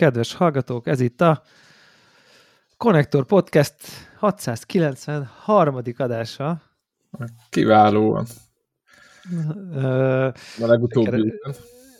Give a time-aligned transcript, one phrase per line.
[0.00, 0.86] Kedves hallgatók!
[0.86, 1.42] Ez itt a
[2.76, 3.74] Connector Podcast
[4.18, 5.80] 693.
[5.96, 6.62] adása.
[7.50, 8.26] Kiválóan.
[9.72, 10.26] Ö,
[10.60, 11.54] A legutóbbi után.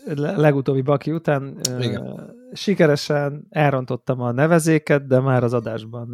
[0.04, 2.30] le- legutóbbi baki után Igen.
[2.52, 6.08] sikeresen elrontottam a nevezéket, de már az adásban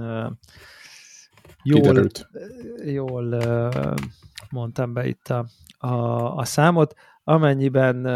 [1.63, 2.29] jól, Kiderült.
[2.85, 3.41] jól
[4.51, 5.47] mondtam be itt a,
[5.79, 6.95] a, a számot.
[7.25, 8.07] Amennyiben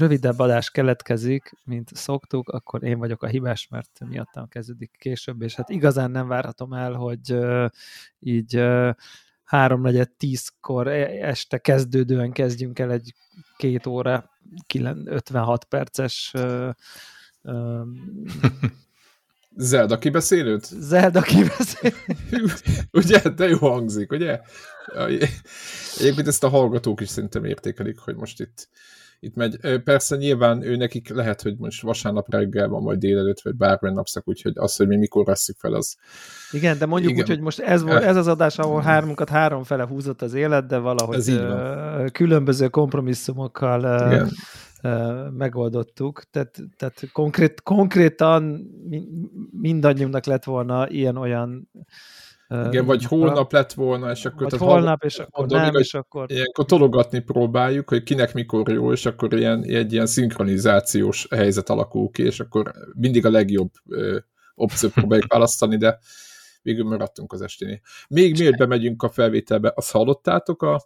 [0.00, 5.54] rövidebb adás keletkezik, mint szoktuk, akkor én vagyok a hibás, mert miattam kezdődik később, és
[5.54, 7.36] hát igazán nem várhatom el, hogy
[8.18, 8.62] így
[9.44, 13.14] háromnegyed tízkor e- este kezdődően kezdjünk el egy
[13.56, 14.30] két óra,
[14.66, 16.32] kilen- 56 perces
[19.56, 20.64] Zelda kibeszélőt?
[20.64, 21.92] Zelda kibeszél.
[22.92, 23.28] ugye?
[23.28, 24.40] De jó hangzik, ugye?
[25.98, 28.68] Egyébként ezt a hallgatók is szerintem értékelik, hogy most itt,
[29.20, 29.80] itt megy.
[29.84, 34.28] Persze nyilván ő nekik lehet, hogy most vasárnap reggel van, vagy délelőtt, vagy bármilyen napszak,
[34.28, 35.96] úgyhogy az, hogy mi mikor veszük fel, az
[36.50, 37.22] Igen, de mondjuk Igen.
[37.22, 40.66] úgy, hogy most ez, volt, ez az adás, ahol hármunkat három fele húzott az élet,
[40.66, 41.40] de valahogy
[42.12, 44.30] különböző kompromisszumokkal igen.
[45.36, 46.22] megoldottuk.
[46.30, 48.42] Tehát, tehát konkrét, konkrétan
[48.88, 49.08] mi-
[49.50, 51.70] mindannyiunknak lett volna ilyen-olyan
[52.50, 54.40] igen, vagy holnap lett volna, és akkor...
[54.40, 58.68] vagy tehát holnap, és akkor mondom, nem, és akkor Ilyenkor tologatni próbáljuk, hogy kinek mikor
[58.68, 63.70] jó, és akkor ilyen, egy ilyen szinkronizációs helyzet alakul ki, és akkor mindig a legjobb
[63.88, 64.18] ö,
[64.54, 65.98] opciót próbáljuk választani, de
[66.62, 67.80] végül maradtunk az esténél.
[68.08, 70.82] Még miért bemegyünk a felvételbe, azt hallottátok a,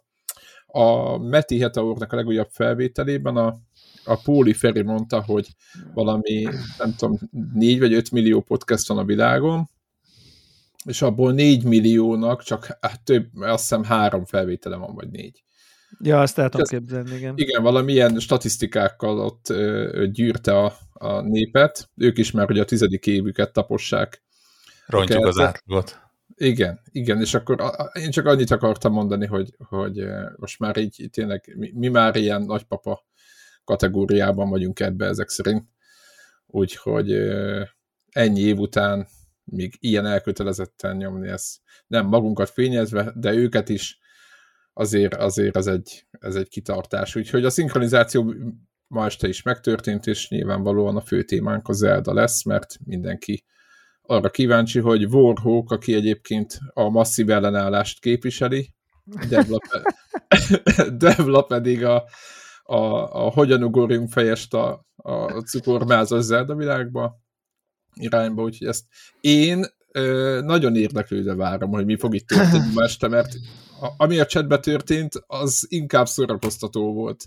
[0.65, 3.57] a Meti Hetaurnak a legújabb felvételében a,
[4.05, 5.47] a Póli Feri mondta, hogy
[5.93, 7.17] valami, nem tudom,
[7.53, 9.69] 4 vagy 5 millió podcast van a világon,
[10.85, 15.43] és abból 4 milliónak csak hát több, azt hiszem három felvétele van, vagy négy.
[16.01, 17.33] Ja, azt el tudom képzelni, igen.
[17.37, 21.89] Igen, valamilyen statisztikákkal ott ö, gyűrte a, a népet.
[21.95, 24.23] Ők is már ugye a tizedik évüket tapossák.
[24.85, 26.03] Rontjuk az átlagot.
[26.35, 30.77] Igen, igen, és akkor a, a, én csak annyit akartam mondani, hogy, hogy most már
[30.77, 33.05] így tényleg mi, mi már ilyen nagypapa
[33.63, 35.63] kategóriában vagyunk ebbe ezek szerint.
[36.47, 37.63] Úgyhogy ö,
[38.09, 39.07] ennyi év után
[39.45, 41.61] még ilyen elkötelezetten nyomni ezt.
[41.87, 43.99] Nem magunkat fényezve, de őket is
[44.73, 47.15] azért, azért ez, egy, ez egy kitartás.
[47.15, 48.33] Úgyhogy a szinkronizáció
[48.87, 53.43] ma este is megtörtént, és nyilvánvalóan a fő témánk a Zelda lesz, mert mindenki
[54.01, 58.73] arra kíváncsi, hogy Warhawk, aki egyébként a masszív ellenállást képviseli,
[59.29, 59.57] Devla,
[60.99, 62.03] pe- pedig a,
[62.63, 62.75] a,
[63.25, 67.23] a hogyan ugorjunk fejest a, a cukormázas Zelda világba
[67.99, 68.83] irányba, úgyhogy ezt
[69.21, 73.33] én ö, nagyon érdeklődve várom, hogy mi fog itt történni ma este, mert
[73.81, 77.25] a, ami a chatbe történt, az inkább szórakoztató volt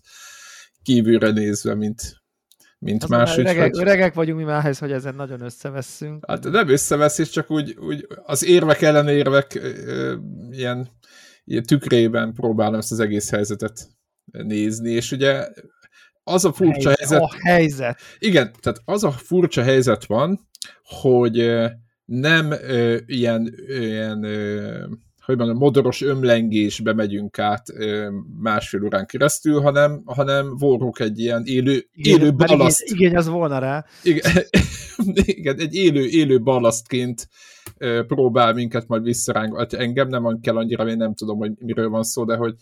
[0.83, 2.03] kívülre nézve, mint,
[2.79, 3.37] mint már más.
[3.37, 6.25] öregek, úgyhogy- öregek vagyunk mi már ehhez, hogy ezen nagyon összevesszünk.
[6.27, 10.17] Hát nem összeveszés, csak úgy, úgy az érvek ellenérvek ö, ö,
[10.51, 10.89] ilyen,
[11.45, 13.89] ilyen tükrében próbálom ezt az egész helyzetet
[14.33, 15.49] nézni, és ugye
[16.25, 17.99] az a furcsa helyzet, A helyzet.
[18.19, 20.48] igen, tehát az a furcsa helyzet van,
[20.83, 21.67] hogy
[22.05, 24.87] nem ö, ilyen, ilyen ö,
[25.29, 28.09] hogy mondjam, modoros ömlengésbe megyünk át ö,
[28.41, 32.83] másfél órán keresztül, hanem, hanem vorruk egy ilyen élő, élő Bár igény, balaszt.
[32.83, 33.85] igény az volna rá.
[34.03, 34.33] Igen,
[35.37, 37.29] igen, egy élő, élő ballasztként
[37.79, 39.79] ö, próbál minket majd visszarángatni.
[39.79, 42.55] Engem nem kell annyira, én nem tudom, hogy miről van szó, de hogy,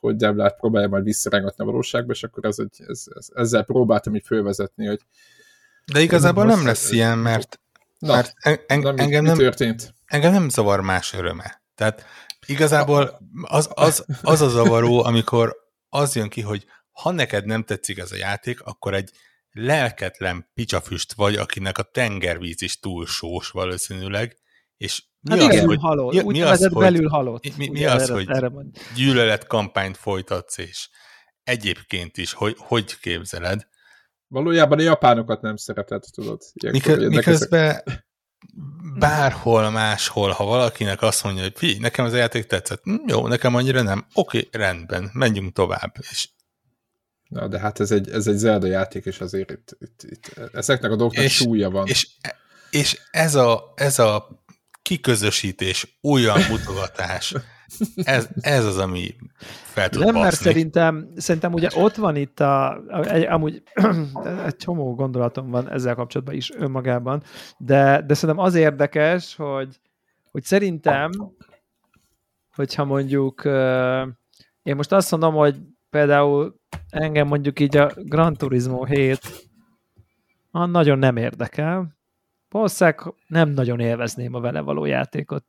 [0.00, 4.14] hogy Devlát próbálja majd visszarángatni a valóságba, és akkor ez egy, ez, ez, ezzel próbáltam
[4.14, 5.00] így fölvezetni, hogy
[5.92, 7.60] De igazából nem lesz ilyen, mert,
[7.98, 9.94] na, mert en, mi, engem, mi nem, történt?
[10.06, 11.62] engem nem zavar más öröme.
[11.74, 12.04] Tehát
[12.46, 15.56] igazából az, az, az a zavaró, amikor
[15.88, 19.10] az jön ki, hogy ha neked nem tetszik ez a játék, akkor egy
[19.50, 24.36] lelketlen picsafüst vagy, akinek a tengervíz is túl sós valószínűleg,
[24.76, 26.12] és mi Hát az, belül hogy, halott.
[26.14, 27.42] mi- Úgy mi az, hogy- belül halott.
[27.44, 28.76] mi- mi Ugye az, erre, hogy- Erre mond.
[28.94, 30.88] gyűlöletkampányt folytatsz, és
[31.44, 33.66] egyébként is, hogy, hogy képzeled?
[34.34, 36.42] Valójában a japánokat nem szeretett, tudod.
[36.52, 37.82] Ilyenkor Mikö, miközben
[38.98, 43.26] bárhol máshol, ha valakinek azt mondja, hogy fi, nekem ez a játék tetszett, hm, jó,
[43.26, 45.94] nekem annyira nem, oké, rendben, menjünk tovább.
[46.10, 46.28] És,
[47.28, 50.90] Na, de hát ez egy, ez egy Zelda játék, és azért itt, itt, itt ezeknek
[50.90, 51.86] a dolgoknak És- súlya van.
[51.86, 52.08] és,
[52.70, 54.42] és ez, a, ez a
[54.82, 57.34] kiközösítés, olyan mutogatás,
[58.04, 59.14] ez, ez az, ami
[59.62, 60.44] fel tud Nem, mert baszni.
[60.44, 63.62] szerintem, szerintem ugye ott van itt a, egy, amúgy
[64.46, 67.22] egy csomó gondolatom van ezzel kapcsolatban is önmagában,
[67.58, 69.80] de, de szerintem az érdekes, hogy,
[70.30, 71.10] hogy szerintem,
[72.54, 73.44] hogyha mondjuk
[74.62, 75.56] én most azt mondom, hogy
[75.90, 76.60] például
[76.90, 79.20] engem mondjuk így a Gran Turismo 7
[80.50, 81.96] ah, nagyon nem érdekel.
[82.50, 85.44] Valószínűleg nem nagyon élvezném a vele való játékot.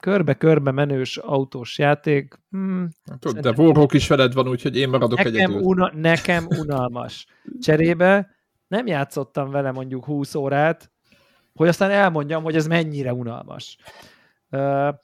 [0.00, 2.40] Körbe-körbe menős autós játék.
[2.50, 5.60] Hmm, Tudod, de Warhawk is veled van, úgyhogy én maradok nekem, egyedül.
[5.60, 7.26] una, nekem unalmas.
[7.60, 8.30] Cserébe
[8.68, 10.90] nem játszottam vele mondjuk 20 órát,
[11.54, 13.76] hogy aztán elmondjam, hogy ez mennyire unalmas.
[14.50, 14.94] Uh,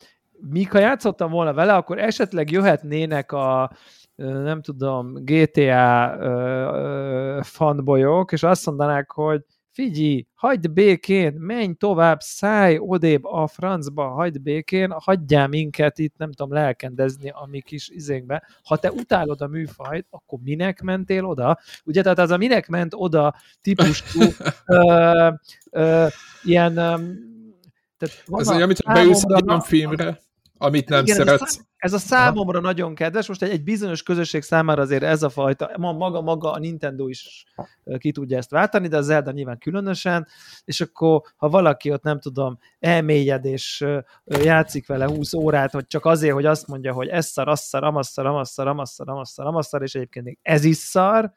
[0.41, 3.70] míg ha játszottam volna vele, akkor esetleg jöhetnének a
[4.17, 9.44] nem tudom, GTA uh, fanboyok, és azt mondanák, hogy
[9.75, 16.32] figyelj, hagyd békén, menj tovább, szállj odébb a francba, hagyd békén, hagyjál minket itt, nem
[16.32, 18.43] tudom, lelkendezni a mi kis izénkbe.
[18.62, 21.59] Ha te utálod a műfajt, akkor minek mentél oda?
[21.85, 24.21] Ugye, tehát az a minek ment oda típusú
[24.67, 25.31] ö,
[25.71, 26.06] ö,
[26.43, 30.20] ilyen tehát Ez olyan, amit beülsz egy filmre,
[30.59, 31.43] amit nem Igen, szeretsz.
[31.43, 32.67] Ez a, ez a számomra Aha.
[32.67, 36.53] nagyon kedves, most egy, egy bizonyos közösség számára azért ez a fajta, ma maga maga
[36.53, 37.45] a Nintendo is
[37.99, 40.27] ki tudja ezt váltani, de a Zelda nyilván különösen,
[40.65, 43.87] és akkor ha valaki ott nem tudom, elmélyed és
[44.25, 47.85] játszik vele 20 órát, hogy csak azért, hogy azt mondja, hogy ez szar, az szar,
[47.85, 50.77] amaz szar, amaz szar, amaz szar, amaz szar, amaz szar, és egyébként még ez is
[50.77, 51.33] szar,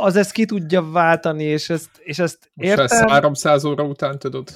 [0.00, 2.80] az ezt ki tudja váltani, és ezt, és ezt értem.
[2.82, 4.48] Most ezt 300 óra után tudod.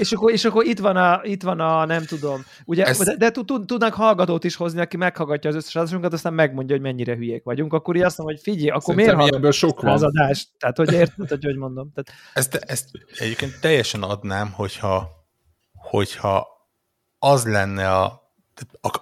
[0.00, 3.04] És akkor, és akkor itt, van a, itt van a, nem tudom, ugye, ezt...
[3.04, 3.30] de, de
[3.66, 7.72] tudnánk hallgatót is hozni, aki meghallgatja az összes adásunkat, aztán megmondja, hogy mennyire hülyék vagyunk,
[7.72, 9.92] akkor így azt mondom, hogy figyelj, akkor Szerintem miért hallgatsz sok van.
[9.92, 10.48] az adást?
[10.58, 11.92] Tehát, hogy érted, hogy hogy mondom.
[11.94, 12.20] Tehát...
[12.34, 12.88] Ezt, ezt
[13.18, 15.08] egyébként teljesen adnám, hogyha,
[15.72, 16.46] hogyha
[17.18, 18.32] az lenne a,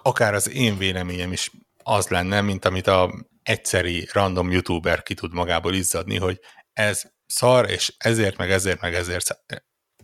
[0.03, 1.51] akár az én véleményem is
[1.83, 3.13] az lenne, mint amit a
[3.45, 6.39] egyszeri random youtuber ki tud magából izzadni, hogy
[6.73, 9.43] ez szar, és ezért, meg ezért, meg ezért.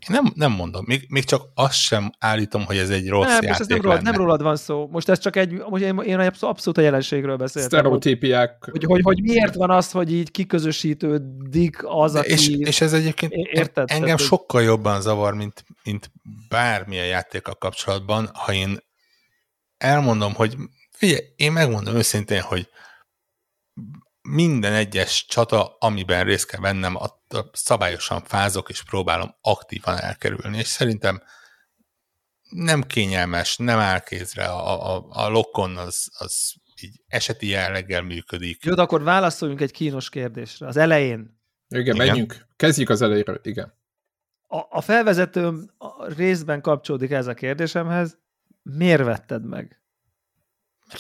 [0.10, 3.44] Én nem, nem mondom, még, még csak azt sem állítom, hogy ez egy rossz nem,
[3.44, 4.88] játék nem rólad, nem rólad van szó.
[4.88, 7.80] Most ez csak egy, most én, én abszolút a jelenségről beszéltem.
[7.80, 8.68] Sztereotípiák.
[8.72, 12.32] Hogy, hogy, hogy, miért van az, hogy így kiközösítődik az, aki...
[12.32, 16.12] És, és ez egyébként érted, engem tehát, sokkal jobban zavar, mint, mint
[16.50, 18.78] bármilyen játékkal kapcsolatban, ha én
[19.78, 20.56] elmondom, hogy
[20.92, 22.68] figyelj, én megmondom őszintén, hogy
[24.22, 26.98] minden egyes csata, amiben részt kell vennem,
[27.52, 31.22] szabályosan fázok, és próbálom aktívan elkerülni, és szerintem
[32.50, 38.64] nem kényelmes, nem áll kézre, a, a, a lokon az, az így eseti jelleggel működik.
[38.64, 40.68] Jó, de akkor válaszoljunk egy kínos kérdésre.
[40.68, 41.40] Az elején.
[41.68, 42.08] Igen, igen.
[42.08, 42.48] menjünk.
[42.56, 43.74] Kezdjük az elejéről, igen.
[44.48, 45.72] A, a felvezetőm
[46.16, 48.18] részben kapcsolódik ez a kérdésemhez.
[48.62, 49.82] Miért vetted meg?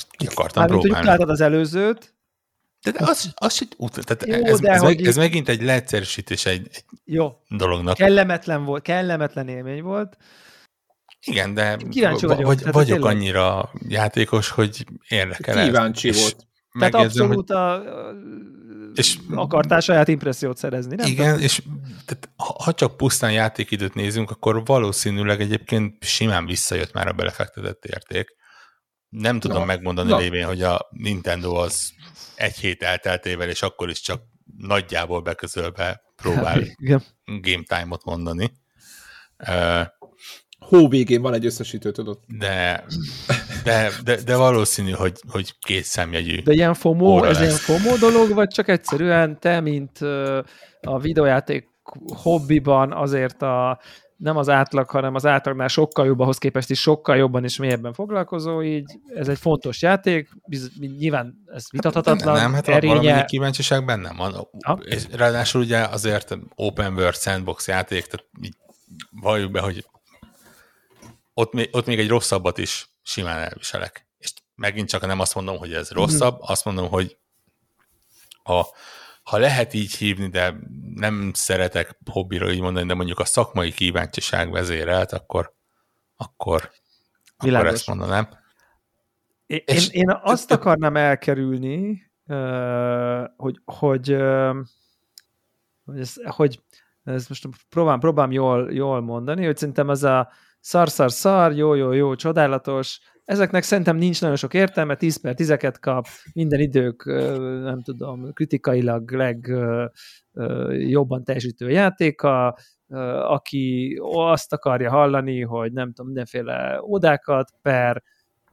[0.09, 1.21] Ki akartam Mármint, próbálni.
[1.21, 2.15] hogy az előzőt,
[2.83, 6.67] de, az, az út, tehát Jó, ez, de ez, meg, ez megint egy leegyszerűsítés egy,
[6.71, 7.31] egy Jó.
[7.47, 7.95] dolognak.
[7.95, 10.17] Kellemetlen volt, kellemetlen élmény volt.
[11.25, 13.15] Igen, de Kíváncsi vagyok, vagy, tehát vagyok tényleg...
[13.15, 16.19] annyira játékos, hogy érdekel Kíváncsi ez.
[16.19, 16.47] volt.
[16.79, 17.57] Tehát abszolút hogy...
[17.57, 17.83] a,
[18.95, 21.07] és akartál saját impressziót szerezni, nem?
[21.07, 21.43] Igen, tudom.
[21.43, 21.61] és
[22.05, 22.29] tehát,
[22.63, 28.35] ha csak pusztán játékidőt nézünk, akkor valószínűleg egyébként simán visszajött már a belefektetett érték.
[29.12, 30.18] Nem tudom na, megmondani na.
[30.18, 31.94] lévén, hogy a Nintendo az
[32.36, 34.22] egy hét elteltével, és akkor is csak
[34.58, 37.03] nagyjából beközölve próbál Igen.
[37.25, 38.51] game time-ot mondani.
[39.48, 39.86] Uh,
[40.60, 42.20] Hó végén van egy összesítő, tudod?
[42.27, 42.86] De,
[43.63, 46.41] de, de, de valószínű, hogy, hogy két szemjegyű.
[46.41, 47.68] De ilyen FOMO, ez lesz.
[47.68, 49.98] ilyen FOMO dolog, vagy csak egyszerűen te, mint
[50.82, 51.68] a videójáték
[52.15, 53.80] hobbiban azért a
[54.21, 57.93] nem az átlag, hanem az átlagnál sokkal jobb, ahhoz képest is sokkal jobban és mélyebben
[57.93, 62.33] foglalkozó, így ez egy fontos játék, biz, nyilván ez vitathatatlan.
[62.33, 62.93] Nem, nem hát erénye...
[62.93, 64.47] valamennyi kíváncsiság bennem van.
[64.65, 64.79] Ha?
[64.83, 68.55] És ráadásul ugye azért open world sandbox játék, tehát így
[69.11, 69.85] valljuk be, hogy
[71.33, 74.07] ott még, ott még egy rosszabbat is simán elviselek.
[74.17, 76.51] És megint csak nem azt mondom, hogy ez rosszabb, hmm.
[76.51, 77.17] azt mondom, hogy
[78.43, 78.61] a
[79.23, 80.55] ha lehet így hívni, de
[80.95, 85.53] nem szeretek hobbira így mondani, de mondjuk a szakmai kíváncsiság vezérelt, akkor,
[86.15, 86.71] akkor,
[87.37, 88.29] akkor ezt mondanám.
[89.45, 92.11] Én, és, én azt akarnám elkerülni,
[93.37, 94.15] hogy, hogy,
[95.85, 96.61] hogy, ez, hogy
[97.03, 100.31] ez most próbálom, próbálom jól, jól mondani, hogy szerintem ez a
[100.62, 107.06] szar-szar-szar, jó-jó-jó, csodálatos, Ezeknek szerintem nincs nagyon sok értelme, 10 per 10 kap, minden idők,
[107.63, 112.58] nem tudom, kritikailag legjobban teljesítő játéka,
[113.27, 118.03] aki azt akarja hallani, hogy nem tudom, mindenféle odákat, per,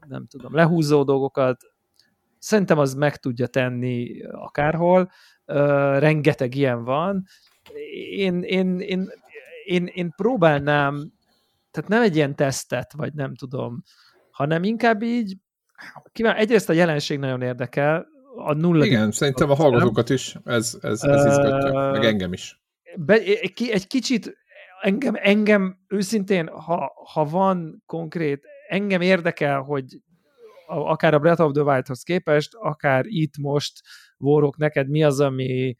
[0.07, 1.57] nem tudom, lehúzó dolgokat,
[2.39, 5.11] szerintem az meg tudja tenni akárhol,
[5.99, 7.25] rengeteg ilyen van.
[8.11, 9.09] Én, én, én,
[9.65, 11.13] én, én próbálnám,
[11.71, 13.83] tehát nem egy ilyen tesztet, vagy nem tudom,
[14.31, 15.37] hanem inkább így,
[16.13, 18.07] kíván, egyrészt a jelenség nagyon érdekel,
[18.37, 18.85] a nulla.
[18.85, 22.61] Igen, szerintem a hallgatókat is ez, ez, ez izgatja, meg engem is.
[22.97, 24.37] Be, egy, kicsit
[24.81, 29.85] engem, engem őszintén, ha, ha van konkrét, engem érdekel, hogy
[30.67, 33.81] akár a Breath of the Wild-hoz képest, akár itt most,
[34.17, 35.77] Vorok, neked mi az, ami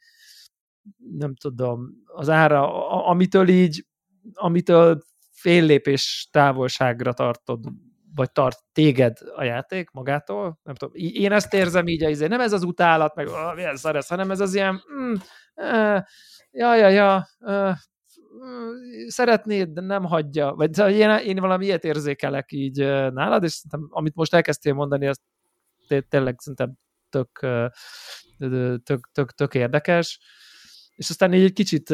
[1.19, 3.87] nem tudom, az ára, amitől így,
[4.33, 5.03] amitől
[5.41, 7.65] fél lépés távolságra tartod,
[8.15, 12.53] vagy tart téged a játék magától, nem tudom, én ezt érzem így, izé, nem ez
[12.53, 15.15] az utálat, meg oh, milyen szar ez, hanem ez az ilyen, mm,
[15.55, 16.03] eh,
[16.51, 17.77] ja, ja, ja, eh,
[19.07, 23.53] szeretnéd, de nem hagyja, vagy szóval én, én valami ilyet érzékelek így eh, nálad, és
[23.53, 25.21] szerintem, amit most elkezdtél mondani, az
[26.09, 26.73] tényleg szerintem
[27.11, 27.69] tök, eh,
[28.83, 30.21] tök, tök, tök érdekes,
[30.99, 31.91] és aztán így egy kicsit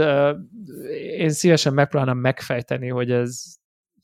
[1.17, 3.43] én szívesen megpróbálnám megfejteni, hogy ez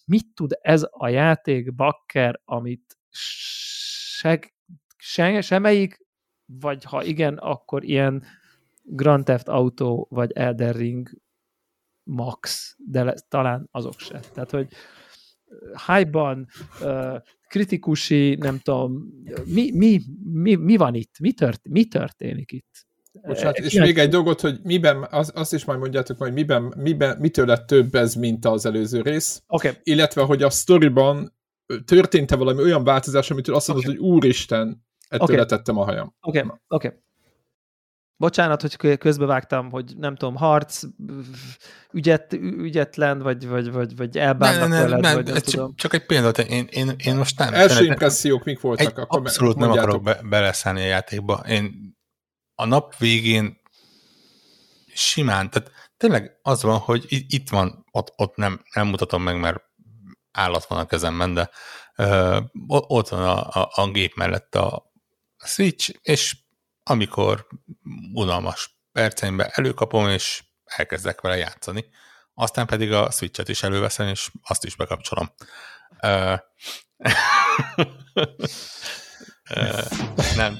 [0.06, 4.52] mit tud ez a játék bakker, amit se,
[4.96, 6.06] se, semmelyik,
[6.46, 8.24] vagy ha igen, akkor ilyen
[8.82, 11.10] Grand Theft Auto, vagy Elden Ring
[12.02, 14.20] max, de le, talán azok se.
[14.32, 14.68] Tehát, hogy
[15.86, 16.48] hype-ban,
[17.48, 19.08] kritikusi, nem tudom,
[19.44, 21.18] mi, mi, mi, mi van itt?
[21.18, 22.88] Mi, tört, mi történik itt?
[23.12, 27.18] Bocsánat, és még egy dolgot, hogy miben, az, azt is majd mondjátok majd, miben, miben,
[27.18, 29.42] mitől lett több ez, mint az előző rész.
[29.46, 29.72] Okay.
[29.82, 31.36] Illetve, hogy a sztoriban
[31.84, 33.96] történt-e valami olyan változás, amitől azt mondod, okay.
[33.96, 35.36] hogy úristen, ettől okay.
[35.36, 36.14] letettem a hajam.
[36.20, 36.50] Oké, okay.
[36.68, 36.86] oké.
[36.86, 36.98] Okay.
[38.16, 40.82] Bocsánat, hogy közbevágtam, hogy nem tudom, harc,
[41.92, 45.74] ügyet, ügyetlen, vagy, vagy, vagy, vagy elbánnak ne, ne, veled, ne, vagy nem tudom.
[45.74, 47.54] Csak egy példát, én, én, én most nem...
[47.54, 48.86] Első impressziók mik voltak?
[48.86, 51.42] Egy, akkor abszolút nem akarok be, beleszállni a játékba.
[51.48, 51.98] Én
[52.60, 53.60] a nap végén
[54.94, 59.62] simán, tehát tényleg az van, hogy itt van, ott, ott nem, nem mutatom meg, mert
[60.32, 61.50] állat van a kezemben, de
[61.96, 64.92] ö, ott van a, a, a gép mellett a
[65.44, 66.36] Switch, és
[66.82, 67.46] amikor
[68.14, 71.84] unalmas perceimben előkapom, és elkezdek vele játszani.
[72.34, 75.32] Aztán pedig a Switch-et is előveszem, és azt is bekapcsolom.
[76.02, 76.34] Ö,
[80.36, 80.58] nem,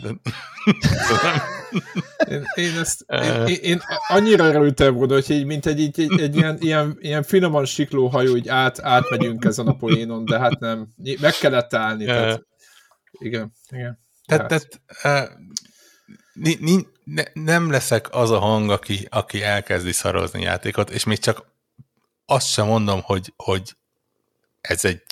[2.28, 3.04] én, én, ezt,
[3.47, 7.23] én, én annyira örültem volna, hogy így, mint egy, egy, egy, egy ilyen, ilyen, ilyen
[7.23, 10.88] finoman sikló hajó, így át, átmegyünk ezen a poénon, de hát nem.
[11.20, 12.04] Meg kellett állni.
[12.04, 12.47] Tehát,
[13.11, 13.99] igen, igen.
[14.26, 15.37] Tehát, tehát uh,
[16.32, 21.18] ni, ni, ne, nem leszek az a hang, aki, aki elkezdi szarozni játékot, és még
[21.18, 21.47] csak
[22.26, 23.76] azt sem mondom, hogy, hogy
[24.61, 25.02] ez egy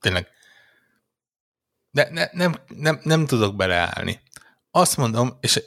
[0.00, 0.28] tényleg
[1.96, 4.20] de ne, nem, nem, nem tudok beleállni.
[4.70, 5.62] Azt mondom, és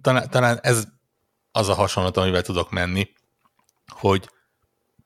[0.00, 0.84] talán, talán ez
[1.52, 3.08] az a hasonlat, amivel tudok menni,
[3.86, 4.28] hogy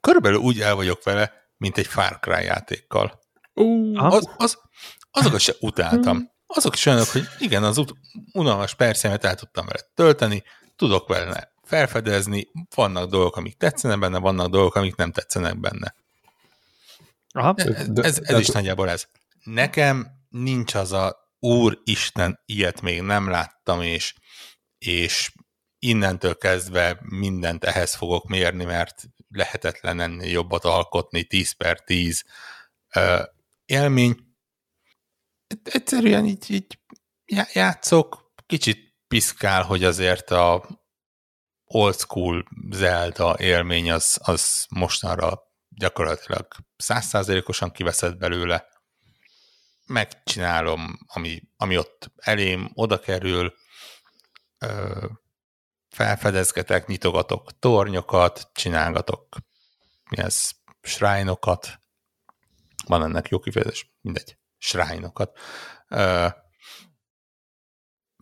[0.00, 3.20] körülbelül úgy el vagyok vele, mint egy Far Cry játékkal.
[3.54, 4.58] Uh, az, az,
[5.10, 6.30] azokat se utáltam.
[6.46, 7.94] Azok is olyanok, hogy igen, az ut-
[8.32, 10.42] unalmas percémet el tudtam vele tölteni,
[10.76, 15.94] tudok vele felfedezni, vannak dolgok, amik tetszenek benne, vannak dolgok, amik nem tetszenek benne.
[17.32, 17.54] Aha.
[17.56, 19.06] Ez, ez, ez is nagyjából ez.
[19.44, 24.14] Nekem nincs az a Úristen, ilyet még nem láttam, és,
[24.78, 25.32] és
[25.78, 32.24] innentől kezdve mindent ehhez fogok mérni, mert lehetetlen ennél jobbat alkotni, 10 per 10
[32.94, 33.22] uh,
[33.64, 34.16] élmény.
[35.62, 36.78] Egyszerűen így, így
[37.52, 40.68] játszok, kicsit piszkál, hogy azért a
[41.64, 48.68] old school Zelda élmény az, az mostanra gyakorlatilag százszázalékosan kiveszett belőle,
[49.88, 53.54] megcsinálom, ami, ami ott elém oda kerül,
[54.58, 55.06] ö,
[55.88, 59.36] felfedezgetek, nyitogatok tornyokat, csinálgatok
[60.10, 60.50] mi ez,
[60.82, 61.80] shrine-okat,
[62.86, 65.38] van ennek jó kifejezés, mindegy, shrine-okat.
[65.88, 66.28] Ö,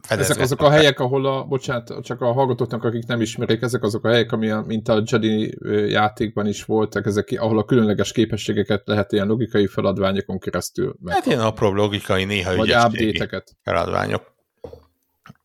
[0.08, 4.04] ezek azok a helyek, ahol a, bocsánat, csak a hallgatóknak, akik nem ismerik, ezek azok
[4.04, 5.58] a helyek, ami a, mint a Jedi
[5.90, 11.14] játékban is voltak, ezek, ahol a különleges képességeket lehet ilyen logikai feladványokon keresztül meg.
[11.14, 13.56] Hát ilyen apró logikai, néha Vagy update-eket.
[13.62, 14.34] feladványok.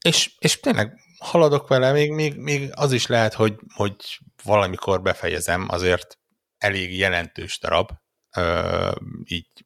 [0.02, 3.96] És, és tényleg haladok vele, még, még, még az is lehet, hogy, hogy
[4.44, 6.20] valamikor befejezem, azért
[6.58, 7.90] elég jelentős darab,
[8.38, 8.92] ö,
[9.26, 9.66] így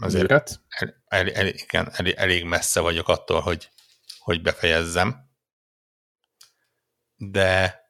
[0.00, 0.44] azért el,
[1.08, 3.68] el, el, igen, elég, elég messze vagyok attól, hogy,
[4.28, 5.30] hogy befejezzem.
[7.16, 7.82] De,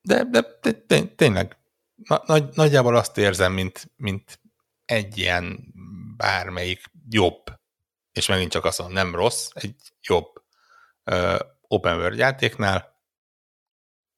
[0.00, 1.56] de, de, de, de tényleg
[1.94, 4.40] na, nagy, nagyjából azt érzem, mint, mint
[4.84, 5.74] egy ilyen
[6.16, 7.42] bármelyik jobb,
[8.12, 10.42] és megint csak azt mondom, nem rossz, egy jobb
[11.04, 13.02] uh, open world játéknál.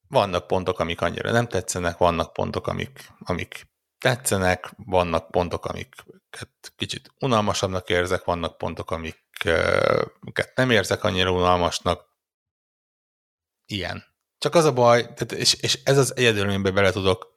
[0.07, 3.70] Vannak pontok, amik annyira nem tetszenek, vannak pontok, amik, amik
[4.01, 12.09] tetszenek, vannak pontok, amiket kicsit unalmasabbnak érzek, vannak pontok, amiket nem érzek annyira unalmasnak,
[13.65, 14.03] ilyen.
[14.37, 17.33] Csak az a baj, tehát és, és ez az egyedül, bele tudok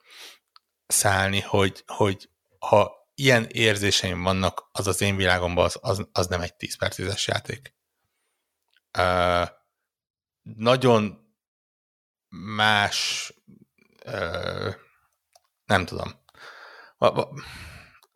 [0.87, 2.29] szállni, hogy, hogy
[2.59, 7.27] ha ilyen érzéseim vannak, az az én világomban az, az, az nem egy 10 perces
[7.27, 7.75] játék.
[8.99, 9.49] Uh,
[10.43, 11.33] nagyon
[12.29, 13.33] más
[14.07, 14.75] uh,
[15.65, 16.24] nem tudom.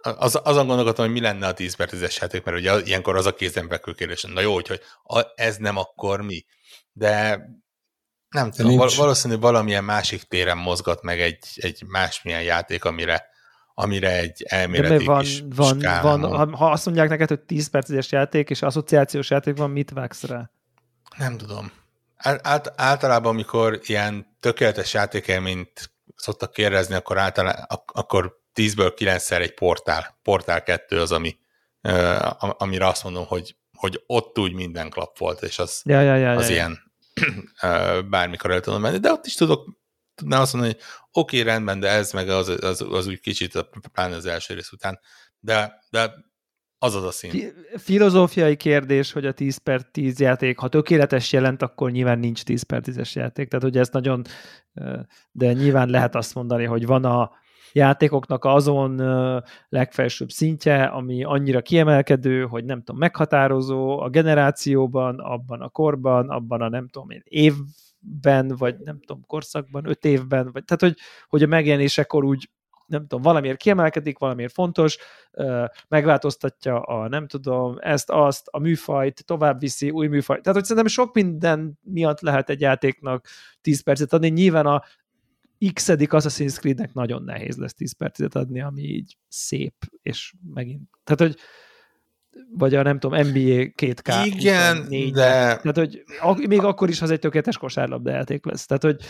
[0.02, 3.26] Az, azon gondolkodtam, hogy mi lenne a 10 per 10-es játék, mert ugye ilyenkor az
[3.26, 4.22] a kézenfekvő kérdés.
[4.22, 4.80] Na jó, hogy
[5.34, 6.44] ez nem akkor mi.
[6.92, 7.40] De
[8.28, 8.96] nem tudom, nincs.
[8.96, 13.26] valószínűleg valamilyen másik téren mozgat meg egy, egy másmilyen játék, amire,
[13.74, 18.12] amire egy elméleti van, kis van, van, ha, ha azt mondják neked, hogy 10 perces
[18.12, 20.50] játék és asszociációs játék van, mit vágsz rá?
[21.16, 21.72] Nem tudom.
[22.16, 29.54] Át, általában, amikor ilyen tökéletes játékelményt szoktak kérdezni, akkor, általán, ak- akkor 10-ből 9-szer egy
[29.54, 30.18] portál.
[30.22, 31.38] Portál 2 az, ami,
[32.38, 36.32] amire azt mondom, hogy, hogy ott úgy minden klap volt, és az, ja, ja, ja,
[36.32, 36.78] az ja, ilyen
[38.10, 39.76] bármikor el tudom menni, de ott is tudok
[40.14, 43.68] tudnám azt mondani, hogy oké, okay, rendben, de ez meg az, az, az úgy kicsit,
[43.92, 45.00] pláne az első rész után,
[45.40, 46.14] de, de
[46.78, 47.52] az az a szín.
[47.76, 52.62] Filozófiai kérdés, hogy a 10 per 10 játék, ha tökéletes jelent, akkor nyilván nincs 10
[52.62, 53.48] per 10-es játék.
[53.48, 54.24] Tehát ugye ez nagyon,
[55.32, 57.30] de nyilván lehet azt mondani, hogy van a
[57.78, 58.96] játékoknak azon
[59.68, 66.60] legfelsőbb szintje, ami annyira kiemelkedő, hogy nem tudom, meghatározó a generációban, abban a korban, abban
[66.60, 70.96] a nem tudom én évben, vagy nem tudom, korszakban, öt évben, vagy tehát, hogy,
[71.28, 72.50] hogy a megjelenésekor úgy
[72.88, 74.98] nem tudom, valamiért kiemelkedik, valamiért fontos,
[75.88, 80.42] megváltoztatja a nem tudom, ezt, azt, a műfajt, tovább viszi, új műfajt.
[80.42, 83.26] Tehát, hogy szerintem sok minden miatt lehet egy játéknak
[83.60, 84.28] 10 percet adni.
[84.28, 84.82] Nyilván a
[85.72, 90.82] x-edik Assassin's Creed-nek nagyon nehéz lesz 10 percet adni, ami így szép, és megint.
[91.04, 91.40] Tehát, hogy
[92.50, 94.22] vagy a nem tudom, NBA 2K.
[94.24, 95.22] Igen, 24, de...
[95.56, 96.04] Tehát, hogy
[96.48, 98.66] még akkor is az egy tökéletes kosárlabda játék lesz.
[98.66, 99.00] Tehát, hogy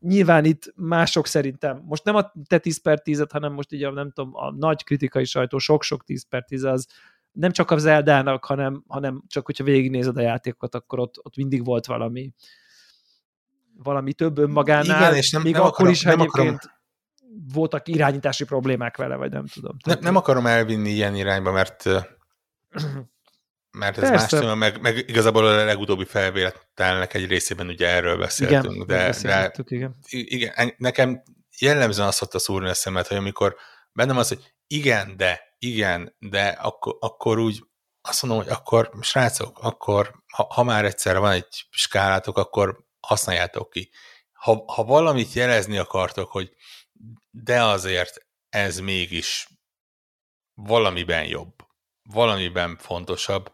[0.00, 3.90] nyilván itt mások szerintem, most nem a te 10 per 10 hanem most így a,
[3.90, 6.86] nem tudom, a nagy kritikai sajtó, sok-sok 10 per 10 az
[7.32, 11.64] nem csak az Zeldának, hanem, hanem csak hogyha végignézed a játékot, akkor ott, ott mindig
[11.64, 12.32] volt valami
[13.82, 16.58] valami több önmagánál, Igen, és nem, még nem akkor akarom, is, ha egyébként akarom
[17.52, 19.76] voltak irányítási problémák vele, vagy nem tudom.
[19.84, 21.84] Nem, nem akarom elvinni ilyen irányba, mert
[23.78, 24.36] mert ez Persze.
[24.36, 29.14] más téma, meg, meg igazából a legutóbbi felvételnek egy részében ugye erről beszéltünk, igen, de,
[29.22, 29.96] de igen.
[30.10, 31.22] igen, nekem
[31.58, 33.56] jellemzően azt szokta szúrni a szemet, hogy amikor
[33.92, 37.64] bennem az, hogy igen, de, igen, de akkor, akkor úgy
[38.02, 43.70] azt mondom, hogy akkor srácok, akkor ha, ha már egyszer van egy skálátok, akkor használjátok
[43.70, 43.90] ki.
[44.32, 46.54] Ha, ha valamit jelezni akartok, hogy
[47.30, 49.48] de azért ez mégis
[50.54, 51.54] valamiben jobb,
[52.02, 53.52] valamiben fontosabb,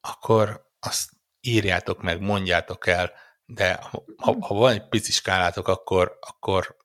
[0.00, 3.12] akkor azt írjátok meg, mondjátok el,
[3.44, 3.74] de
[4.16, 6.76] ha, ha van egy pici skálátok, akkor, akkor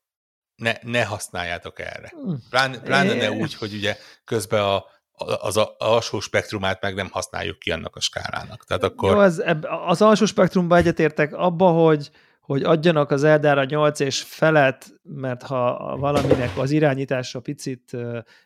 [0.56, 2.10] ne, ne használjátok erre.
[2.10, 2.39] Hmm.
[2.50, 4.86] Pláne, pláne ne úgy, hogy ugye közben a,
[5.17, 8.63] az a, alsó spektrumát meg nem használjuk ki annak a skálának.
[8.65, 9.12] Tehát akkor...
[9.12, 9.43] Jó, az,
[9.86, 12.10] az alsó spektrumban egyetértek abba, hogy,
[12.41, 17.97] hogy adjanak az Eldára 8 és felet, mert ha valaminek az irányítása picit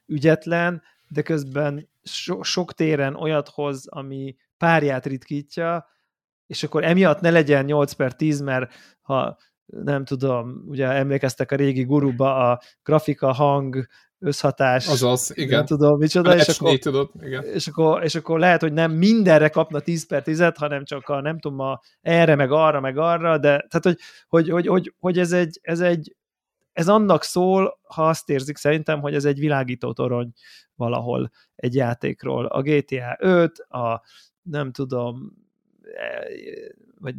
[0.06, 5.88] ügyetlen, de közben so, sok téren olyat hoz, ami párját ritkítja,
[6.48, 11.56] és akkor emiatt ne legyen 8 per 10, mert ha nem tudom, ugye emlékeztek a
[11.56, 13.88] régi guruba a grafika, hang,
[14.20, 14.88] összhatás.
[14.88, 15.58] Azaz, igen.
[15.58, 16.36] Nem tudom, micsoda.
[16.36, 17.44] És akkor, tudod, igen.
[17.44, 21.22] És, akkor, és akkor lehet, hogy nem mindenre kapna 10 per 10 hanem csak a
[21.22, 25.20] nem tudom, a erre, meg arra, meg arra, de tehát, hogy, hogy, hogy, hogy, hogy
[25.20, 26.16] ez, egy, ez egy
[26.74, 30.32] ez annak szól, ha azt érzik szerintem, hogy ez egy világító torony
[30.76, 32.46] valahol egy játékról.
[32.46, 34.02] A GTA 5, a
[34.42, 35.34] nem tudom,
[37.00, 37.16] vagy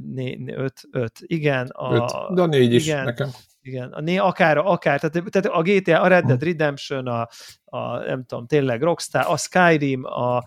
[0.46, 1.66] 5, 5, igen.
[1.66, 3.30] A, 5, de a 4 is igen, nekem.
[3.62, 7.28] Igen, a né, akár, akár, tehát, tehát a GTA, a Red Dead Redemption, a,
[7.64, 10.42] a nem tudom, tényleg Rockstar, a Skyrim, a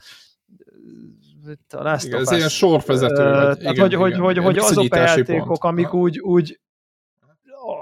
[1.69, 3.23] a Last igen, ez ilyen sorvezető.
[3.23, 5.63] Uh, vagy, igen, hogy, igen, hogy, hogy, hogy azok a játékok, pont.
[5.63, 6.59] amik úgy, úgy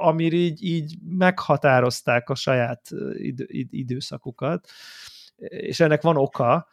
[0.02, 4.68] amir így, így meghatározták a saját id, id, időszakukat,
[5.38, 6.68] és ennek van oka,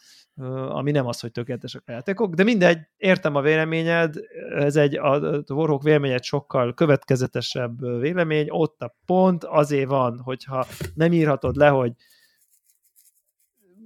[0.69, 4.15] ami nem az, hogy tökéletesek a játékok, de mindegy, értem a véleményed,
[4.55, 11.13] ez egy, a Warhawk véleményed sokkal következetesebb vélemény, ott a pont azért van, hogyha nem
[11.13, 11.93] írhatod le, hogy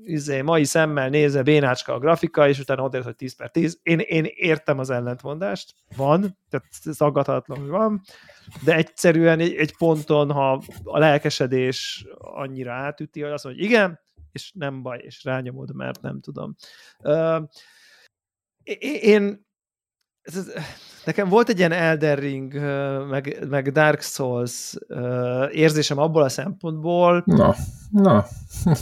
[0.05, 3.79] izé, mai szemmel nézve bénácska a grafika, és utána odaért, hogy 10 per 10.
[3.83, 8.01] Én, én értem az ellentmondást, van, tehát szaggathatatlan, hogy van,
[8.65, 14.01] de egyszerűen egy, egy ponton, ha a lelkesedés annyira átüti, hogy azt mondja, hogy igen,
[14.33, 16.55] és nem baj, és rányomod, mert nem tudom.
[16.99, 17.43] Uh,
[19.01, 19.51] én
[20.23, 20.53] ez,
[21.05, 22.55] nekem volt egy ilyen Elden Ring,
[23.09, 24.75] meg, meg Dark Souls
[25.51, 27.55] érzésem abból a szempontból, Na,
[27.91, 28.27] na.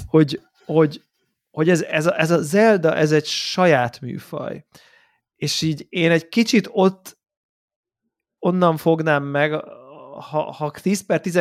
[0.06, 1.04] hogy, hogy,
[1.50, 4.64] hogy ez, ez, a, ez a Zelda, ez egy saját műfaj.
[5.36, 7.18] És így én egy kicsit ott
[8.38, 9.52] onnan fognám meg,
[10.20, 11.36] ha, ha 10 per 10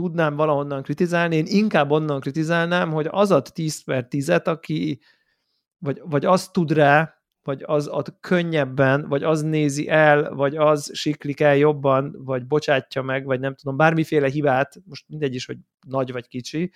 [0.00, 5.00] tudnám valahonnan kritizálni, én inkább onnan kritizálnám, hogy az ad 10 per 10-et, aki
[5.78, 10.90] vagy, vagy az tud rá, vagy az ad könnyebben, vagy az nézi el, vagy az
[10.94, 15.58] siklik el jobban, vagy bocsátja meg, vagy nem tudom, bármiféle hibát, most mindegy is, hogy
[15.86, 16.72] nagy vagy kicsi,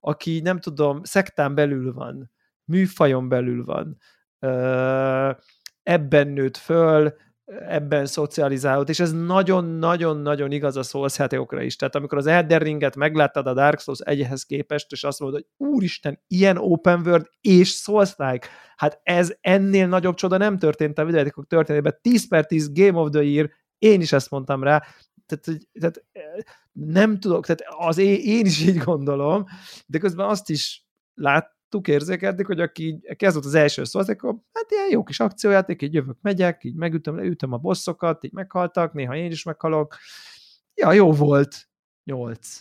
[0.00, 2.30] aki nem tudom, szektán belül van,
[2.64, 3.96] műfajon belül van,
[5.82, 7.14] ebben nőtt föl,
[7.58, 11.76] ebben szocializálódott, és ez nagyon-nagyon-nagyon igaz a Souls játékokra is.
[11.76, 15.68] Tehát amikor az Elden Ringet megláttad a Dark Souls egyhez képest, és azt mondod, hogy
[15.68, 21.46] úristen, ilyen open world és Souls-like, hát ez ennél nagyobb csoda nem történt a videójátékok
[21.46, 21.98] történetében.
[22.00, 24.82] 10 per 10 Game of the Year, én is ezt mondtam rá,
[25.26, 26.04] tehát, tehát
[26.72, 29.44] nem tudok, tehát az én, én is így gondolom,
[29.86, 34.36] de közben azt is lát, tudtuk érzékelni, hogy aki ez volt az első szó, akkor
[34.52, 38.92] hát ilyen jó kis akciójáték, így jövök, megyek, így megütöm, leütöm a bosszokat, így meghaltak,
[38.92, 39.96] néha én is meghalok.
[40.74, 41.68] Ja, jó volt.
[42.04, 42.60] Nyolc.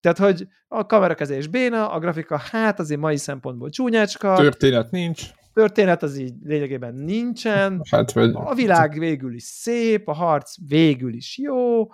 [0.00, 4.36] Tehát, hogy a kamerakezés béna, a grafika hát azért mai szempontból csúnyácska.
[4.36, 5.22] Történet nincs.
[5.52, 7.80] Történet az így lényegében nincsen.
[7.90, 8.30] Hát, vagy...
[8.34, 11.86] A világ végül is szép, a harc végül is jó.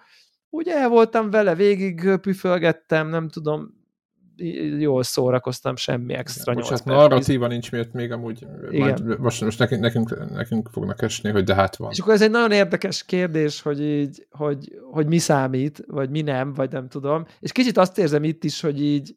[0.48, 3.80] Ugye voltam vele, végig püfölgettem, nem tudom,
[4.78, 8.80] jól szórakoztam, semmi extra nyolc hát narratíva nincs miért még amúgy, Igen.
[8.80, 11.90] Majd, most, most nekünk, nekünk, nekünk fognak esni, hogy de hát van.
[11.90, 16.20] És akkor ez egy nagyon érdekes kérdés, hogy így, hogy, hogy mi számít, vagy mi
[16.22, 17.26] nem, vagy nem tudom.
[17.40, 19.16] És kicsit azt érzem itt is, hogy így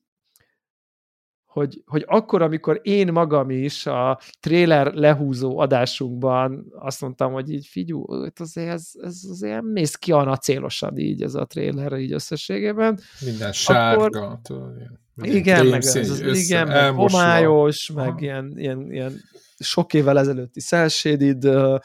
[1.55, 7.65] hogy, hogy akkor, amikor én magam is a trailer lehúzó adásunkban azt mondtam, hogy így
[7.65, 12.11] figyú, azért ez, ez azért nem mész ki a célosan így ez a trailer így
[12.11, 12.99] összességében.
[13.25, 14.73] Minden sárga, akkor.
[15.21, 19.13] Igen, meg ez, az, össze, igen, meg homályos, meg ilyen, ilyen, ilyen
[19.57, 21.79] sok évvel ezelőtti cel-shaded uh,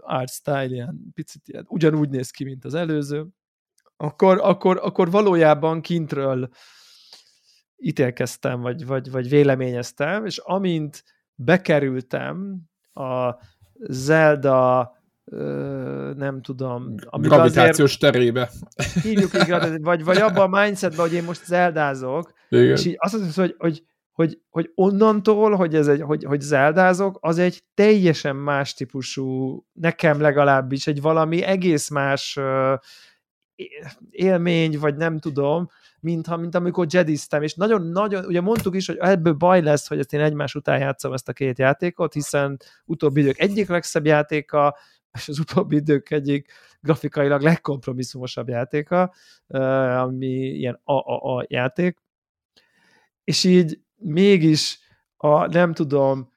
[0.00, 3.26] art style, ilyen picit ilyen, ugyanúgy néz ki, mint az előző,
[3.96, 6.48] akkor, akkor, akkor valójában kintről
[7.82, 12.62] ítélkeztem, vagy, vagy, vagy véleményeztem, és amint bekerültem
[12.94, 13.34] a
[13.88, 14.92] Zelda
[16.16, 16.94] nem tudom.
[17.10, 18.50] Gravitációs terébe.
[19.02, 22.64] Hívjuk így, vagy, vagy abban a mindsetben, hogy én most zeldázok, Igen.
[22.64, 27.18] és így azt mondod, hogy, hogy, hogy, hogy onnantól, hogy, ez egy, hogy, hogy zeldázok,
[27.20, 32.38] az egy teljesen más típusú, nekem legalábbis, egy valami egész más
[34.10, 35.68] élmény, vagy nem tudom,
[36.00, 39.98] mint, ha, mint amikor jediztem, és nagyon-nagyon, ugye mondtuk is, hogy ebből baj lesz, hogy
[39.98, 44.76] ezt én egymás után játszom ezt a két játékot, hiszen utóbbi idők egyik legszebb játéka,
[45.12, 49.14] és az utóbbi idők egyik grafikailag legkompromisszumosabb játéka,
[49.98, 51.98] ami ilyen AAA játék,
[53.24, 54.78] és így mégis
[55.16, 56.31] a, nem tudom,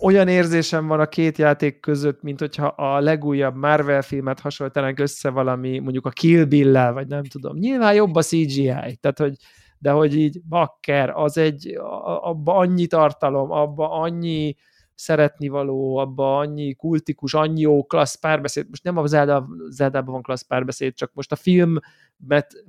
[0.00, 5.30] olyan érzésem van a két játék között, mint hogyha a legújabb Marvel filmet hasonlítanánk össze
[5.30, 7.56] valami, mondjuk a Kill bill vagy nem tudom.
[7.56, 9.36] Nyilván jobb a CGI, tehát hogy,
[9.78, 11.78] de hogy így bakker, az egy,
[12.20, 14.56] abba annyi tartalom, abba annyi
[15.00, 20.46] szeretnivaló, abba annyi kultikus, annyi jó klassz párbeszéd, most nem a Zelda, Zelda-ban van klassz
[20.46, 22.64] párbeszéd, csak most a filmet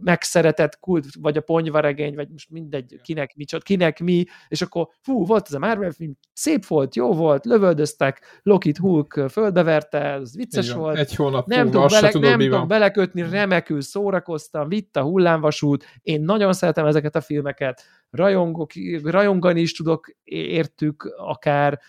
[0.00, 5.26] megszeretett kult, vagy a ponyvaregény, vagy most mindegy, kinek mi, kinek mi, és akkor fú,
[5.26, 10.66] volt ez a Marvel film, szép volt, jó volt, lövöldöztek, Loki Hulk földbeverte, ez vicces
[10.66, 10.96] Igen, volt.
[10.96, 16.22] Egy hónap nem tudok, bele, tudom, nem tudom belekötni, remekül szórakoztam, vitt a hullámvasút, én
[16.22, 18.70] nagyon szeretem ezeket a filmeket, rajongok,
[19.02, 21.80] rajongani is tudok értük akár,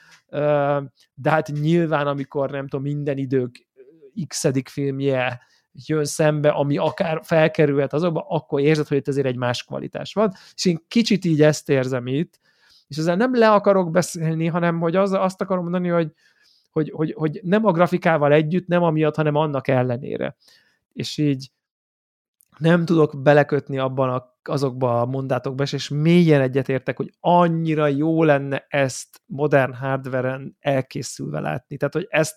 [1.14, 3.68] de hát nyilván, amikor nem tudom, minden idők
[4.28, 5.42] x filmje
[5.88, 10.34] jön szembe, ami akár felkerülhet azokba, akkor érzed, hogy itt azért egy más kvalitás van.
[10.56, 12.40] És én kicsit így ezt érzem itt,
[12.88, 16.12] és ezzel nem le akarok beszélni, hanem hogy az, azt akarom mondani, hogy,
[16.72, 20.36] hogy, hogy, hogy nem a grafikával együtt, nem amiatt, hanem annak ellenére.
[20.94, 21.52] És így
[22.58, 28.66] nem tudok belekötni abban a, azokba a mondátokba, és mélyen egyetértek, hogy annyira jó lenne
[28.70, 31.78] ezt modern hardveren elkészülve látni.
[31.78, 32.36] Tehát, hogy ezt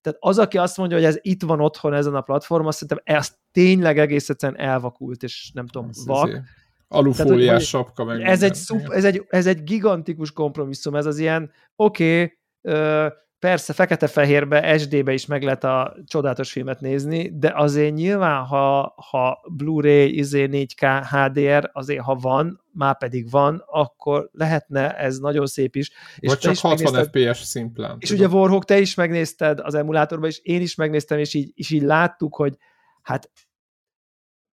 [0.00, 3.34] tehát az, aki azt mondja, hogy ez itt van otthon ezen a platformon, szerintem ez
[3.52, 6.40] tényleg egész egyszerűen elvakult, és nem tudom, ez vak.
[6.88, 8.20] Alufóliás sapka meg.
[8.20, 13.10] Ez egy, szup, ez, egy, ez egy gigantikus kompromisszum, ez az ilyen, oké, okay,
[13.40, 19.40] persze fekete-fehérbe, SD-be is meg lehet a csodálatos filmet nézni, de azért nyilván, ha, ha
[19.56, 25.76] Blu-ray, izé 4K, HDR, azért ha van, már pedig van, akkor lehetne ez nagyon szép
[25.76, 25.90] is.
[26.18, 27.96] És Vagy csak is 60 FPS szimplán.
[27.98, 28.24] És tudom.
[28.24, 31.82] ugye Warhawk, te is megnézted az emulátorban, és én is megnéztem, és így, és így
[31.82, 32.56] láttuk, hogy
[33.02, 33.30] hát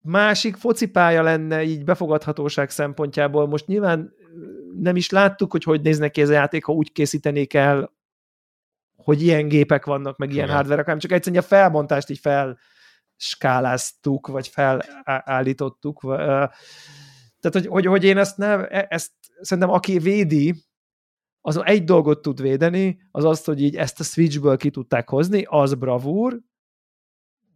[0.02, 3.48] másik focipálya lenne így befogadhatóság szempontjából.
[3.48, 4.13] Most nyilván
[4.80, 7.93] nem is láttuk, hogy hogy néznek ki ez a játék, ha úgy készítenék el,
[9.05, 12.19] hogy ilyen gépek vannak, meg ilyen hardware hanem csak egyszerűen a felbontást így
[13.17, 15.99] felskáláztuk, vagy felállítottuk.
[16.01, 20.63] Tehát, hogy, hogy, hogy én ezt nem, e, ezt szerintem aki védi,
[21.41, 25.45] az egy dolgot tud védeni, az azt, hogy így ezt a Switchből ki tudták hozni,
[25.49, 26.39] az bravúr,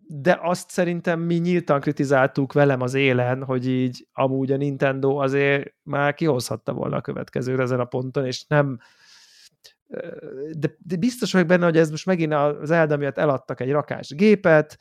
[0.07, 5.73] de azt szerintem mi nyíltan kritizáltuk velem az élen, hogy így amúgy a Nintendo azért
[5.83, 8.79] már kihozhatta volna a következőre ezen a ponton, és nem
[10.57, 14.09] de, de biztos vagyok benne, hogy ez most megint az Elda miatt eladtak egy rakás
[14.09, 14.77] gépet,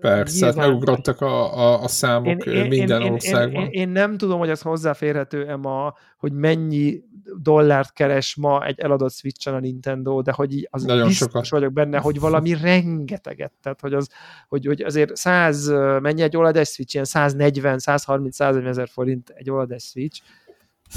[0.00, 3.62] Persze, hát megugrottak a, a, a számok én, minden én, országban.
[3.62, 7.02] Én, én, én nem tudom, hogy ez hozzáférhető-e ma, hogy mennyi
[7.36, 11.48] dollárt keres ma egy eladott switch a Nintendo, de hogy az Nagyon biztos sokat.
[11.48, 14.08] vagyok benne, hogy valami rengeteget, tehát hogy, az,
[14.48, 15.68] hogy, hogy azért 100,
[16.00, 20.20] mennyi egy OLED Switch, ilyen 140, 130, 140 ezer forint egy OLED Switch,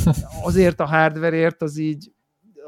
[0.44, 2.12] azért a hardwareért az így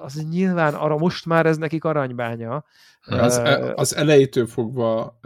[0.03, 2.65] az nyilván arra most már ez nekik aranybánya.
[3.05, 5.19] Az, e, az elejétől fogva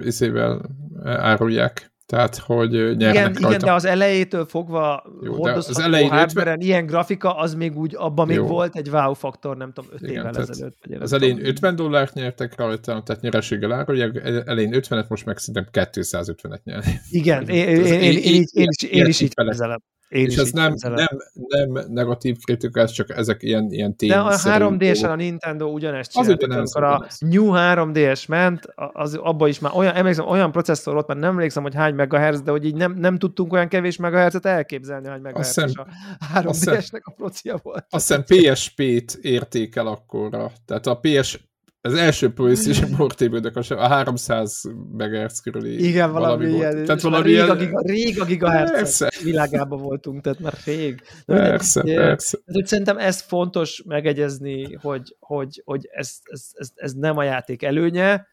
[0.00, 0.60] izével
[1.04, 1.92] árulják.
[2.06, 3.48] Tehát, hogy nyernek igen, rajta.
[3.48, 6.60] igen, de az elejétől fogva Jó, az elején hardware 50...
[6.60, 8.46] ilyen grafika, az még úgy, abban még Jó.
[8.46, 10.76] volt egy wow faktor, nem tudom, 5 évvel ezelőtt.
[10.88, 14.16] Vagy az elején 50 dollárt nyertek rajta, tehát nyereséggel árulják,
[14.46, 17.00] elején 50-et, most meg szerintem 250-et nyerni.
[17.10, 19.82] Igen, én, én, én, én, én, is, én is így kezelem.
[20.08, 21.08] Én és ez nem, nem,
[21.48, 24.08] nem negatív kritika, ez csak ezek ilyen, ilyen tény.
[24.08, 26.42] De a 3DS-en a Nintendo ugyanezt csinált.
[26.42, 31.20] Amikor a New 3DS ment, az, abba is már olyan, emlékszem, olyan processzor ott, mert
[31.20, 35.08] nem emlékszem, hogy hány megahertz, de hogy így nem, nem tudtunk olyan kevés megahertzet elképzelni,
[35.08, 35.86] hogy megahertz a
[36.34, 37.86] 3DS-nek a procia volt.
[37.90, 40.50] Azt hiszem PSP-t értékel akkorra.
[40.66, 41.47] Tehát a PS
[41.80, 44.62] az első PlayStation portable a 300
[44.92, 46.72] MHz körüli Igen, valami, valami ilyen.
[46.74, 46.86] Volt.
[46.86, 51.02] Tehát valami rég, a giga, rég a gigahertz világában voltunk, tehát már rég.
[51.26, 52.38] De persze, mindegy, persze.
[52.44, 57.62] Tehát, szerintem ez fontos megegyezni, hogy, hogy, hogy ez, ez, ez, ez nem a játék
[57.62, 58.26] előnye,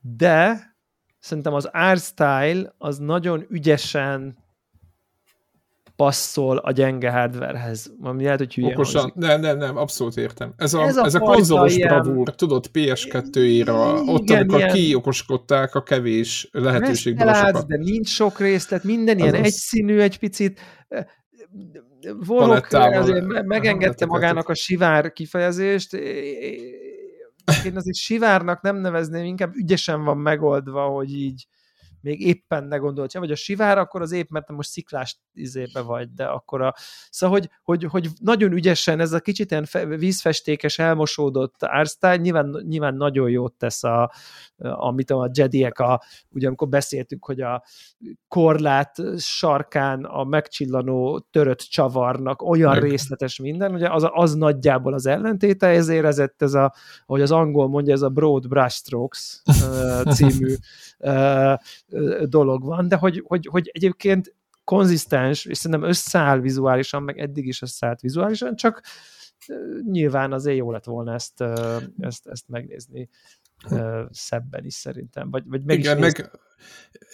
[0.00, 0.68] de
[1.18, 4.39] szerintem az art style az nagyon ügyesen
[6.00, 7.92] passzol a gyenge hardwarehez.
[8.00, 9.20] Ami lehet, hogy hülye Okosan, hangzik.
[9.20, 10.54] nem, nem, nem, abszolút értem.
[10.56, 11.88] Ez a, ez a, ez a konzolos ilyen...
[11.88, 14.72] bravúr, tudod, PS2 éra, ott, amikor ilyen...
[14.72, 20.60] kiokoskodták a kevés lehetőség látsz, de nincs sok részlet, minden ilyen az egyszínű egy picit.
[22.26, 25.94] Volok azért megengedte magának a sivár kifejezést,
[27.64, 31.46] én azért sivárnak nem nevezném, inkább ügyesen van megoldva, hogy így
[32.00, 35.80] még éppen ne gondolt, vagy a sivár, akkor az épp, mert te most sziklás izébe
[35.80, 36.74] vagy, de akkor a...
[37.10, 42.94] Szóval, hogy, hogy, hogy nagyon ügyesen ez a kicsit ilyen vízfestékes, elmosódott ársztály, nyilván, nyilván
[42.94, 44.12] nagyon jót tesz a,
[44.56, 47.64] amit a Jediek, a, ugye amikor beszéltük, hogy a
[48.28, 52.82] korlát sarkán a megcsillanó törött csavarnak olyan Meg.
[52.82, 56.74] részletes minden, ugye az, az nagyjából az ellentéte, ezért ezett ez a,
[57.06, 59.42] ahogy az angol mondja, ez a Broad Brushstrokes
[60.16, 60.54] című
[62.24, 67.62] dolog van, de hogy, hogy, hogy egyébként konzisztens, és szerintem összeáll vizuálisan, meg eddig is
[67.62, 68.82] összeállt vizuálisan, csak
[69.90, 71.44] nyilván azért jó lett volna ezt,
[71.98, 73.08] ezt, ezt megnézni
[74.10, 75.30] szebben is szerintem.
[75.30, 76.30] Vagy, vagy meg igen, is meg,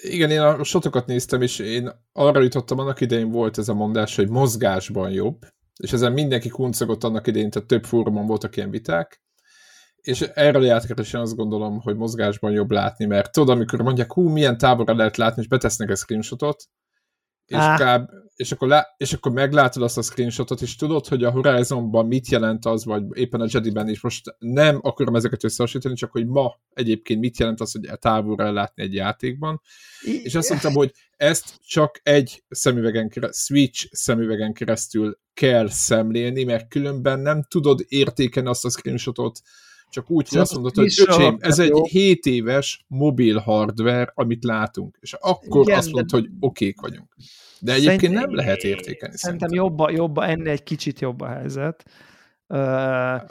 [0.03, 4.17] igen, én a sotokat néztem, és én arra jutottam, annak idején volt ez a mondás,
[4.17, 9.23] hogy mozgásban jobb, és ezen mindenki kuncogott annak idején, tehát több fórumon voltak ilyen viták,
[10.07, 14.13] és erről a játékra is azt gondolom, hogy mozgásban jobb látni, mert tudod, amikor mondják,
[14.13, 16.65] hú, milyen távolra lehet látni, és betesznek egy screenshotot,
[17.47, 17.79] és, ah.
[17.79, 22.07] kb, és, akkor lá, és akkor meglátod azt a screenshotot, és tudod, hogy a Horizonban
[22.07, 26.27] mit jelent az, vagy éppen a Jedi-ben is most nem akarom ezeket összehasonlítani, csak hogy
[26.27, 29.61] ma egyébként mit jelent az, hogy távolra látni egy játékban.
[30.03, 36.45] I- és azt mondtam, hogy ezt csak egy szemüvegen keresztül, Switch szemüvegen keresztül kell szemlélni,
[36.45, 39.41] mert különben nem tudod értékeni azt a screenshotot,
[39.97, 44.97] csak úgy, hogy azt mondod, hogy öcsém, ez egy 7 éves mobil hardware, amit látunk,
[45.01, 46.17] és akkor Igen, azt mondod, de...
[46.17, 47.15] hogy okék vagyunk.
[47.61, 49.17] De egyébként szerintem, nem lehet értékeni.
[49.17, 51.85] Szerintem, jobb, jobb, ennél egy kicsit jobb a helyzet.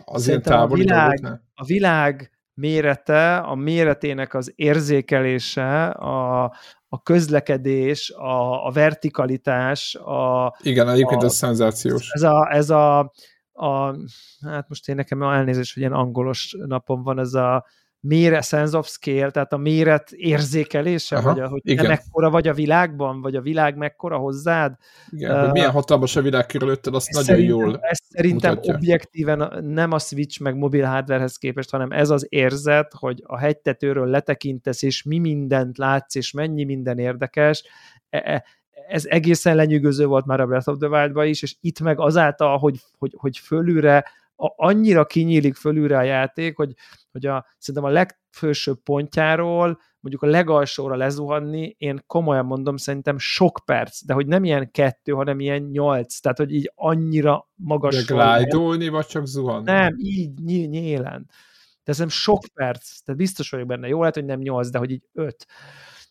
[0.05, 6.43] Azért távoli a világ, a világ mérete, a méretének az érzékelése, a,
[6.87, 10.55] a közlekedés, a, a vertikalitás, a...
[10.61, 12.09] Igen, egyébként a, ez szenzációs.
[12.11, 13.11] Ez a, ez a
[13.55, 13.95] a,
[14.41, 17.65] hát most én nekem elnézés, hogy ilyen angolos napom van, ez a
[17.99, 21.83] mére, sense of scale, tehát a méret érzékelése, Aha, vagy a, hogy igen.
[21.83, 24.75] te mekkora vagy a világban, vagy a világ mekkora hozzád.
[25.09, 28.73] Igen, uh, hogy milyen hatalmas a világ körülötted, azt nagyon jól Ez szerintem mutatja.
[28.73, 34.07] objektíven nem a Switch meg mobil hardwarehez képest, hanem ez az érzet, hogy a hegytetőről
[34.07, 37.63] letekintesz, és mi mindent látsz, és mennyi minden érdekes,
[38.09, 38.43] e, e,
[38.87, 42.57] ez egészen lenyűgöző volt már a Breath of the wild is, és itt meg azáltal,
[42.57, 46.73] hogy, hogy, hogy fölülre, a, annyira kinyílik fölülre a játék, hogy,
[47.11, 53.61] hogy a, szerintem a legfősőbb pontjáról mondjuk a legalsóra lezuhanni, én komolyan mondom, szerintem sok
[53.65, 58.05] perc, de hogy nem ilyen kettő, hanem ilyen nyolc, tehát hogy így annyira magas.
[58.05, 59.71] De glide vagy csak zuhanni?
[59.71, 61.29] Nem, így ny- nyélen.
[61.83, 63.87] De szerintem sok perc, tehát biztos vagyok benne.
[63.87, 65.47] Jó lehet, hogy nem nyolc, de hogy így öt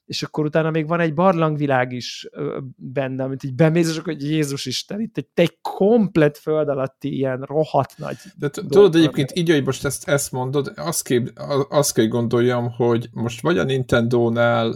[0.05, 2.29] és akkor utána még van egy barlangvilág is
[2.77, 7.15] benne, amit így bemész, és akkor hogy Jézus Isten, itt egy, egy komplet föld alatti
[7.17, 11.31] ilyen rohadt nagy De tudod egyébként így, hogy most ezt, ezt mondod, azt, kép,
[11.69, 14.75] azt kell gondoljam, hogy most vagy a Nintendo-nál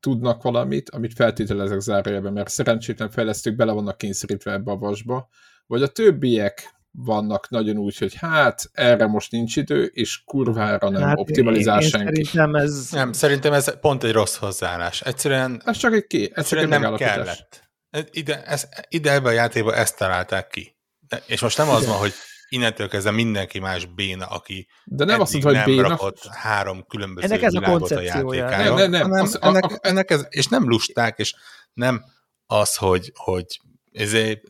[0.00, 5.28] tudnak valamit, amit feltételezek zárójelben, mert szerencsétlen fejlesztők bele vannak kényszerítve ebbe a vasba,
[5.66, 11.02] vagy a többiek vannak nagyon úgy, hogy hát erre most nincs idő, és kurvára nem
[11.02, 12.24] hát optimalizál én, én senki.
[12.24, 12.90] Szerintem ez...
[12.90, 15.00] Nem, szerintem ez pont egy rossz hozzáállás.
[15.00, 17.72] Egyszerűen, ez csak egy ki, ez egyszerűen nem kellett.
[18.10, 20.76] Ide, ez, ide ebben a játékban ezt találták ki.
[21.08, 22.12] De, és most nem az van, hogy
[22.48, 25.88] innentől kezdve mindenki más béna, aki de nem azt mondta, hogy béna.
[25.88, 28.46] rakott három különböző ennek ez a koncepciója.
[28.46, 31.34] A nem, nem, nem, hanem az, ennek, a, ennek ez, és nem lusták, és
[31.72, 32.04] nem
[32.46, 33.60] az, hogy, hogy
[33.92, 34.42] ezért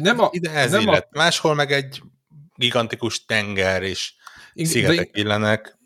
[0.00, 1.08] nem a, ide ez nem illet.
[1.10, 1.18] A...
[1.18, 2.02] Máshol meg egy
[2.56, 4.14] gigantikus tenger és
[4.54, 5.78] szigetek de, illenek.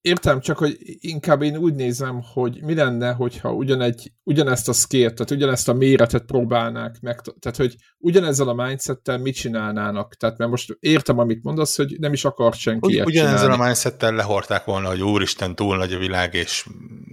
[0.00, 5.10] Értem, csak hogy inkább én úgy nézem, hogy mi lenne, hogyha ugyanegy, ugyanezt a scale
[5.10, 10.14] tehát ugyanezt a méretet próbálnák meg, tehát hogy ugyanezzel a mindsettel mit csinálnának.
[10.14, 13.62] Tehát mert most értem, amit mondasz, hogy nem is akart senki Ugy, Ugyanezzel csinálni.
[13.62, 16.66] a mindsettel lehorták volna, hogy úristen, túl nagy a világ, és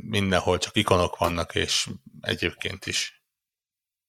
[0.10, 1.90] mindenhol csak ikonok vannak, és
[2.22, 3.24] egyébként is.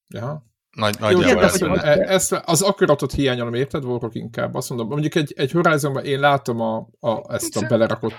[0.09, 0.52] Ja.
[0.76, 4.54] Nagy, nagyjából ezt, hogy, ezt, az akaratot hiányolom, érted, voltak inkább?
[4.54, 8.18] Azt mondom, mondjuk egy, egy Horizonban én látom a, a, ezt a belerakott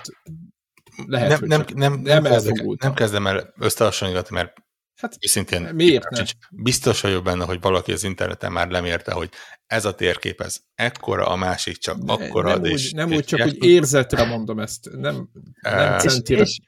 [1.06, 4.52] lehet, nem, nem, nem, nem, nem, kezdek, nem kezdem el összehasonlítani, mert
[5.00, 6.24] hát, őszintén miért nem?
[6.50, 9.28] biztos vagyok benne, hogy valaki az interneten már lemérte, hogy
[9.66, 12.48] ez a térkép, ez ekkora, a másik csak ne, akkora.
[12.48, 15.28] Nem, és, úgy, nem úgy, csak úgy érzetre mondom ezt, nem,
[15.60, 16.40] nem centire.
[16.40, 16.60] És,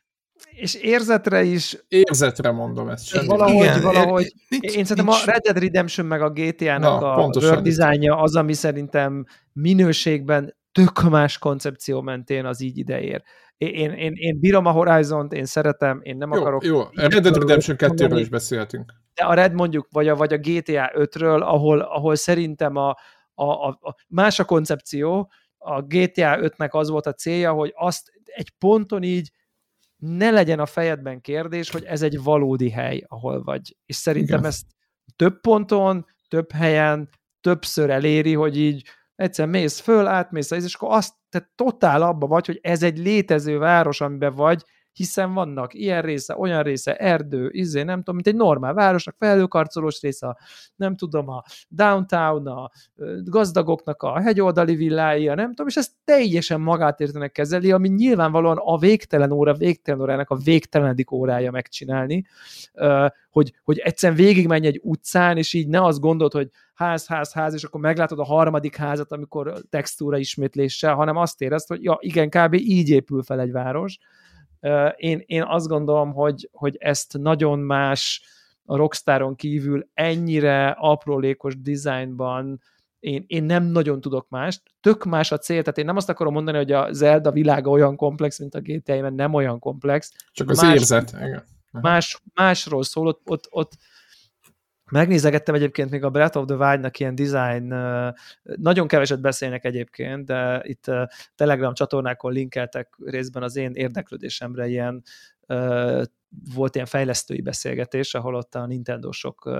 [0.57, 1.85] és, érzetre is...
[1.89, 3.07] Érzetre mondom ezt.
[3.07, 3.27] Semmi.
[3.27, 4.33] Valahogy, Igen, valahogy.
[4.49, 5.27] Nincs, én szerintem nincs.
[5.27, 10.57] a Red Dead Redemption meg a GTA-nak Na, a world designja az, ami szerintem minőségben
[10.73, 13.23] tök más koncepció mentén az így ideér.
[13.57, 16.65] Én, én, én, én bírom a Horizon-t, én szeretem, én nem jó, akarok...
[16.65, 18.93] Jó, a Red Dead Redemption 2-ről is beszélhetünk.
[19.15, 22.89] De a Red mondjuk, vagy a, vagy a GTA 5-ről, ahol, ahol szerintem a,
[23.35, 28.13] a, a, a más a koncepció, a GTA 5-nek az volt a célja, hogy azt
[28.25, 29.31] egy ponton így
[29.97, 33.77] ne legyen a fejedben kérdés, hogy ez egy valódi hely, ahol vagy.
[33.87, 34.51] És szerintem Igen.
[34.51, 34.67] ezt
[35.17, 37.09] több ponton, több helyen,
[37.41, 42.47] többször eléri, hogy így egyszer mész föl, átmész, és akkor azt, te totál abba vagy,
[42.47, 44.63] hogy ez egy létező város, amiben vagy,
[44.97, 50.01] hiszen vannak ilyen része, olyan része, erdő, izé, nem tudom, mint egy normál városnak, felhőkarcolós
[50.01, 50.37] része,
[50.77, 52.71] nem tudom, a downtown, a
[53.25, 58.79] gazdagoknak a hegyoldali villái, nem tudom, és ezt teljesen magát értenek kezeli, ami nyilvánvalóan a
[58.79, 62.27] végtelen óra, végtelen órának a végtelenedik órája megcsinálni,
[63.31, 67.55] hogy, hogy egyszerűen végigmenj egy utcán, és így ne azt gondolod, hogy ház, ház, ház,
[67.55, 72.29] és akkor meglátod a harmadik házat, amikor textúra ismétléssel, hanem azt érezd, hogy ja, igen,
[72.29, 72.55] kb.
[72.55, 73.99] így épül fel egy város,
[74.97, 78.23] én, én azt gondolom, hogy, hogy ezt nagyon más
[78.65, 82.61] a Rockstaron kívül ennyire aprólékos dizájnban
[83.07, 84.63] én, én nem nagyon tudok mást.
[84.81, 87.97] Tök más a cél, tehát én nem azt akarom mondani, hogy a Zelda világa olyan
[87.97, 90.13] komplex, mint a GTA, mert nem olyan komplex.
[90.33, 91.11] Csak az más, érzet.
[91.11, 91.45] Igen.
[91.71, 93.73] Más, másról szól, ott, ott, ott
[94.91, 97.75] Megnézegettem egyébként még a Breath of the Wild-nak ilyen design,
[98.43, 100.85] nagyon keveset beszélnek egyébként, de itt
[101.35, 105.03] Telegram csatornákon linkeltek részben az én érdeklődésemre ilyen
[106.55, 109.51] volt ilyen fejlesztői beszélgetés, ahol ott a Nintendo-sok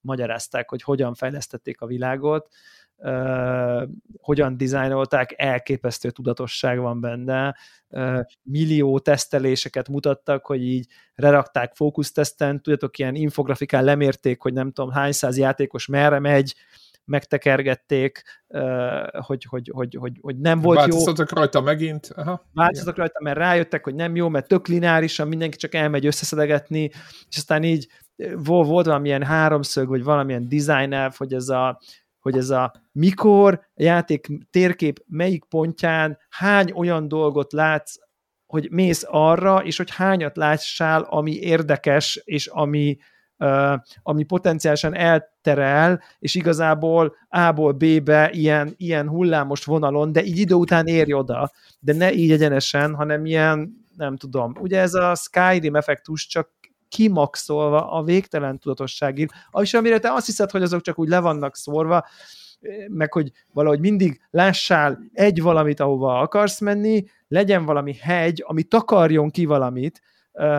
[0.00, 2.48] magyarázták, hogy hogyan fejlesztették a világot,
[3.00, 3.82] uh,
[4.20, 7.56] hogyan dizájnolták, elképesztő tudatosság van benne,
[7.88, 14.90] uh, millió teszteléseket mutattak, hogy így rerakták fókuszteszten, tudjátok, ilyen infografikán lemérték, hogy nem tudom
[14.90, 16.54] hány száz játékos merre megy,
[17.10, 18.22] megtekergették,
[19.12, 21.34] hogy, hogy, hogy, hogy, hogy nem volt Változtatok jó.
[21.34, 22.12] Változtatok rajta megint.
[22.16, 22.48] Aha.
[22.52, 26.90] Változtatok rajta, mert rájöttek, hogy nem jó, mert tök lineárisan mindenki csak elmegy összeszedegetni,
[27.28, 27.88] és aztán így
[28.34, 31.80] volt valamilyen háromszög, vagy valamilyen design elf, hogy ez a
[32.20, 37.94] hogy ez a mikor a játék térkép melyik pontján hány olyan dolgot látsz,
[38.46, 42.96] hogy mész arra, és hogy hányat lássál, ami érdekes, és ami,
[43.38, 50.54] uh, ami potenciálisan elterel, és igazából A-ból B-be ilyen, ilyen hullámos vonalon, de így idő
[50.54, 51.50] után érj oda,
[51.80, 56.59] de ne így egyenesen, hanem ilyen, nem tudom, ugye ez a Skyrim effektus csak
[56.90, 59.30] kimaxolva a végtelen tudatosságig,
[59.60, 62.06] és amire te azt hiszed, hogy azok csak úgy le vannak szórva,
[62.88, 69.30] meg hogy valahogy mindig lássál egy valamit, ahova akarsz menni, legyen valami hegy, ami takarjon
[69.30, 70.00] ki valamit,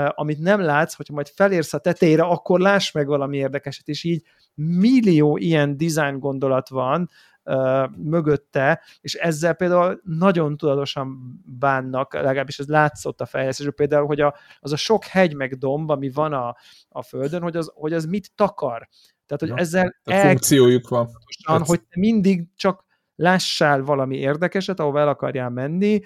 [0.09, 4.23] amit nem látsz, hogyha majd felérsz a tetejére, akkor láss meg valami érdekeset, és így
[4.53, 7.09] millió ilyen design gondolat van
[7.43, 14.21] uh, mögötte, és ezzel például nagyon tudatosan bánnak, legalábbis ez látszott a fejlesztésről, például, hogy
[14.21, 16.55] a, az a sok hegy meg domb, ami van a,
[16.89, 18.87] a földön, hogy az, hogy az mit takar.
[19.25, 21.63] Tehát, hogy ja, ezzel a funkciójuk van.
[21.63, 22.85] Hogy te mindig csak
[23.15, 26.01] lássál valami érdekeset, ahova el akarjál menni,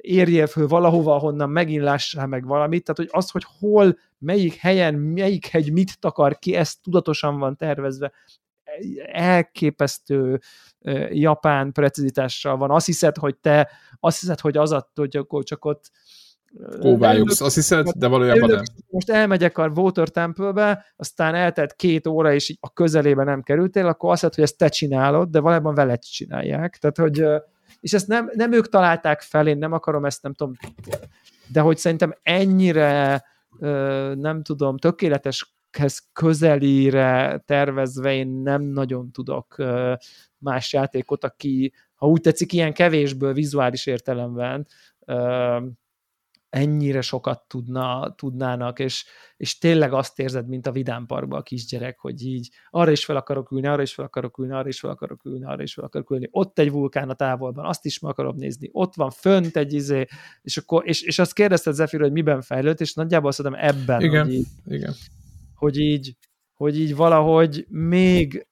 [0.00, 4.94] érjél föl valahova, ahonnan megint lássál meg valamit, tehát hogy az, hogy hol, melyik helyen,
[4.94, 8.12] melyik hegy mit takar ki, ez tudatosan van tervezve,
[9.12, 10.40] elképesztő
[11.10, 12.70] japán precizitással van.
[12.70, 13.70] Azt hiszed, hogy te,
[14.00, 15.90] azt hiszed, hogy az hogy akkor csak ott
[16.80, 18.62] Kóvályogsz, azt hiszed, de valójában nem.
[18.90, 23.86] Most elmegyek a Water Temple-be, aztán eltelt két óra, és így a közelébe nem kerültél,
[23.86, 26.76] akkor azt hiszed, hogy ezt te csinálod, de valójában veled csinálják.
[26.76, 27.42] Tehát, hogy
[27.80, 30.56] és ezt nem, nem ők találták fel, én nem akarom ezt, nem tudom,
[31.52, 33.24] de hogy szerintem ennyire
[34.14, 34.76] nem tudom,
[35.74, 39.56] tökéleteshez közelire tervezve én nem nagyon tudok
[40.38, 44.66] más játékot, aki, ha úgy tetszik, ilyen kevésből vizuális értelemben
[46.48, 49.04] ennyire sokat tudna, tudnának, és,
[49.36, 53.16] és tényleg azt érzed, mint a Vidám Parkban a kisgyerek, hogy így arra is fel
[53.16, 55.84] akarok ülni, arra is fel akarok ülni, arra is fel akarok ülni, arra is fel
[55.84, 56.28] akarok ülni.
[56.30, 58.68] Ott egy vulkán a távolban, azt is meg akarom nézni.
[58.72, 60.06] Ott van fönt egy izé,
[60.42, 64.30] és, akkor, és, és azt kérdezted Zephyr, hogy miben fejlődött, és nagyjából szerintem ebben, igen,
[64.30, 64.94] így, igen.
[65.54, 66.16] Hogy így
[66.54, 68.46] hogy így valahogy még,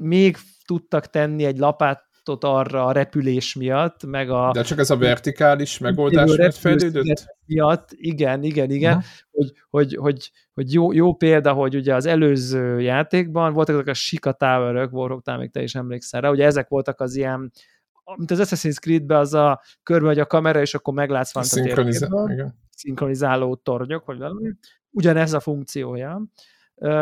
[0.00, 4.50] még tudtak tenni egy lapát ott arra a repülés miatt, meg a...
[4.52, 7.24] De csak ez a vertikális megoldás miatt fejlődött?
[7.46, 12.80] Miatt, igen, igen, igen, hogy, hogy, hogy, hogy jó, jó példa, hogy ugye az előző
[12.80, 17.00] játékban voltak ezek a Sika Tower-ök, Warhawk, még te is emlékszel rá, ugye ezek voltak
[17.00, 17.52] az ilyen
[18.16, 21.46] mint az Assassin's Creed-ben az a körbe vagy a kamera, és akkor meglátsz van a
[22.70, 24.52] szinkronizáló tornyok, vagy valami.
[24.92, 26.22] Ugyanez a funkciója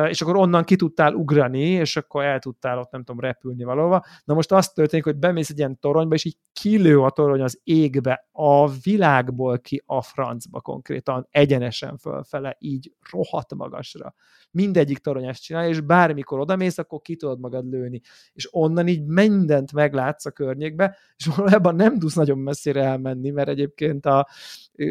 [0.09, 4.05] és akkor onnan ki tudtál ugrani, és akkor el tudtál ott, nem tudom, repülni valahova.
[4.25, 7.61] Na most az történik, hogy bemész egy ilyen toronyba, és így kilő a torony az
[7.65, 14.15] égbe, a világból ki a francba konkrétan, egyenesen fölfele, így rohadt magasra
[14.51, 18.01] mindegyik torony ezt csinálja, és bármikor odamész, akkor ki tudod magad lőni.
[18.33, 23.49] És onnan így mindent meglátsz a környékbe, és valójában nem tudsz nagyon messzire elmenni, mert
[23.49, 24.29] egyébként a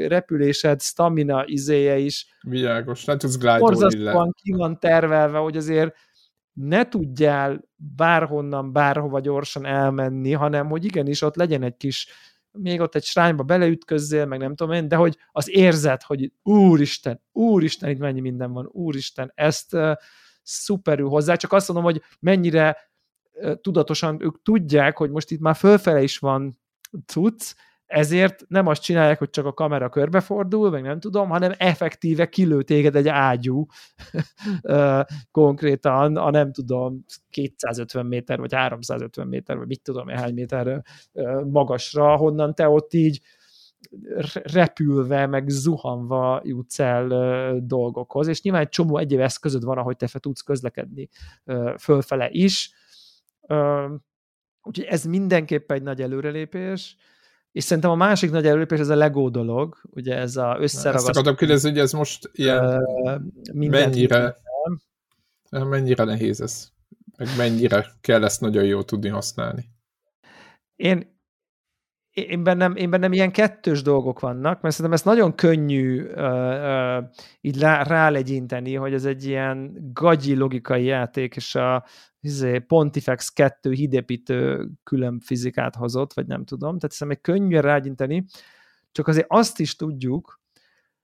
[0.07, 2.37] repülésed, stamina izéje is.
[2.41, 5.95] Világos, nem tudsz glide ki van tervelve, hogy azért
[6.53, 12.07] ne tudjál bárhonnan, bárhova gyorsan elmenni, hanem hogy igenis ott legyen egy kis
[12.51, 17.21] még ott egy srányba beleütközzél, meg nem tudom én, de hogy az érzet, hogy úristen,
[17.31, 19.95] úristen, itt mennyi minden van, úristen, ezt uh,
[20.43, 22.77] szuperül hozzá, csak azt mondom, hogy mennyire
[23.33, 26.59] uh, tudatosan ők tudják, hogy most itt már fölfele is van
[27.05, 27.55] cucc,
[27.89, 32.63] ezért nem azt csinálják, hogy csak a kamera körbefordul, meg nem tudom, hanem effektíve kilő
[32.63, 33.65] téged egy ágyú
[35.31, 40.83] konkrétan a nem tudom 250 méter, vagy 350 méter, vagy mit tudom, hány méter
[41.45, 43.21] magasra, honnan te ott így
[44.33, 47.07] repülve, meg zuhanva jutsz el
[47.59, 51.09] dolgokhoz, és nyilván egy csomó egyéb eszközöd van, ahogy te fe tudsz közlekedni
[51.77, 52.73] fölfele is.
[54.61, 56.97] Úgyhogy ez mindenképpen egy nagy előrelépés.
[57.51, 61.09] És szerintem a másik nagy előlépés ez a Lego dolog, ugye ez a összeragasztó.
[61.09, 62.81] Ezt akartam kérdezni, hogy ez most ilyen
[63.53, 64.35] mennyire,
[65.49, 66.69] mennyire nehéz ez?
[67.17, 69.69] Meg mennyire kell ezt nagyon jól tudni használni?
[70.75, 71.18] Én,
[72.14, 77.03] én bennem, én bennem ilyen kettős dolgok vannak, mert szerintem ezt nagyon könnyű uh, uh,
[77.41, 81.86] így rá, rálegyinteni, hogy ez egy ilyen gagyi logikai játék, és a
[82.20, 88.26] izé, Pontifex 2 hidépítő külön fizikát hozott, vagy nem tudom, tehát egy könnyű rágyinteni,
[88.91, 90.41] csak azért azt is tudjuk,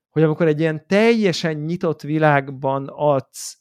[0.10, 3.60] hogy amikor egy ilyen teljesen nyitott világban adsz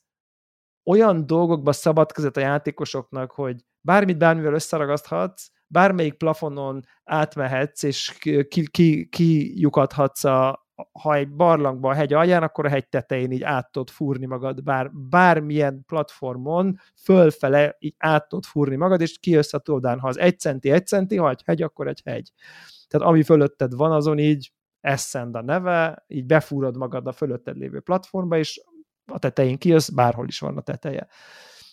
[0.85, 8.19] olyan dolgokba szabad kezet a játékosoknak, hogy bármit bármivel összeragaszthatsz, bármelyik plafonon átmehetsz, és
[9.11, 10.59] kijukadhatsz ki, ki
[10.93, 14.63] ha egy barlangban a hegy alján, akkor a hegy tetején így át tudod fúrni magad,
[14.63, 19.99] bár, bármilyen platformon fölfele így át tudod fúrni magad, és kijössz a toldán.
[19.99, 22.33] Ha az egy centi, egy centi, ha egy hegy, akkor egy hegy.
[22.89, 27.81] Tehát ami fölötted van, azon így Ascend a neve, így befúrod magad a fölötted lévő
[27.81, 28.61] platformba, és
[29.07, 31.07] a tetején kijössz, bárhol is van a teteje.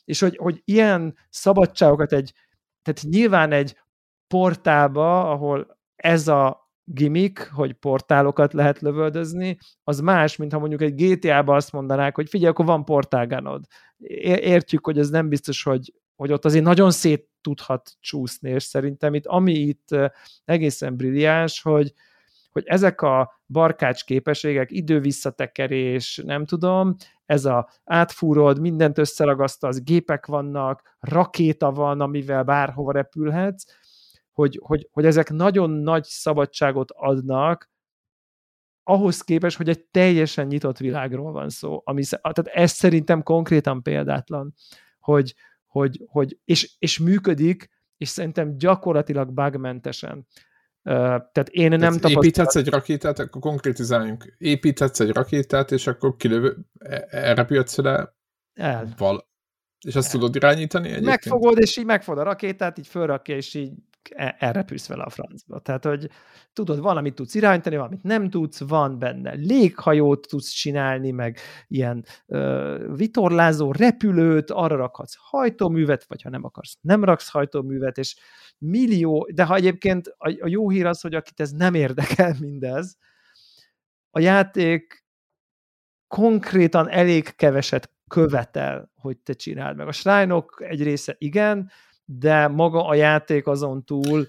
[0.04, 2.34] És hogy, hogy ilyen szabadságokat egy,
[2.82, 3.78] tehát nyilván egy
[4.28, 10.96] portálba, ahol ez a gimmick, hogy portálokat lehet lövöldözni, az más, mint ha mondjuk egy
[10.96, 13.66] GTA-ba azt mondanák, hogy figyelj, akkor van portálganod.
[14.24, 19.14] Értjük, hogy ez nem biztos, hogy, hogy ott azért nagyon szét tudhat csúszni, és szerintem
[19.14, 19.88] itt, ami itt
[20.46, 21.94] egészen brilliáns, hogy,
[22.50, 26.95] hogy ezek a barkács képességek, idő-visszatekerés, nem tudom,
[27.26, 33.64] ez a átfúrod, mindent összeragasztasz, gépek vannak, rakéta van, amivel bárhova repülhetsz,
[34.32, 37.70] hogy, hogy, hogy ezek nagyon nagy szabadságot adnak,
[38.84, 41.82] ahhoz képest, hogy egy teljesen nyitott világról van szó.
[41.84, 44.54] Ami, tehát ez szerintem konkrétan példátlan,
[44.99, 45.36] hogy,
[45.66, 50.28] hogy, hogy és, és működik, és szerintem gyakorlatilag bugmentesen.
[50.84, 52.24] Tehát én nem tapasztalom.
[52.24, 54.36] Építhetsz egy rakétát, akkor konkrétizáljunk.
[54.38, 56.58] Építhetsz egy rakétát, és akkor kilövő,
[57.10, 58.16] elrepülhetsz le
[58.54, 58.94] el.
[58.98, 59.30] Val-
[59.88, 60.12] és azt El.
[60.12, 61.10] tudod irányítani egyébként?
[61.10, 63.72] Megfogod, és így megfogod a rakétát, így fölrakja, és így
[64.38, 65.60] elrepülsz vele a francba.
[65.60, 66.10] Tehát, hogy
[66.54, 71.38] tudod, valamit tudsz irányítani, valamit nem tudsz, van benne léghajót tudsz csinálni, meg
[71.68, 78.16] ilyen uh, vitorlázó repülőt, arra rakhatsz hajtóművet, vagy ha nem akarsz, nem raksz hajtóművet, és
[78.58, 82.97] millió, de ha egyébként a, a jó hír az, hogy akit ez nem érdekel mindez,
[84.10, 85.06] a játék
[86.08, 89.88] konkrétan elég keveset követel, hogy te csináld meg.
[89.88, 91.72] A shrine egy része igen,
[92.20, 94.28] de maga a játék azon túl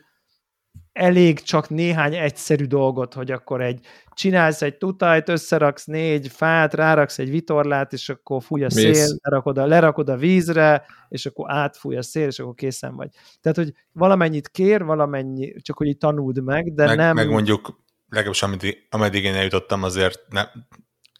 [0.93, 7.19] elég csak néhány egyszerű dolgot, hogy akkor egy csinálsz egy tutajt, összeraksz négy fát, ráraksz
[7.19, 11.97] egy vitorlát, és akkor fúj a szél, lerakod a, lerakod a vízre, és akkor átfúj
[11.97, 13.09] a szél, és akkor készen vagy.
[13.41, 17.15] Tehát, hogy valamennyit kér, valamennyi, csak hogy így tanuld meg, de meg, nem...
[17.15, 20.47] Meg mondjuk, legalábbis ameddig, ameddig én eljutottam, azért nem,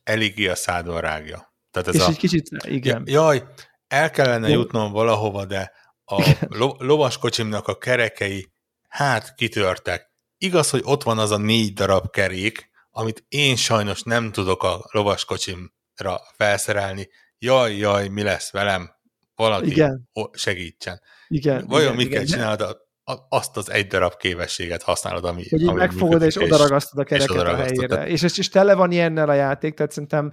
[0.05, 1.55] eléggé a szádon rágja.
[1.71, 3.03] Tehát ez és a, egy kicsit, igen.
[3.07, 3.43] Jaj,
[3.89, 5.73] el kellene jutnom valahova, de
[6.17, 8.53] a lo- lovaskocsimnak a kerekei
[8.89, 10.11] hát kitörtek.
[10.39, 14.89] Igaz, hogy ott van az a négy darab kerék, amit én sajnos nem tudok a
[14.91, 17.09] lovaskocsimra felszerelni.
[17.39, 18.91] Jaj, jaj, mi lesz velem?
[19.35, 20.09] Valaki igen.
[20.33, 21.01] segítsen.
[21.29, 22.81] Igen, Vajon igen, mit kell csinálod?
[23.29, 27.37] azt az egy darab kévességet használod, ami Hogy így ami megfogod és odaragasztod a kereket
[27.37, 28.07] a helyére.
[28.07, 30.33] És, és, és tele van ilyennel a játék, tehát szerintem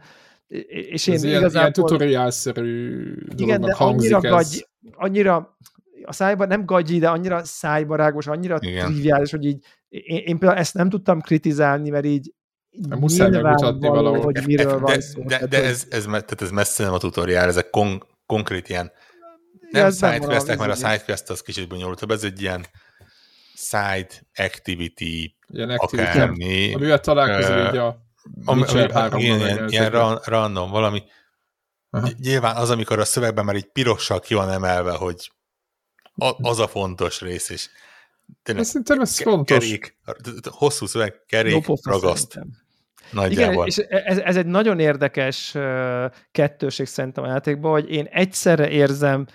[0.68, 1.60] és én ez igazából...
[1.60, 5.58] ilyen tutoriálszerű igen, de annyira, gagy, annyira
[6.04, 8.86] a szájban nem gagyi, de annyira szájbarágos, annyira Igen.
[8.86, 12.34] triviális, hogy így én, én például ezt nem tudtam kritizálni, mert így
[12.90, 14.22] muszáj megmutatni valahol.
[14.22, 15.24] hogy miről de, van szó.
[15.24, 18.92] De, de, de ez, ez, tehát ez messze nem a tutoriál, ezek kon, konkrét ilyen
[19.72, 22.66] nem ja, sidequestek, mert a sidequest az kicsit bonyolultabb, ez egy ilyen
[23.54, 26.74] side activity, ilyen activity akármi.
[26.74, 28.08] Amivel találkozol így a
[28.46, 28.64] ami,
[29.18, 31.04] ilyen, ilyen random, valami.
[31.90, 32.10] Aha.
[32.18, 35.32] Nyilván az, amikor a szövegben már egy pirossal ki van emelve, hogy
[36.16, 37.70] a, az a fontos rész is.
[38.44, 39.58] Tényleg, Szerintem ez fontos.
[39.58, 39.98] Kerék,
[40.44, 42.32] hosszú szöveg, kerék, Lopoffa ragaszt.
[42.32, 42.68] Szerintem.
[43.12, 43.68] Nagyjából.
[43.68, 45.56] Igen, és ez, ez egy nagyon érdekes
[46.32, 49.26] kettőség szerintem a játékban, hogy én egyszerre érzem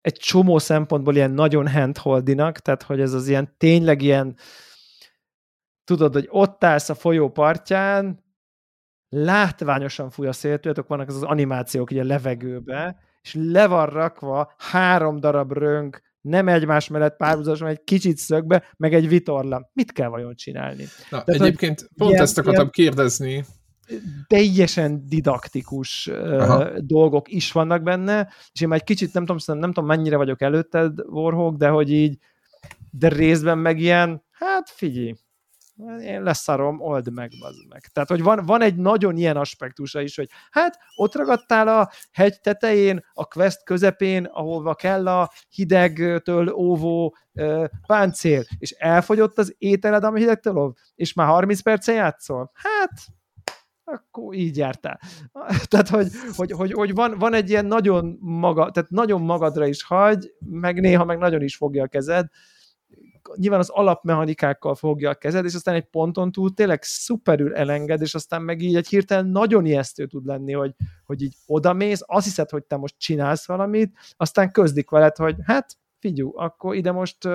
[0.00, 4.36] egy csomó szempontból ilyen nagyon handholdinak, tehát hogy ez az ilyen tényleg ilyen
[5.84, 8.24] tudod, hogy ott állsz a folyó partján,
[9.08, 13.86] látványosan fúj a szél, tudjátok, vannak az, az animációk ugye a levegőbe, és le van
[13.86, 19.70] rakva három darab rönk, nem egymás mellett párhuzamosan, egy kicsit szögbe, meg egy vitorla.
[19.72, 20.84] Mit kell vajon csinálni?
[21.10, 23.44] Na, Tehát, egyébként pont ilyen, ezt akartam kérdezni.
[24.26, 26.80] Teljesen didaktikus Aha.
[26.80, 30.42] dolgok is vannak benne, és én már egy kicsit nem tudom, nem tudom mennyire vagyok
[30.42, 32.18] előtted, Warhawk, de hogy így,
[32.90, 35.14] de részben meg ilyen, hát figyelj,
[36.00, 37.86] én leszarom, old meg, bazd meg.
[37.92, 42.40] Tehát, hogy van, van egy nagyon ilyen aspektusa is, hogy hát ott ragadtál a hegy
[42.40, 50.04] tetején, a quest közepén, ahova kell a hidegtől óvó uh, páncél, és elfogyott az ételed,
[50.04, 52.50] ami hidegtől óv, és már 30 percen játszol.
[52.54, 52.92] Hát,
[53.84, 55.00] akkor így jártál.
[55.70, 59.82] Tehát, hogy, hogy, hogy, hogy van, van egy ilyen nagyon maga, tehát nagyon magadra is
[59.82, 62.26] hagy, meg néha meg nagyon is fogja a kezed,
[63.36, 68.14] nyilván az alapmechanikákkal fogja a kezed, és aztán egy ponton túl tényleg szuperül elenged, és
[68.14, 70.74] aztán meg így egy hirtelen nagyon ijesztő tud lenni, hogy,
[71.04, 75.76] hogy így odamész, azt hiszed, hogy te most csinálsz valamit, aztán közdik veled, hogy hát
[75.98, 77.28] figyú, akkor ide most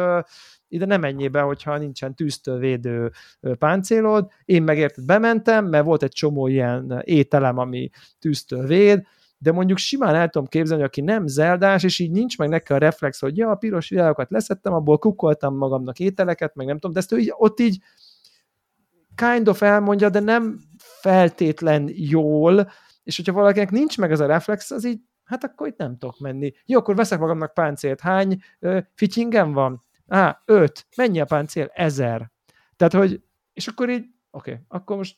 [0.67, 3.11] ide nem menjél be, hogyha nincsen tűztől védő
[3.57, 4.31] páncélod.
[4.45, 7.89] Én megérted, bementem, mert volt egy csomó ilyen ételem, ami
[8.19, 9.05] tűztől véd,
[9.43, 12.77] de mondjuk simán el tudom képzelni, aki nem zeldás, és így nincs meg neki a
[12.77, 16.99] reflex, hogy ja, a piros világokat leszettem, abból kukoltam magamnak ételeket, meg nem tudom, de
[16.99, 17.81] ezt ő így, ott így
[19.15, 22.71] kind of elmondja, de nem feltétlen jól,
[23.03, 26.19] és hogyha valakinek nincs meg ez a reflex, az így, hát akkor itt nem tudok
[26.19, 26.53] menni.
[26.65, 27.99] Jó, akkor veszek magamnak páncélt.
[27.99, 29.83] Hány ö, fityingem van?
[30.07, 30.87] Á, öt.
[30.97, 31.71] Mennyi a páncél?
[31.73, 32.31] Ezer.
[32.75, 33.21] Tehát, hogy,
[33.53, 35.17] és akkor így, oké, okay, akkor most,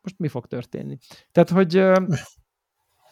[0.00, 0.98] most mi fog történni?
[1.32, 1.82] Tehát, hogy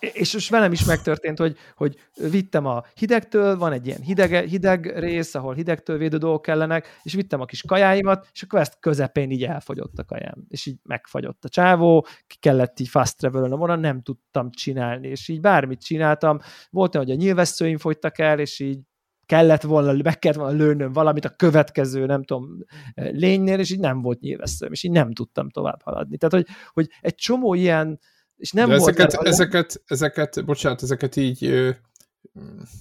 [0.00, 1.96] és, és velem is megtörtént, hogy, hogy
[2.30, 7.12] vittem a hidegtől, van egy ilyen hideg, hideg rész, ahol hidegtől védő dolgok kellenek, és
[7.12, 11.44] vittem a kis kajáimat, és akkor ezt közepén így elfogyott a kajám, és így megfagyott
[11.44, 16.38] a csávó, ki kellett így fast travel onnan nem tudtam csinálni, és így bármit csináltam,
[16.70, 18.78] volt olyan, hogy a nyilvesszőim fogytak el, és így
[19.26, 24.02] kellett volna, meg kellett volna lőnöm valamit a következő, nem tudom, lénynél, és így nem
[24.02, 26.16] volt nyilvesszőm, és így nem tudtam tovább haladni.
[26.16, 27.98] Tehát, hogy, hogy egy csomó ilyen,
[28.40, 31.74] és nem De volt ezeket, el, ezeket, ezeket, bocsánat, ezeket így,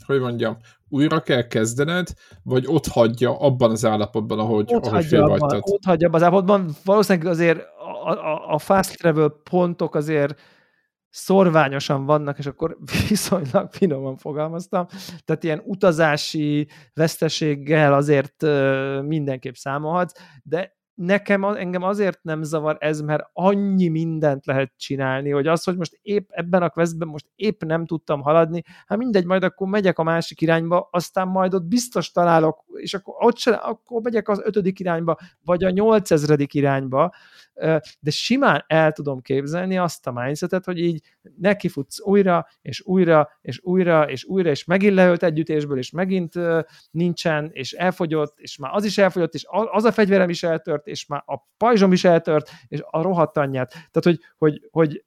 [0.06, 0.58] hogy mondjam,
[0.90, 2.08] újra kell kezdened,
[2.44, 6.28] vagy ott hagyja abban az állapotban, ahogy, ott ahogy hagyja abban, Ott hagyja abban az
[6.28, 6.76] állapotban.
[6.84, 7.60] Valószínűleg azért
[8.04, 10.40] a, a, a fast travel pontok azért
[11.10, 12.78] szorványosan vannak, és akkor
[13.10, 14.88] viszonylag finoman fogalmaztam.
[15.26, 18.42] Tehát ilyen utazási veszteséggel azért
[19.02, 25.48] mindenképp számolhatsz, de nekem engem azért nem zavar ez, mert annyi mindent lehet csinálni, hogy
[25.48, 29.44] az, hogy most épp ebben a questben most épp nem tudtam haladni, hát mindegy, majd
[29.44, 34.02] akkor megyek a másik irányba, aztán majd ott biztos találok, és akkor ott se, akkor
[34.02, 37.14] megyek az ötödik irányba, vagy a nyolcezredik irányba,
[38.00, 41.02] de simán el tudom képzelni azt a mindsetet, hogy így
[41.38, 46.34] nekifutsz újra, és újra, és újra, és újra, és megint leölt együttésből, és megint
[46.92, 51.06] nincsen, és elfogyott, és már az is elfogyott, és az a fegyverem is eltört, és
[51.06, 53.70] már a pajzsom is eltört, és a rohadt anyját.
[53.70, 55.04] Tehát, hogy, hogy, hogy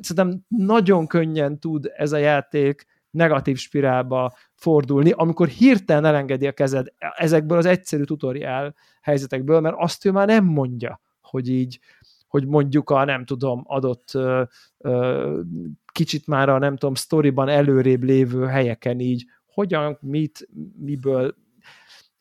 [0.00, 6.86] szerintem nagyon könnyen tud ez a játék negatív spirálba fordulni, amikor hirtelen elengedi a kezed
[7.16, 11.02] ezekből az egyszerű tutoriál helyzetekből, mert azt ő már nem mondja
[11.34, 11.80] hogy így,
[12.28, 14.42] hogy mondjuk a nem tudom, adott ö,
[14.78, 15.40] ö,
[15.92, 21.34] kicsit már a nem tudom, sztoriban előrébb lévő helyeken így, hogyan, mit, miből,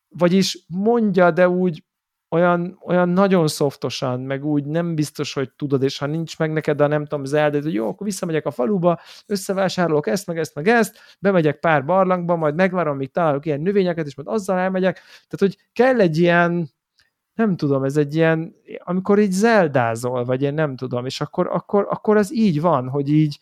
[0.09, 1.83] vagyis mondja, de úgy
[2.29, 6.81] olyan, olyan nagyon szoftosan, meg úgy nem biztos, hogy tudod, és ha nincs meg neked
[6.81, 10.67] a nem tudom, Zelda, hogy jó, akkor visszamegyek a faluba, összevásárolok ezt, meg ezt, meg
[10.67, 14.93] ezt, bemegyek pár barlangba, majd megvárom, míg találok ilyen növényeket, és majd azzal elmegyek.
[14.95, 16.69] Tehát, hogy kell egy ilyen,
[17.33, 21.87] nem tudom, ez egy ilyen, amikor így zeldázol, vagy én nem tudom, és akkor, akkor,
[21.89, 23.39] akkor az így van, hogy így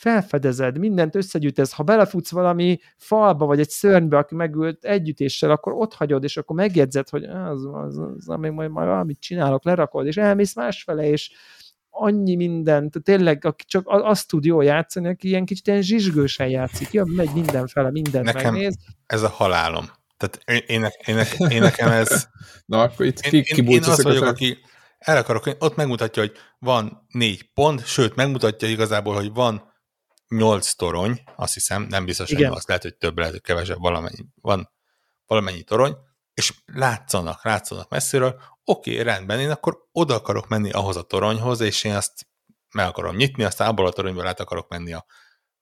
[0.00, 5.94] felfedezed, mindent összegyűjtesz, ha belefutsz valami falba, vagy egy szörnybe, aki megült együttéssel, akkor ott
[5.94, 10.16] hagyod, és akkor megjegyzed, hogy az, az, az, amíg majd, majd valamit csinálok, lerakod, és
[10.16, 11.30] elmész másfele, és
[11.90, 16.92] annyi mindent, tényleg aki csak azt tud jól játszani, aki ilyen kicsit ilyen zsizsgősen játszik,
[16.92, 18.76] jön, megy mindenfele, mindent Nekem megnéz.
[19.06, 19.84] ez a halálom.
[20.20, 22.28] Tehát én, én, én, én nekem ez...
[22.66, 24.58] Na, akkor itt ki, én, én, én az vagyok, aki
[24.98, 29.72] el akarok, ott megmutatja, hogy van négy pont, sőt, megmutatja igazából, hogy van
[30.28, 34.24] nyolc torony, azt hiszem, nem biztos, hogy az lehet, hogy több, lehet, hogy kevesebb, valamennyi,
[34.34, 34.70] van
[35.26, 35.96] valamennyi torony,
[36.34, 41.60] és látszanak, látszanak messziről, oké, okay, rendben, én akkor oda akarok menni ahhoz a toronyhoz,
[41.60, 42.26] és én azt
[42.74, 45.06] meg akarom nyitni, aztán abból a toronyból át akarok menni a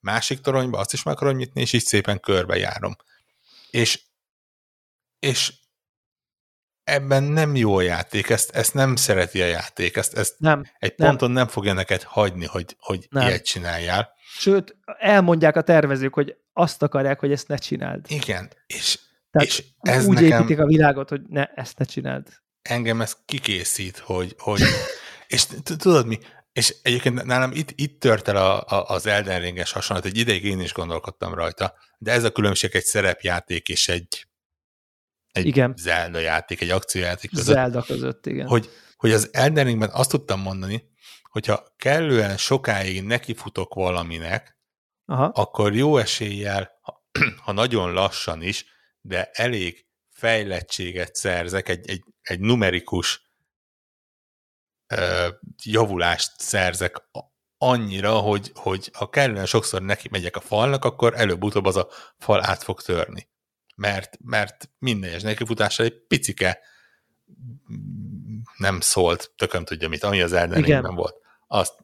[0.01, 2.97] másik toronyba, azt is meg akarom nyitni, és így szépen körbe járom.
[3.71, 4.08] És
[5.19, 5.53] és
[6.85, 10.95] ebben nem jó a játék, ezt, ezt nem szereti a játék, ezt, ezt nem, egy
[10.97, 11.09] nem.
[11.09, 13.27] ponton nem fogja neked hagyni, hogy, hogy nem.
[13.27, 14.13] ilyet csináljál.
[14.39, 18.05] Sőt, elmondják a tervezők, hogy azt akarják, hogy ezt ne csináld.
[18.09, 18.99] Igen, és,
[19.31, 22.27] Tehát és ez úgy nekem, építik a világot, hogy ne, ezt ne csináld.
[22.63, 24.61] Engem ez kikészít, hogy, hogy
[25.27, 26.19] és tudod mi,
[26.53, 30.45] és egyébként nálam itt, itt tört el a, a, az Elden Ringes hasonlat, egy ideig
[30.45, 34.28] én is gondolkodtam rajta, de ez a különbség egy szerepjáték és egy
[35.39, 35.75] egy igen.
[35.77, 37.55] Zelda játék, egy akciójáték között.
[37.55, 38.47] Zelda között, igen.
[38.47, 40.89] Hogy, hogy az Elden Ringben azt tudtam mondani,
[41.23, 44.59] hogyha kellően sokáig nekifutok valaminek,
[45.05, 45.25] Aha.
[45.25, 47.05] akkor jó eséllyel, ha,
[47.45, 48.65] ha nagyon lassan is,
[49.01, 53.33] de elég fejlettséget szerzek, egy, egy, egy numerikus
[54.87, 55.29] ö,
[55.65, 56.97] javulást szerzek
[57.59, 62.45] annyira, hogy, hogy ha kellően sokszor neki megyek a falnak, akkor előbb-utóbb az a fal
[62.45, 63.29] át fog törni
[63.79, 66.59] mert, mert minden egyes nekifutásra egy picike
[68.57, 71.17] nem szólt, tököm tudja mit, ami az Elden volt.
[71.47, 71.75] Azt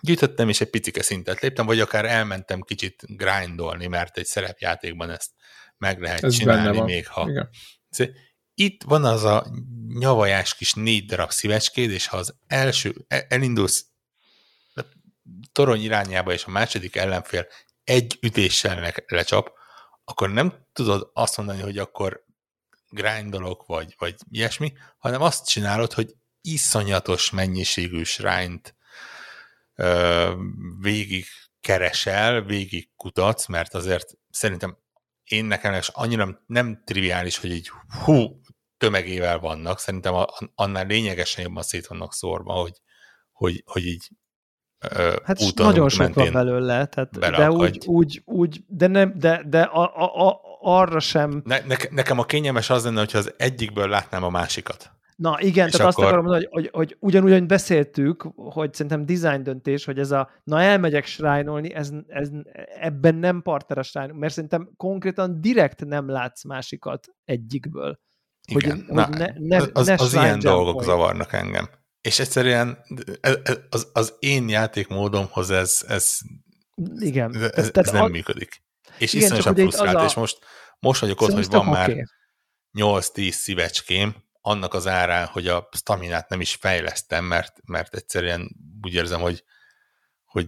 [0.00, 5.30] gyűjtöttem, és egy picike szintet léptem, vagy akár elmentem kicsit grindolni, mert egy szerepjátékban ezt
[5.76, 7.28] meg lehet Ez csinálni, még ha...
[7.28, 7.48] Igen.
[8.54, 9.46] Itt van az a
[9.98, 13.86] nyavajás kis négy darab szívecskéd, és ha az első, e- elindulsz
[15.52, 17.46] torony irányába, és a második ellenfél
[17.84, 19.52] egy ütéssel le- lecsap,
[20.04, 22.24] akkor nem tudod azt mondani, hogy akkor
[22.88, 28.02] grindolok, vagy, vagy ilyesmi, hanem azt csinálod, hogy iszonyatos mennyiségű
[29.74, 30.32] ö,
[30.80, 31.26] végig
[31.60, 34.78] keresel, végig kutatsz, mert azért szerintem
[35.24, 37.70] én nekem is annyira nem triviális, hogy így
[38.04, 38.40] hú,
[38.76, 42.80] tömegével vannak, szerintem annál lényegesen jobban szét vannak szórva, hogy,
[43.32, 44.08] hogy, hogy így
[45.24, 49.60] Hát úton, nagyon sok van belőle, tehát, de úgy, úgy, úgy, de nem, de, de
[49.62, 53.88] a, a, a, arra sem, ne, ne, nekem a kényelmes az lenne, hogyha az egyikből
[53.88, 54.90] látnám a másikat.
[55.16, 58.74] na igen, És tehát azt akkor- akarom mondani, hogy, hogy, hogy ugyanúgy, ahogy beszéltük, hogy
[58.74, 62.28] szerintem design döntés, hogy ez a, na elmegyek shrine ez, ez,
[62.80, 67.98] ebben nem partner a shrine, mert szerintem konkrétan direkt nem látsz másikat egyikből.
[68.52, 68.84] Hogy- Igen.
[68.86, 71.68] hogy Na, ne- ne- az, ne az ilyen dolgok zavarnak engem.
[72.02, 72.84] És egyszerűen
[73.20, 76.18] ez- ez- az, az én játékmódomhoz ez, ez,
[76.98, 77.34] Igen.
[77.36, 78.62] ez, ez, Tehát- nem a- működik.
[78.98, 80.38] És Igen, iszonyosan frusztrált, a- és most,
[80.78, 82.04] most vagyok ott, hogy van már oké.
[82.78, 88.94] 8-10 szívecském, annak az árán, hogy a staminát nem is fejlesztem, mert, mert egyszerűen úgy
[88.94, 89.44] érzem, hogy,
[90.24, 90.46] hogy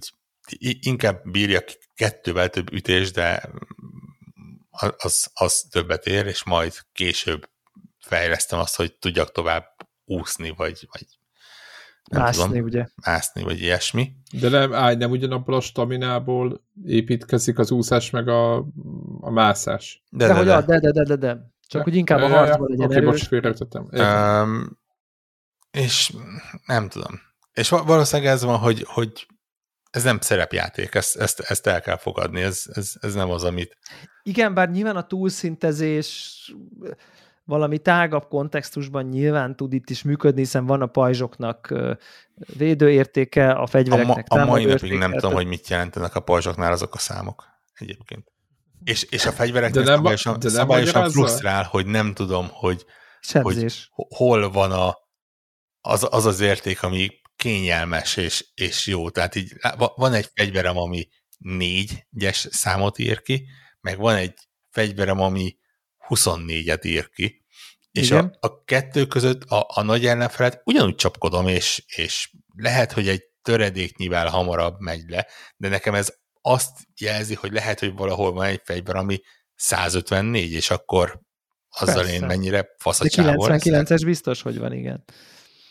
[0.81, 1.61] inkább bírja
[1.95, 3.51] kettővel több ütés, de
[4.97, 7.49] az, az többet ér, és majd később
[8.01, 11.07] fejlesztem azt, hogy tudjak tovább úszni, vagy, vagy
[12.11, 12.87] nem Mászni, tudom, ugye?
[13.05, 14.13] mászni, vagy ilyesmi.
[14.41, 18.57] De nem, állj, nem ugyanabból a staminából építkezik az úszás meg a,
[19.21, 20.05] a mászás.
[20.11, 20.55] De, De, de, hogy de.
[20.55, 21.53] a, de, de, de, de, de.
[21.67, 23.27] Csak hogy inkább a harcban legyen Oké, erős.
[23.27, 23.89] félreütöttem.
[23.91, 24.49] Értem.
[24.49, 24.79] Um,
[25.71, 26.13] és
[26.67, 27.21] nem tudom.
[27.53, 29.27] És va- valószínűleg ez van, hogy, hogy
[29.91, 33.79] ez nem szerepjáték, ezt, ezt, ezt el kell fogadni, ez, ez, ez nem az, amit...
[34.23, 36.39] Igen, bár nyilván a túlszintezés
[37.45, 41.75] valami tágabb kontextusban nyilván tud itt is működni, hiszen van a pajzsoknak
[42.57, 46.21] védőértéke, a A, ma, fegyvereknek a mai napig támadóértéke, nem tudom, hogy mit jelentenek a
[46.21, 48.33] pajzsoknál azok a számok egyébként.
[48.85, 52.85] És, és a fegyvereknek De nem- szabályosan, de nem szabályosan frusztrál, hogy nem tudom, hogy
[53.21, 53.89] sebzés.
[53.93, 54.95] ho- hol van a,
[55.81, 59.11] az, az az érték, ami kényelmes és, és jó.
[59.11, 63.47] Tehát így va- van egy fegyverem, ami négyes számot ír ki,
[63.81, 64.35] meg van egy
[64.71, 65.57] fegyverem, ami
[66.09, 67.45] 24-et ír ki,
[67.91, 68.37] és a, Igen.
[68.41, 74.29] a kettő között a, a nagy ellenfelet ugyanúgy csapkodom, és, és lehet, hogy egy töredéknyivel
[74.29, 75.27] hamarabb megy le,
[75.57, 79.21] de nekem ez azt jelzi, hogy lehet, hogy valahol van egy fegyver, ami
[79.55, 81.21] 154, és akkor
[81.69, 82.13] azzal Persze.
[82.13, 83.73] én mennyire De faszacsávol leszek.
[83.75, 85.05] 99-es biztos, hogy van, igen.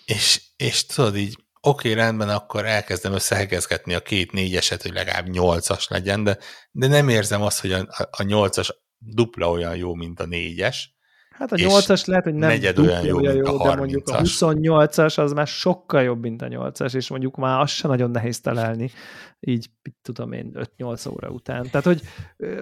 [0.05, 5.27] És És, tudod így, oké, okay, rendben, akkor elkezdem összehegezgetni a két négyeset, hogy legalább
[5.27, 6.37] nyolcas legyen, de,
[6.71, 10.93] de nem érzem azt, hogy a, a, a nyolcas dupla olyan jó, mint a négyes.
[11.29, 14.21] Hát a 8-as lehet, hogy nem negyed dupla olyan jó, mint a de mondjuk a
[14.21, 14.21] 30-as.
[14.23, 18.39] 28-as az már sokkal jobb, mint a 8-as, és mondjuk már azt se nagyon nehéz
[18.39, 18.91] találni,
[19.39, 19.69] így
[20.01, 21.69] tudom én, 5-8 óra után.
[21.69, 22.01] Tehát, hogy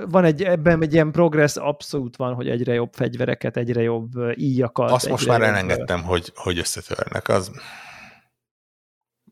[0.10, 4.92] van egy, ebben egy ilyen progress abszolút van, hogy egyre jobb fegyvereket, egyre jobb íjakat.
[4.92, 7.52] Azt most már jobb, elengedtem, hogy, hogy összetörnek, az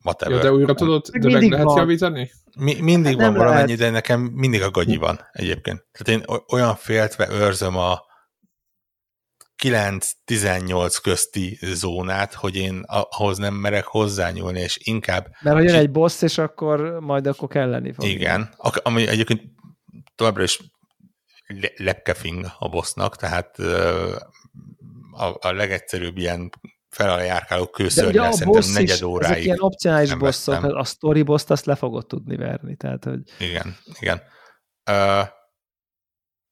[0.04, 0.36] whatever.
[0.38, 1.78] Ja, de újra tudod, Meg de meg mindig lehet van.
[1.78, 2.32] javítani?
[2.58, 3.80] Mi, mindig Hát van valamennyi, lehet.
[3.80, 5.86] de nekem mindig a gagyi van egyébként.
[5.91, 8.08] Tehát én olyan féltve őrzöm a
[9.64, 15.91] 9-18 közti zónát, hogy én ahhoz nem merek hozzányúlni, és inkább Mert ha jön egy
[15.91, 18.06] boss, és akkor majd akkor kelleni fog.
[18.06, 19.41] Igen, ami egyébként
[20.16, 20.60] továbbra is
[21.47, 23.60] le- lepkefing a bossnak, tehát
[25.12, 26.50] a, a legegyszerűbb ilyen
[26.89, 29.43] fel alá járkáló kőszörnyel a szerintem boss negyed ezek óráig.
[29.43, 30.77] ilyen opcionális bosszok, vettem.
[30.77, 33.21] a story boss azt le fogod tudni verni, tehát hogy...
[33.39, 34.21] Igen, igen.
[34.91, 35.27] Uh,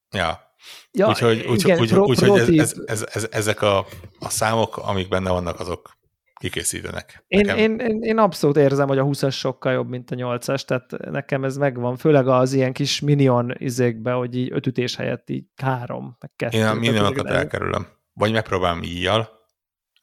[0.09, 0.45] ja,
[0.91, 3.85] Ja, úgyhogy, úgy, igen, úgy, pro, úgy, pro ez, ez, ez, ez, ezek a,
[4.19, 5.97] a számok, amik benne vannak, azok
[6.39, 7.23] kikészítenek.
[7.27, 11.11] Én, én, én, én abszolút érzem, hogy a 20-as sokkal jobb, mint a 8-as, tehát
[11.11, 15.45] nekem ez megvan, főleg az ilyen kis minion izékbe, hogy így öt ütés helyett így
[15.55, 16.57] három, meg kettő.
[16.57, 17.87] Én a ezek- elkerülöm.
[18.13, 19.36] Vagy megpróbálom íjjal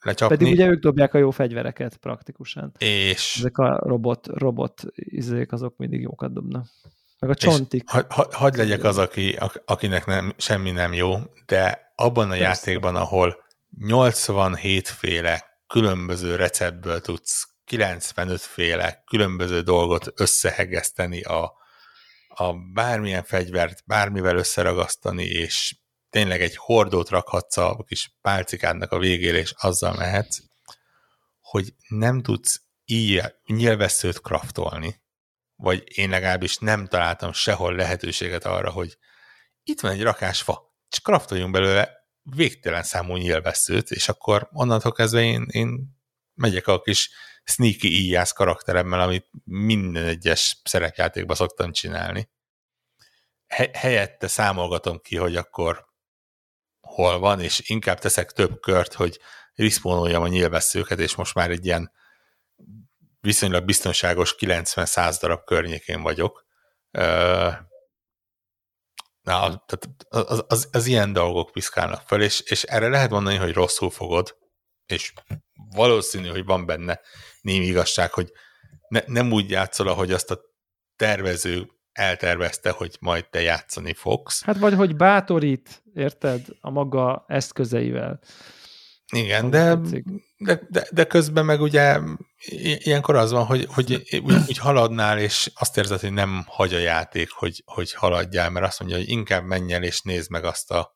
[0.05, 2.73] lecsapni, Pedig ugye ők dobják a jó fegyvereket praktikusan.
[2.79, 6.67] és Ezek a robot, robot izék, azok mindig jókat dobnak.
[7.19, 7.91] Meg a csontik.
[7.91, 12.29] ha, ha, hadd legyek az, aki, ak- akinek nem, semmi nem jó, de abban a
[12.29, 12.45] Persze.
[12.45, 13.37] játékban, ahol
[13.79, 21.53] 87 féle különböző receptből tudsz 95 féle különböző dolgot összehegeszteni a,
[22.29, 25.77] a bármilyen fegyvert bármivel összeragasztani, és
[26.15, 30.39] tényleg egy hordót rakhatsz a kis pálcikádnak a végére, és azzal mehetsz,
[31.41, 35.03] hogy nem tudsz így nyilvesszőt kraftolni,
[35.57, 38.99] vagy én legalábbis nem találtam sehol lehetőséget arra, hogy
[39.63, 41.91] itt van egy rakás fa, és kraftoljunk belőle
[42.23, 45.97] végtelen számú nyilvesszőt, és akkor onnantól kezdve én, én
[46.35, 47.11] megyek a kis
[47.45, 52.29] sneaky íjász karakteremmel, amit minden egyes szerepjátékban szoktam csinálni.
[53.47, 55.93] He- helyette számolgatom ki, hogy akkor
[56.95, 59.19] hol van, és inkább teszek több kört, hogy
[59.55, 61.93] respawnoljam a nyilvesszőket, és most már egy ilyen
[63.21, 66.47] viszonylag biztonságos 90-100 darab környékén vagyok.
[69.21, 73.53] Na, tehát az, az, az ilyen dolgok piszkálnak fel, és, és erre lehet mondani, hogy
[73.53, 74.37] rosszul fogod,
[74.87, 75.13] és
[75.55, 77.01] valószínű, hogy van benne
[77.41, 78.33] némi igazság, hogy
[78.89, 80.41] ne, nem úgy játszol, ahogy azt a
[80.97, 84.45] tervező eltervezte, hogy majd te játszani fogsz.
[84.45, 88.21] Hát vagy hogy bátorít, érted, a maga eszközeivel.
[89.13, 89.79] Igen, de,
[90.37, 91.99] de, de, de közben meg ugye
[92.85, 93.93] ilyenkor az van, hogy, hogy
[94.25, 98.67] úgy, úgy haladnál, és azt érzed, hogy nem hagy a játék, hogy, hogy haladjál, mert
[98.67, 100.95] azt mondja, hogy inkább menj el, és nézd meg azt a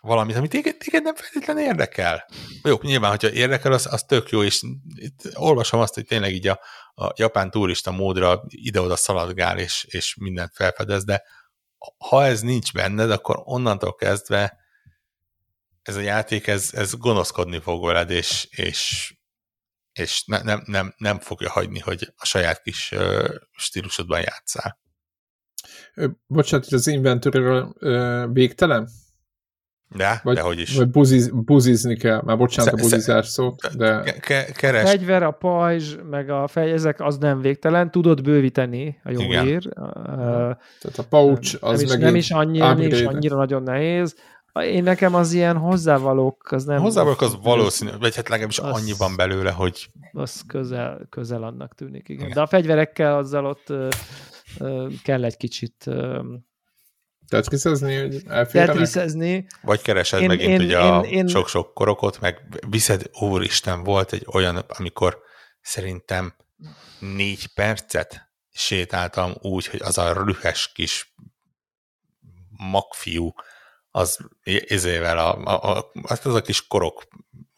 [0.00, 2.26] valamit, amit téged, téged nem feltétlenül érdekel.
[2.62, 4.62] Jó, nyilván, hogyha érdekel, az, az tök jó, és
[4.94, 6.60] itt olvasom azt, hogy tényleg így a,
[6.94, 11.22] a japán turista módra ide-oda szaladgál, és, és mindent felfedez, de
[11.98, 14.56] ha ez nincs benned, akkor onnantól kezdve
[15.82, 19.14] ez a játék, ez, ez gonoszkodni fog veled, és, és,
[19.92, 24.78] és ne, nem, nem, nem fogja hagyni, hogy a saját kis uh, stílusodban játszál.
[26.26, 27.64] Bocsánat, az inventory
[28.32, 28.88] végtelen?
[29.96, 30.76] De, vagy, dehogy is.
[30.76, 34.02] Vagy buziz, buzizni kell, már bocsánat sze, a buzizás szót, de...
[34.20, 34.82] Ke, keres.
[34.82, 39.20] A fegyver, a pajzs, meg a fej, ezek az nem végtelen, tudod bővíteni a jó
[39.20, 39.44] Igen.
[39.44, 39.68] hír.
[39.72, 44.14] Tehát a pouch az nem is, nem is annyira, nem is annyira nagyon nehéz.
[44.54, 46.80] Én nekem az ilyen hozzávalók, az nem...
[46.80, 49.90] Hozzávalók az valószínű, vagy hát legalábbis az, annyi van belőle, hogy...
[50.12, 52.22] Az közel, közel annak tűnik, igen.
[52.22, 52.34] igen.
[52.34, 53.88] De a fegyverekkel azzal ott ö,
[54.58, 56.20] ö, kell egy kicsit ö,
[57.28, 58.74] Tetriszezni, hogy elférjenek?
[58.74, 59.46] Tetriszezni.
[59.62, 64.12] Vagy keresed én, megint én, ugye én, a én, sok-sok korokot, meg viszed, úristen, volt
[64.12, 65.18] egy olyan, amikor
[65.60, 66.34] szerintem
[66.98, 71.14] négy percet sétáltam úgy, hogy az a rühes kis
[72.50, 73.32] magfiú,
[73.90, 77.08] az izével, a, a, a, az a kis korok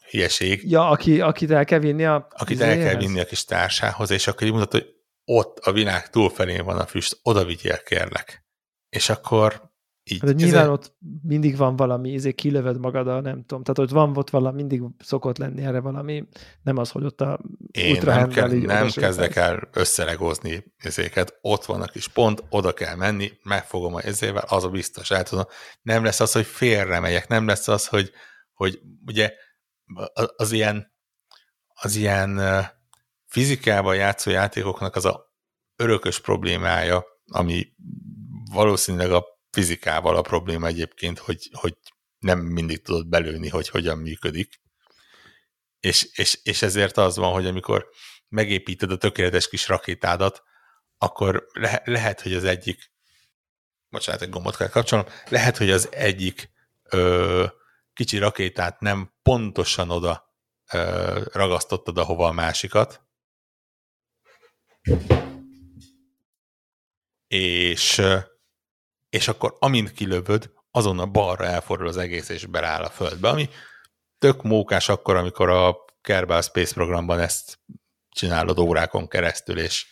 [0.09, 0.69] hülyeség.
[0.69, 4.27] Ja, aki, akit el kell vinni a Akit el kell vinni a kis társához, és
[4.27, 4.87] akkor így mondta, hogy
[5.25, 8.45] ott a világ túlfelén van a füst, oda vigyél kérlek.
[8.91, 9.71] És akkor
[10.03, 10.19] így.
[10.21, 10.69] Hát, nyilván ezért...
[10.69, 14.55] ott mindig van valami, ezért kilövöd magad a nem tudom, tehát ott van ott valami,
[14.55, 16.27] mindig szokott lenni erre valami,
[16.61, 17.39] nem az, hogy ott a
[17.71, 22.95] Én nem, ke- nem kezdek el összelegózni ezéket, ott van a kis pont, oda kell
[22.95, 25.45] menni, megfogom a ezével, az a biztos, el tudom.
[25.81, 28.11] Nem lesz az, hogy félre megyek, nem lesz az, hogy,
[28.53, 29.33] hogy ugye
[30.35, 30.93] az ilyen,
[31.81, 32.41] az ilyen
[33.25, 35.29] fizikával játszó játékoknak az a
[35.75, 37.67] örökös problémája, ami
[38.51, 41.77] valószínűleg a fizikával a probléma egyébként, hogy, hogy
[42.17, 44.61] nem mindig tudod belőni, hogy hogyan működik.
[45.79, 47.89] És, és, és ezért az van, hogy amikor
[48.27, 50.43] megépíted a tökéletes kis rakétádat,
[50.97, 52.91] akkor le, lehet, hogy az egyik
[53.89, 56.51] bocsánat, egy gombot kell kapcsolnom, lehet, hogy az egyik
[56.83, 57.45] ö,
[57.93, 60.35] kicsi rakétát nem pontosan oda
[60.73, 63.01] ö, ragasztottad, ahova a másikat,
[67.27, 68.01] és
[69.11, 73.49] és akkor amint kilövöd, azonnal balra elfordul az egész, és beláll a földbe, ami
[74.17, 77.59] tök mókás akkor, amikor a Kerbal Space programban ezt
[78.09, 79.85] csinálod órákon keresztül, és,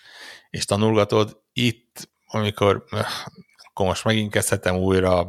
[0.49, 1.41] és tanulgatod.
[1.53, 2.85] Itt, amikor
[3.63, 5.27] akkor most megint kezdhetem újra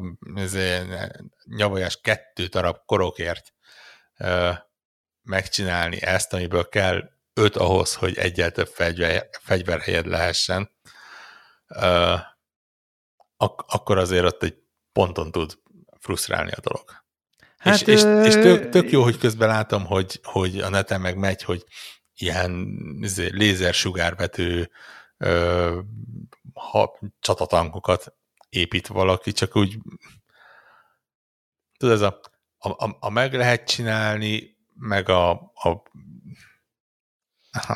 [1.57, 3.53] nyavajás kettő darab korokért
[5.22, 10.70] megcsinálni ezt, amiből kell öt ahhoz, hogy egyel több fegyver, fegyverhelyed lehessen
[13.41, 14.57] ak- akkor azért ott egy
[14.93, 15.59] ponton tud
[15.99, 16.84] frusztrálni a dolog.
[17.59, 21.16] Hát, és, és, és tök, tök jó, hogy közben látom, hogy, hogy a neten meg
[21.16, 21.64] megy, hogy
[22.14, 24.70] ilyen izé, lézersugárvető
[25.16, 25.80] ö,
[26.55, 28.14] ha, csatatankokat
[28.49, 29.78] épít valaki, csak úgy
[31.76, 32.20] tudod, ez a,
[32.59, 35.82] a, a, a meg lehet csinálni, meg a, a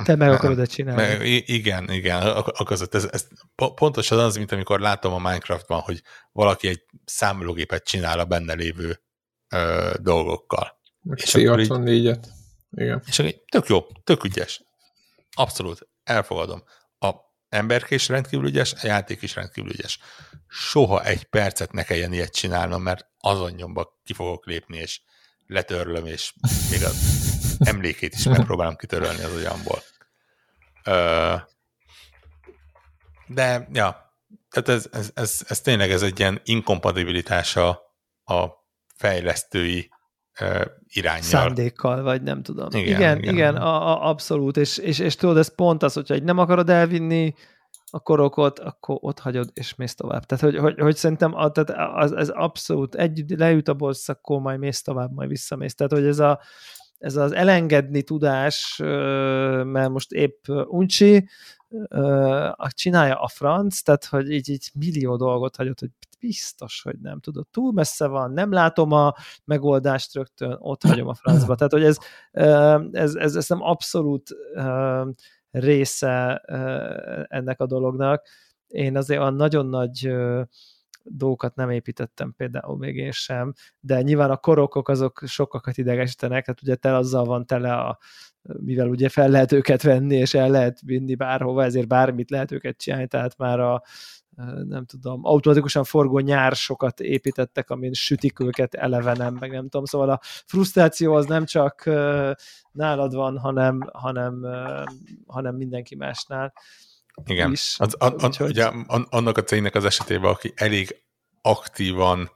[0.05, 1.03] te meg akarod ezt csinálni.
[1.03, 2.95] Meg, igen, igen, a között.
[2.95, 3.27] Ez, ez
[3.75, 6.03] pontosan az, mint amikor látom a Minecraftban, hogy
[6.33, 9.01] valaki egy számológépet csinál a benne lévő
[9.49, 10.81] ö, dolgokkal.
[11.15, 12.29] És akkor így, et
[12.71, 13.03] Igen.
[13.07, 14.63] És akkor tök jó, tök ügyes.
[15.37, 16.63] Abszolút, elfogadom.
[16.99, 17.13] A
[17.49, 19.99] emberke is rendkívül ügyes, a játék is rendkívül ügyes.
[20.49, 25.01] Soha egy percet ne kelljen ilyet csinálnom, mert azon nyomba ki fogok lépni, és
[25.47, 26.35] letörlöm, és
[26.71, 29.83] még az emlékét is megpróbálom kitörölni az agyamból.
[33.27, 34.13] De, ja,
[34.51, 37.69] tehát ez, ez, ez, ez tényleg ez egy ilyen inkompatibilitása
[38.25, 38.47] a
[38.95, 39.91] fejlesztői
[40.87, 41.23] irányjal.
[41.23, 42.69] Szándékkal, vagy nem tudom.
[42.71, 43.35] Igen, igen, igen.
[43.35, 46.71] igen a, a, abszolút, és, és, és tudod, ez pont az, hogyha egy nem akarod
[46.71, 47.35] elvinni
[47.91, 50.25] a korokot, akkor ott hagyod, és mész tovább.
[50.25, 54.41] Tehát, hogy, hogy, hogy szerintem a, tehát az, ez abszolút, egy leüt a boss, akkor
[54.41, 55.75] majd mész tovább, majd visszamész.
[55.75, 56.41] Tehát, hogy ez, a,
[56.99, 58.77] ez az elengedni tudás,
[59.65, 61.29] mert most épp uncsi,
[62.69, 65.91] csinálja a franc, tehát, hogy így, így millió dolgot hagyott, hogy
[66.21, 69.15] biztos, hogy nem tudod, túl messze van, nem látom a
[69.45, 71.55] megoldást rögtön, ott hagyom a francba.
[71.55, 71.99] Tehát, hogy ez,
[72.93, 74.31] ez, ez, ez nem abszolút
[75.51, 76.37] része
[77.29, 78.27] ennek a dolognak.
[78.67, 80.15] Én azért a nagyon nagy
[81.05, 86.63] dolgokat nem építettem például még én sem, de nyilván a korokok azok sokakat idegesítenek, hát
[86.63, 87.99] ugye te azzal van tele a
[88.43, 92.77] mivel ugye fel lehet őket venni, és el lehet vinni bárhova, ezért bármit lehet őket
[92.77, 93.83] csinálni, tehát már a
[94.69, 100.21] nem tudom, automatikusan forgó nyársokat építettek, amin sütik őket elevenem, meg nem tudom, szóval a
[100.23, 101.85] frusztráció az nem csak
[102.73, 104.47] nálad van, hanem, hanem,
[105.27, 106.53] hanem mindenki másnál.
[107.25, 107.75] Igen, is.
[107.79, 108.49] Az, a, a, Úgyhogy...
[108.49, 108.71] ugye,
[109.11, 111.03] annak a cégnek az esetében, aki elég
[111.43, 112.31] aktívan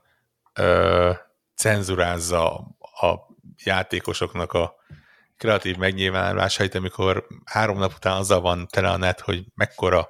[0.53, 1.11] ö,
[1.55, 3.15] cenzurázza a
[3.63, 4.75] játékosoknak a
[5.37, 10.09] kreatív megnyilvánulásait, amikor három nap után azzal van tele a net, hogy mekkora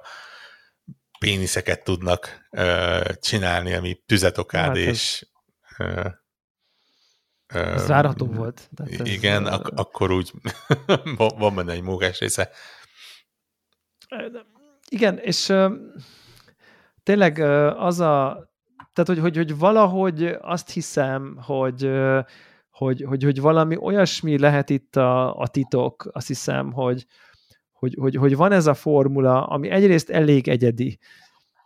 [1.18, 5.26] péniszeket tudnak ö, csinálni, ami tüzet okád, hát és
[5.78, 6.08] ö,
[7.46, 8.70] ez várható volt.
[8.74, 10.32] Tehát igen, ez, ak- akkor úgy
[11.16, 12.50] van benne egy mókás része.
[14.92, 15.52] Igen, és
[17.02, 17.38] tényleg
[17.76, 18.48] az a,
[18.92, 21.90] tehát hogy, hogy, hogy valahogy azt hiszem, hogy,
[22.70, 27.06] hogy, hogy, hogy valami olyasmi lehet itt a, a titok, azt hiszem, hogy,
[27.72, 30.98] hogy, hogy, hogy van ez a formula, ami egyrészt elég egyedi.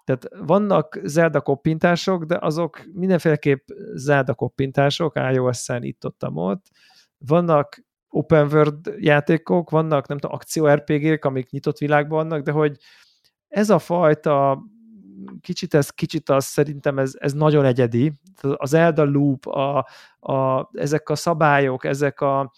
[0.05, 6.67] Tehát vannak Zelda koppintások, de azok mindenféleképp Zelda koppintások, iOS-en itt ott, ott.
[7.19, 12.77] Vannak open world játékok, vannak nem tudom, akció RPG-k, amik nyitott világban vannak, de hogy
[13.55, 14.63] ez a fajta
[15.41, 18.13] kicsit ez, kicsit az szerintem ez, ez nagyon egyedi.
[18.41, 19.87] Az Elda Loop, a,
[20.21, 22.53] a, ezek a szabályok, ezek a,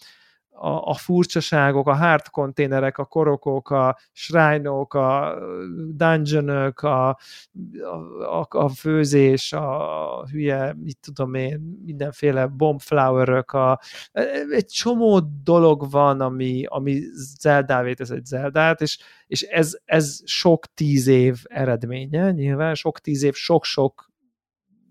[0.59, 5.37] a, a furcsaságok, a hard konténerek, a korokok, a shrine-ok, a
[5.93, 7.09] dungeonök, a,
[8.29, 13.79] a, a főzés, a hülye, mit tudom én, mindenféle bombflowerök, a,
[14.51, 17.01] egy csomó dolog van, ami, ami
[17.39, 23.23] Zeldávét tesz egy Zeldát, és, és ez, ez sok tíz év eredménye, nyilván sok tíz
[23.23, 24.05] év, sok-sok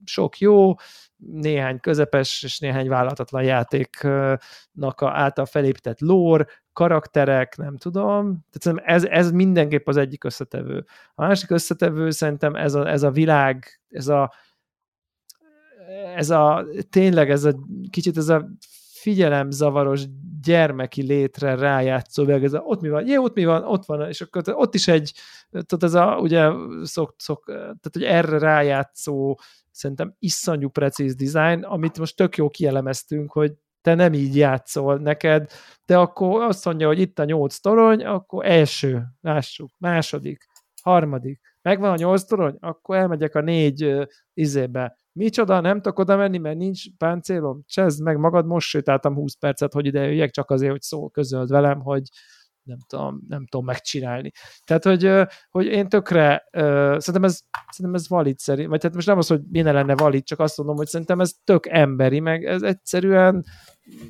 [0.08, 0.74] sok jó,
[1.16, 8.44] néhány közepes és néhány vállalatlan játéknak a által felépített lore, karakterek, nem tudom.
[8.52, 10.84] Tehát ez, ez mindenképp az egyik összetevő.
[11.14, 14.32] A másik összetevő szerintem ez a, ez a világ, ez a,
[16.16, 17.54] ez a tényleg ez a
[17.90, 18.48] kicsit ez a
[18.92, 20.04] figyelemzavaros
[20.42, 24.20] gyermeki létre rájátszó, ez a, ott mi van, jó, ott mi van, ott van, és
[24.20, 25.12] akkor ott is egy,
[25.50, 26.50] tehát ez a, ugye
[26.82, 29.38] szok, szok, tehát hogy erre rájátszó
[29.76, 35.50] szerintem iszonyú precíz design, amit most tök jó kielemeztünk, hogy te nem így játszol neked,
[35.86, 40.44] de akkor azt mondja, hogy itt a nyolc torony, akkor első, lássuk, második,
[40.82, 44.04] harmadik, megvan a nyolc torony, akkor elmegyek a négy uh,
[44.34, 44.98] izébe.
[45.12, 47.62] Micsoda, nem tudok oda menni, mert nincs páncélom?
[47.66, 51.50] Csezd meg magad, most sétáltam 20 percet, hogy ide jöjjek, csak azért, hogy szó közöld
[51.50, 52.02] velem, hogy
[52.66, 54.30] nem tudom, nem tudom megcsinálni.
[54.64, 55.10] Tehát, hogy,
[55.50, 57.40] hogy én tökre, szerintem ez,
[57.70, 60.56] szerintem ez valid szerint, vagy tehát most nem az, hogy miért lenne valid, csak azt
[60.56, 63.44] mondom, hogy szerintem ez tök emberi, meg ez egyszerűen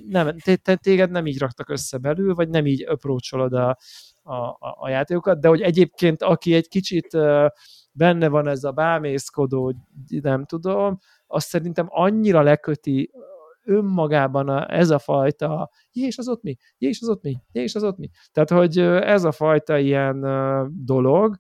[0.09, 0.37] nem,
[0.81, 3.77] téged nem így raktak össze belül, vagy nem így approacholod a,
[4.23, 7.19] a, a, játékokat, de hogy egyébként aki egy kicsit
[7.93, 9.75] benne van ez a bámészkodó,
[10.09, 13.11] nem tudom, azt szerintem annyira leköti
[13.67, 16.57] önmagában a, ez a fajta, és az ott mi?
[16.79, 17.37] És az ott mi?
[17.53, 18.11] És az ott mi?
[18.33, 20.21] Tehát, hogy ez a fajta ilyen
[20.85, 21.37] dolog,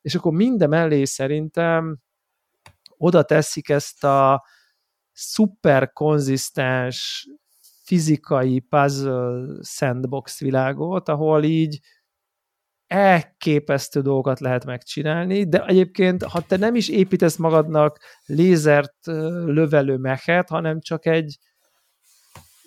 [0.00, 1.98] és akkor minden mellé szerintem
[2.96, 4.44] oda teszik ezt a
[5.12, 7.28] szuper konzisztens
[7.84, 11.80] fizikai puzzle sandbox világot, ahol így
[12.86, 19.06] elképesztő dolgokat lehet megcsinálni, de egyébként, ha te nem is építesz magadnak lézert
[19.46, 21.38] lövelő mehet, hanem csak egy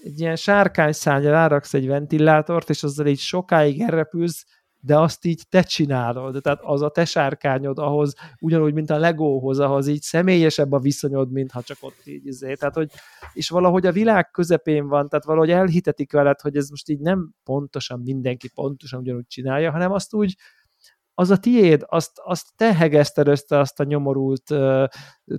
[0.03, 4.45] egy ilyen sárkányszányra ráraksz egy ventilátort, és azzal így sokáig elrepülsz,
[4.79, 9.59] de azt így te csinálod, tehát az a te sárkányod ahhoz, ugyanúgy, mint a Legóhoz,
[9.59, 12.53] ahhoz így személyesebb a viszonyod, mint ha csak ott így izé.
[12.53, 12.91] Tehát, hogy,
[13.33, 17.33] és valahogy a világ közepén van, tehát valahogy elhitetik veled, hogy ez most így nem
[17.43, 20.35] pontosan mindenki pontosan ugyanúgy csinálja, hanem azt úgy,
[21.13, 24.87] az a tiéd, azt, azt te hegeszted össze azt a nyomorult uh,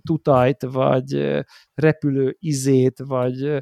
[0.02, 1.40] tutajt, vagy uh,
[1.74, 3.58] repülő izét, vagy, uh,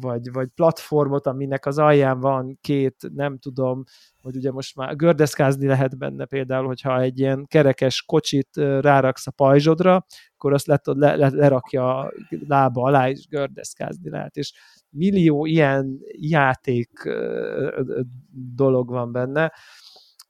[0.00, 3.84] vagy, vagy platformot, aminek az alján van két, nem tudom,
[4.20, 9.30] hogy ugye most már gördeszkázni lehet benne például, hogyha egy ilyen kerekes kocsit ráraksz a
[9.30, 12.12] pajzsodra, akkor azt le, le, le, lerakja a
[12.48, 14.52] lába alá, és gördeszkázni lehet, és
[14.90, 16.90] millió ilyen játék
[18.54, 19.52] dolog van benne,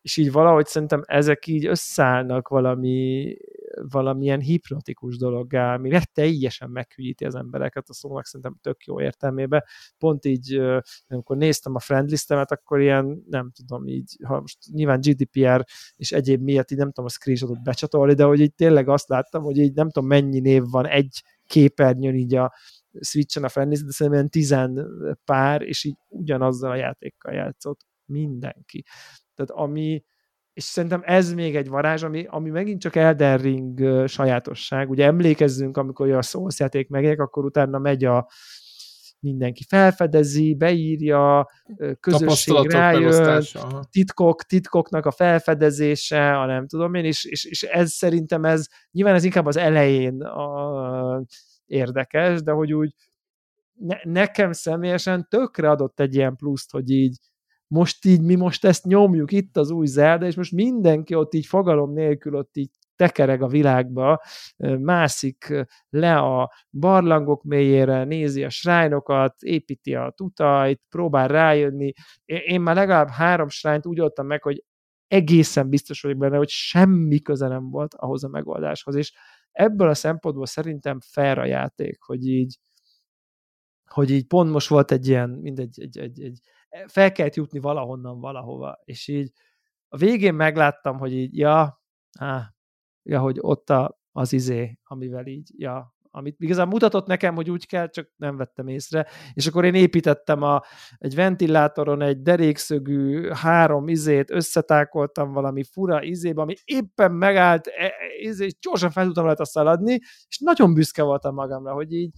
[0.03, 3.37] és így valahogy szerintem ezek így összeállnak valami,
[3.83, 9.67] valamilyen hipnotikus dologgá, ami teljesen meghűíti az embereket, a szónak szerintem tök jó értelmébe.
[9.99, 10.61] Pont így,
[11.09, 15.65] amikor néztem a friendlistemet, akkor ilyen, nem tudom, így, ha most nyilván GDPR
[15.97, 19.43] és egyéb miatt így nem tudom a screenshotot becsatolni, de hogy így tényleg azt láttam,
[19.43, 22.55] hogy így nem tudom mennyi név van egy képernyőn így a
[23.01, 24.87] Switch-en a friendlist, de szerintem tizen
[25.25, 28.85] pár, és így ugyanazzal a játékkal játszott mindenki.
[29.35, 30.05] Tehát ami,
[30.55, 34.91] és szerintem ez még egy varázs, ami, ami megint csak Elden Ring sajátosság.
[34.91, 38.29] Ugye emlékezzünk, amikor a Souls játék megjelenik, akkor utána megy a
[39.21, 41.49] mindenki felfedezi, beírja,
[42.01, 43.43] közösség rájön,
[43.91, 49.15] titkok, titkoknak a felfedezése, a nem tudom én, és, és, és ez szerintem ez, nyilván
[49.15, 51.23] ez inkább az elején a,
[51.67, 52.95] érdekes, de hogy úgy
[53.73, 57.17] ne, nekem személyesen tökre adott egy ilyen pluszt, hogy így
[57.67, 61.47] most így mi most ezt nyomjuk, itt az új Zelda, és most mindenki ott így
[61.47, 64.23] fogalom nélkül ott így tekereg a világba,
[64.79, 71.93] mászik le a barlangok mélyére, nézi a srájnokat, építi a tutajt, próbál rájönni.
[72.25, 74.65] Én már legalább három srájnt úgy adtam meg, hogy
[75.07, 79.13] egészen biztos vagyok benne, hogy semmi köze nem volt ahhoz a megoldáshoz, és
[79.53, 82.59] ebből a szempontból szerintem fair a játék, hogy így,
[83.85, 86.39] hogy így pont most volt egy ilyen, mindegy, egy, egy, egy,
[86.87, 89.33] fel kellett jutni valahonnan valahova, és így
[89.89, 91.83] a végén megláttam, hogy így, ja,
[92.19, 92.55] á,
[93.03, 97.67] ja, hogy ott a, az izé, amivel így, ja, amit igazán mutatott nekem, hogy úgy
[97.67, 100.63] kell, csak nem vettem észre, és akkor én építettem a,
[100.99, 107.93] egy ventilátoron egy derékszögű három izét, összetákoltam valami fura izébe, ami éppen megállt, e, e,
[108.19, 109.99] izé, gyorsan fel tudtam rajta szaladni,
[110.29, 112.13] és nagyon büszke voltam magamra, hogy így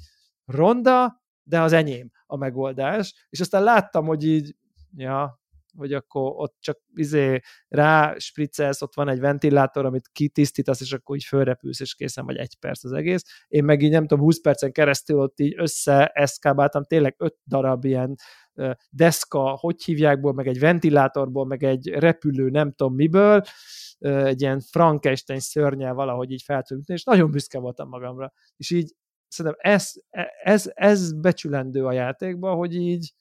[0.44, 4.56] ronda, de az enyém a megoldás, és aztán láttam, hogy így,
[4.96, 5.40] ja,
[5.76, 11.16] hogy akkor ott csak izé rá spriccelsz, ott van egy ventilátor, amit kitisztítasz, és akkor
[11.16, 13.44] így fölrepülsz, és készen vagy egy perc az egész.
[13.48, 17.84] Én meg így nem tudom, 20 percen keresztül ott így össze eszkábáltam, tényleg öt darab
[17.84, 18.14] ilyen
[18.90, 23.42] deszka, hogy hívjákból, meg egy ventilátorból, meg egy repülő, nem tudom miből,
[23.98, 28.32] egy ilyen Frankenstein szörnyel valahogy így feltűnt, és nagyon büszke voltam magamra.
[28.56, 28.94] És így
[29.28, 29.92] szerintem ez,
[30.42, 33.12] ez, ez becsülendő a játékba, hogy így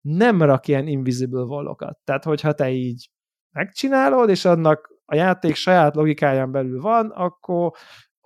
[0.00, 1.98] nem rak ilyen invisible wallokat.
[2.04, 3.10] Tehát, hogyha te így
[3.50, 7.70] megcsinálod, és annak a játék saját logikáján belül van, akkor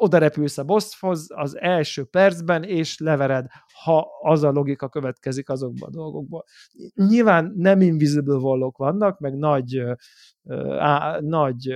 [0.00, 3.46] oda repülsz a bosshoz az első percben, és levered,
[3.84, 6.44] ha az a logika következik azokban a dolgokból.
[6.94, 9.82] Nyilván nem invisible wallok vannak, meg nagy,
[10.78, 11.74] á, nagy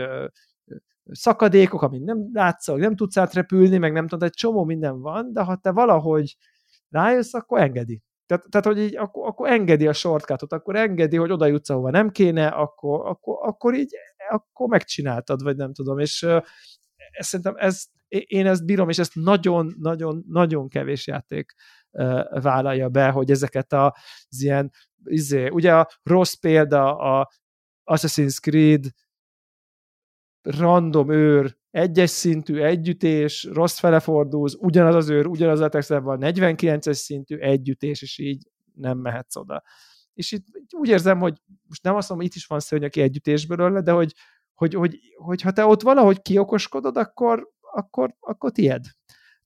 [1.13, 5.43] szakadékok, amit nem látszol, nem tudsz átrepülni, meg nem tudod, egy csomó minden van, de
[5.43, 6.37] ha te valahogy
[6.89, 8.03] rájössz, akkor engedi.
[8.27, 11.91] Tehát, tehát hogy így akkor, akkor engedi a shortcutot, akkor engedi, hogy oda jutsz, ahova
[11.91, 13.95] nem kéne, akkor, akkor, akkor így
[14.31, 16.43] akkor megcsináltad, vagy nem tudom, és uh,
[17.19, 21.55] szerintem ez, én ezt bírom, és ezt nagyon-nagyon-nagyon kevés játék
[22.31, 23.93] vállalja be, hogy ezeket az
[24.43, 24.71] ilyen,
[25.05, 27.31] izé, ugye a rossz példa a
[27.91, 28.85] Assassin's Creed
[30.43, 36.93] random őr, egyes szintű együttés, rossz fele fordulsz, ugyanaz az őr, ugyanaz a textben 49-es
[36.93, 39.63] szintű együttés, és így nem mehetsz oda.
[40.15, 43.93] És itt úgy érzem, hogy most nem azt mondom, itt is van szörnyeki együttésből, de
[43.93, 44.15] hogy,
[44.55, 48.85] hogy, hogy, hogy, ha te ott valahogy kiokoskodod, akkor, akkor, akkor tied.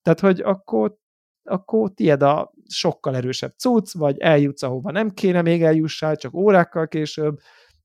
[0.02, 0.96] Tehát, hogy akkor,
[1.42, 6.88] akkor tied a sokkal erősebb cucc, vagy eljutsz, ahova nem kéne még eljussál, csak órákkal
[6.88, 7.38] később,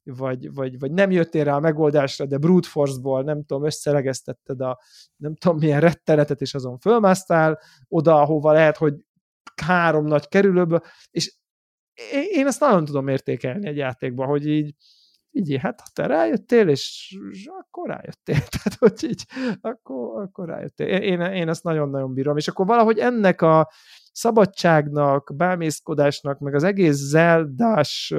[0.03, 4.79] vagy, vagy, vagy nem jöttél rá a megoldásra, de brute force-ból, nem tudom, összelegeztetted a
[5.15, 9.05] nem tudom milyen rettenetet, és azon fölmásztál oda, ahova lehet, hogy
[9.65, 11.35] három nagy kerülőből, és
[12.31, 14.75] én ezt nagyon tudom értékelni egy játékban, hogy így,
[15.31, 17.15] így hát ha te rájöttél, és
[17.59, 19.25] akkor rájöttél, tehát hogy így,
[19.61, 20.87] akkor, akkor rájöttél.
[20.87, 23.71] Én, én ezt nagyon-nagyon bírom, és akkor valahogy ennek a
[24.11, 28.13] szabadságnak, bámészkodásnak, meg az egész zeldás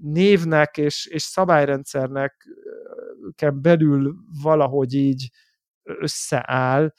[0.00, 2.48] névnek és, és szabályrendszernek
[3.54, 5.30] belül valahogy így
[5.82, 6.92] összeáll.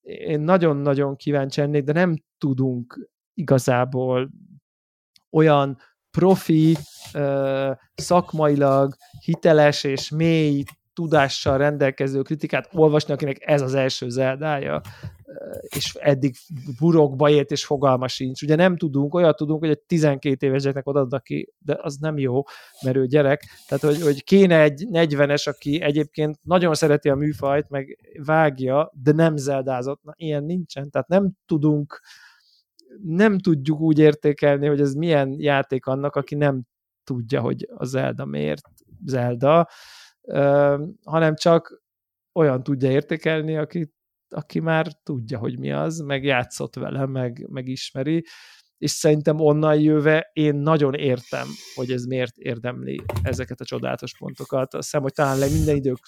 [0.00, 4.30] Én nagyon-nagyon kíváncsi ennék, de nem tudunk igazából
[5.30, 5.78] olyan
[6.10, 6.76] profi,
[7.94, 10.62] szakmailag hiteles és mély
[10.94, 14.80] tudással rendelkező kritikát olvasni, akinek ez az első zeldája,
[15.62, 16.34] és eddig
[16.78, 18.42] burokba ért, és fogalma sincs.
[18.42, 22.18] Ugye nem tudunk, olyat tudunk, hogy egy 12 éves gyereknek odaadnak ki, de az nem
[22.18, 22.42] jó,
[22.82, 23.42] mert ő gyerek.
[23.68, 29.12] Tehát, hogy, hogy kéne egy 40-es, aki egyébként nagyon szereti a műfajt, meg vágja, de
[29.12, 30.02] nem zeldázott.
[30.02, 30.90] Na, ilyen nincsen.
[30.90, 32.00] Tehát nem tudunk
[33.02, 36.62] nem tudjuk úgy értékelni, hogy ez milyen játék annak, aki nem
[37.04, 38.62] tudja, hogy a Zelda miért
[39.04, 39.68] Zelda,
[41.04, 41.82] hanem csak
[42.32, 43.92] olyan tudja értékelni, aki,
[44.28, 48.24] aki már tudja, hogy mi az, meg játszott vele, meg, meg ismeri,
[48.78, 54.74] és szerintem onnan jöve én nagyon értem, hogy ez miért érdemli ezeket a csodálatos pontokat.
[54.74, 55.98] Azt hiszem, hogy talán minden idők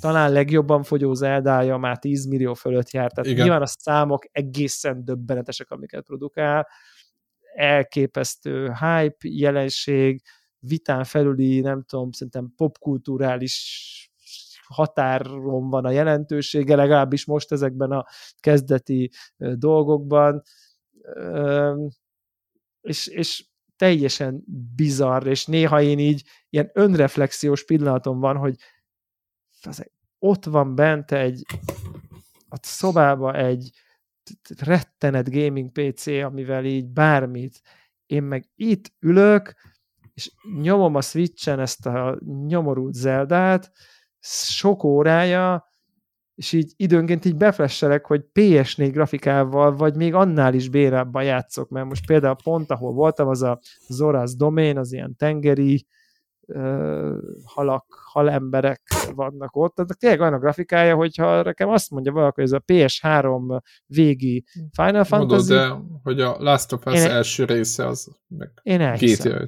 [0.00, 3.42] talán legjobban fogyó Zeldája már 10 millió fölött járt, tehát Igen.
[3.42, 6.68] nyilván a számok egészen döbbenetesek, amiket produkál,
[7.54, 10.22] elképesztő hype, jelenség,
[10.66, 14.12] vitán felüli, nem tudom, szerintem popkulturális
[14.64, 18.06] határon van a jelentősége, legalábbis most ezekben a
[18.40, 20.42] kezdeti dolgokban,
[22.80, 23.46] és, és
[23.76, 24.44] teljesen
[24.76, 28.56] bizarr, és néha én így ilyen önreflexiós pillanatom van, hogy
[30.18, 31.42] ott van bent egy
[32.48, 33.70] a szobába egy
[34.58, 37.60] rettenet gaming PC, amivel így bármit,
[38.06, 39.54] én meg itt ülök,
[40.14, 40.32] és
[40.62, 43.70] nyomom a Switchen ezt a nyomorult Zeldát,
[44.20, 45.72] sok órája,
[46.34, 51.86] és így időnként így beflesselek, hogy PS4 grafikával, vagy még annál is bérábban játszok, mert
[51.86, 55.86] most például pont, ahol voltam, az a Zoras Domain, az ilyen tengeri
[56.46, 58.82] uh, halak, halemberek
[59.14, 62.62] vannak ott, tehát tényleg olyan a grafikája, hogyha nekem azt mondja valaki, hogy ez a
[62.66, 65.52] PS3 végi Final Fantasy.
[65.52, 69.46] Mondod, de hogy a Last of Us én, első része az meg én elhiszem.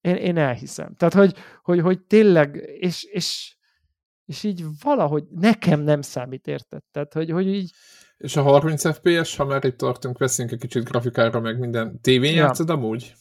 [0.00, 0.94] Én, én elhiszem.
[0.94, 3.56] Tehát, hogy, hogy, hogy tényleg, és, és,
[4.24, 6.82] és így valahogy nekem nem számít, érted?
[6.92, 7.70] Tehát, hogy, hogy így...
[8.16, 12.00] És a 30 FPS, ha már itt tartunk, veszünk egy kicsit grafikára, meg minden.
[12.00, 12.42] Tévén ja.
[12.42, 13.14] játszod amúgy?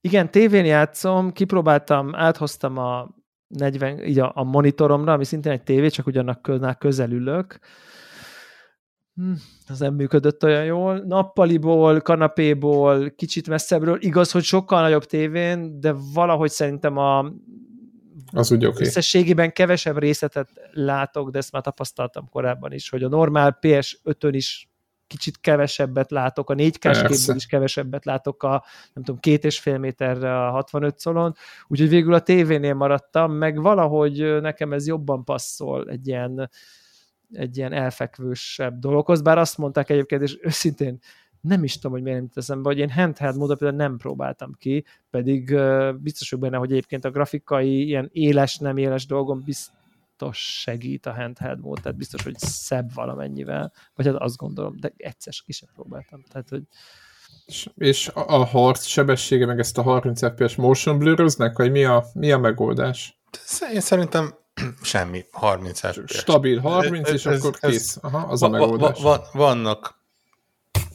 [0.00, 3.14] Igen, tévén játszom, kipróbáltam, áthoztam a
[3.46, 7.58] 40, így a, a monitoromra, ami szintén egy tévé, csak ugyanak közel ülök,
[9.14, 9.32] Hm,
[9.68, 10.98] az nem működött olyan jól.
[10.98, 13.98] Nappaliból, kanapéból, kicsit messzebbről.
[14.00, 17.32] Igaz, hogy sokkal nagyobb tévén, de valahogy szerintem a
[18.32, 18.86] az úgy okay.
[18.86, 24.68] összességében kevesebb részletet látok, de ezt már tapasztaltam korábban is, hogy a normál PS5-ön is
[25.06, 26.88] kicsit kevesebbet látok, a 4 k
[27.34, 31.34] is kevesebbet látok a, nem tudom, két és fél méterre a 65 szolon,
[31.66, 36.50] úgyhogy végül a tévénél maradtam, meg valahogy nekem ez jobban passzol egy ilyen
[37.32, 40.98] egy ilyen elfekvősebb dologhoz, bár azt mondták egyébként, és őszintén
[41.40, 44.52] nem is tudom, hogy miért nem teszem be, hogy én handheld módon például nem próbáltam
[44.58, 49.42] ki, pedig uh, biztos vagyok benne, hogy egyébként a grafikai ilyen éles, nem éles dolgon
[49.44, 54.92] biztos segít a handheld mód, tehát biztos, hogy szebb valamennyivel, vagy hát azt gondolom, de
[54.96, 56.22] egyszer ki sem próbáltam.
[56.28, 56.62] Tehát, hogy
[57.46, 61.84] és, és a, a harc sebessége, meg ezt a 30 FPS motion bluröznek, vagy mi
[61.84, 63.18] a, mi a megoldás?
[63.72, 64.34] Én szerintem
[64.82, 66.18] semmi, 30 FPS.
[66.18, 67.98] Stabil 30, és ez, akkor kész.
[68.00, 69.00] Aha, az va, a megoldás.
[69.00, 70.02] Va, va, vannak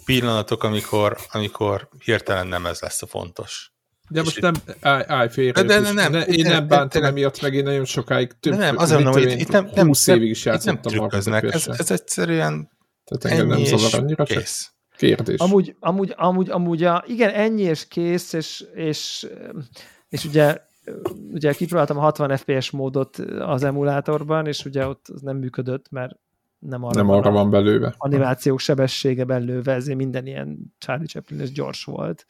[0.05, 3.71] pillanatok, amikor, amikor hirtelen nem ez lesz a fontos.
[4.09, 5.63] De most nem állj félre.
[5.63, 9.03] De, de, nem, ne, én nem bántam emiatt, meg én nagyon sokáig több, nem, azért
[9.03, 12.69] mondom, hogy itt nem, 20 nem, évig is játszottam nem trükköznek, ez, ez egyszerűen
[13.05, 14.61] Tehát engem nem zavar annyira, kész.
[14.61, 15.39] csak kérdés.
[15.39, 19.27] Amúgy, amúgy, amúgy, amúgy a, igen, ennyi és kész, és, és,
[20.09, 20.57] és ugye
[21.31, 26.15] ugye kipróbáltam a 60 FPS módot az emulátorban, és ugye ott az nem működött, mert
[26.59, 27.95] nem arra, nem arra van belőve.
[27.97, 32.25] Animációk sebessége belőve, ezért minden ilyen Charlie chaplin és gyors volt.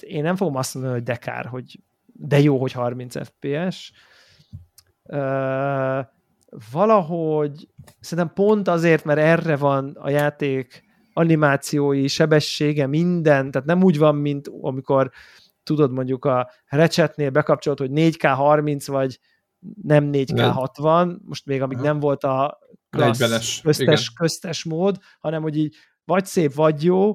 [0.00, 1.80] Én nem fogom azt mondani, hogy dekár, hogy
[2.12, 3.92] de jó, hogy 30 FPS.
[6.72, 7.68] Valahogy
[8.00, 14.16] szerintem pont azért, mert erre van a játék animációi, sebessége, minden, tehát nem úgy van,
[14.16, 15.10] mint amikor
[15.62, 19.18] tudod mondjuk a recsetnél bekapcsolt, hogy 4K 30 vagy
[19.82, 22.58] nem 4K 60, most még amíg nem volt a
[22.90, 25.74] klassz, köztes, köztes mód, hanem hogy így
[26.04, 27.14] vagy szép, vagy jó,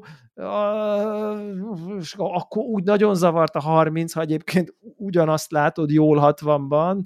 [2.15, 7.01] akkor úgy nagyon zavart a 30, ha egyébként ugyanazt látod jól 60-ban,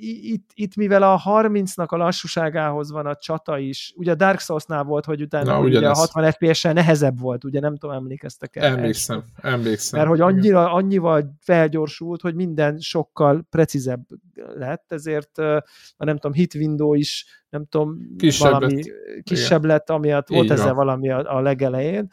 [0.00, 4.84] itt, itt mivel a 30-nak a lassúságához van a csata is, ugye a Dark Souls-nál
[4.84, 8.64] volt, hogy utána Na, ugye a 60 FPS-sel nehezebb volt, ugye nem tudom, emlékeztek el.
[8.64, 9.98] Emlékszem, emlékszem.
[9.98, 14.06] Mert hogy annyira, annyival felgyorsult, hogy minden sokkal precízebb
[14.54, 19.22] lett, ezért a nem tudom, hit window is, nem tudom, kisebb valami lett.
[19.22, 22.10] kisebb lett, amiatt volt ezzel valami a, a legelején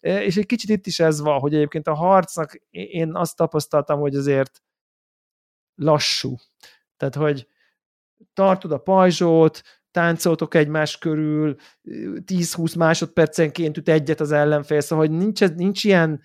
[0.00, 4.14] És egy kicsit itt is ez van, hogy egyébként a harcnak én azt tapasztaltam, hogy
[4.14, 4.62] azért
[5.78, 6.36] lassú.
[6.96, 7.48] Tehát, hogy
[8.32, 15.48] tartod a pajzsót, táncoltok egymás körül, 10-20 másodpercenként üt egyet az ellenfél, szóval hogy nincs,
[15.48, 16.22] nincs ilyen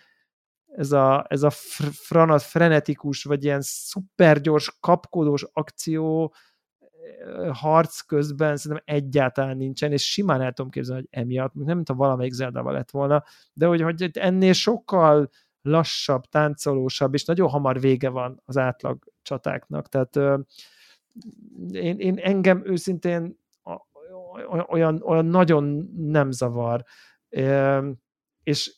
[0.76, 1.50] ez a, ez a
[1.92, 6.34] franat, frenetikus, vagy ilyen szupergyors, kapkodós akció
[7.52, 11.94] harc közben szerintem egyáltalán nincsen, és simán el tudom képzelni, hogy emiatt, nem mint a
[11.94, 13.24] valamelyik zelda lett volna,
[13.54, 15.30] de hogy, hogy ennél sokkal
[15.62, 20.16] lassabb, táncolósabb, és nagyon hamar vége van az átlag csatáknak, tehát
[21.72, 23.42] én, én engem őszintén
[24.70, 26.84] olyan, olyan nagyon nem zavar.
[28.44, 28.76] És,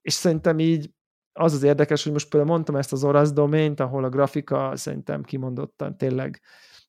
[0.00, 0.90] és szerintem így
[1.32, 5.22] az az érdekes, hogy most például mondtam ezt az orosz domént, ahol a grafika szerintem
[5.22, 6.40] kimondottan tényleg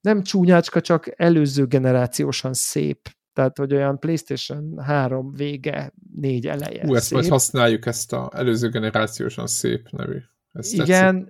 [0.02, 3.10] nem csúnyácska, csak előző generációsan szép.
[3.34, 6.86] Tehát, hogy olyan PlayStation 3 vége, 4 eleje.
[6.88, 10.18] Ú, ezt majd használjuk, ezt a előző generációsan szép nevű.
[10.52, 11.30] Ezt igen,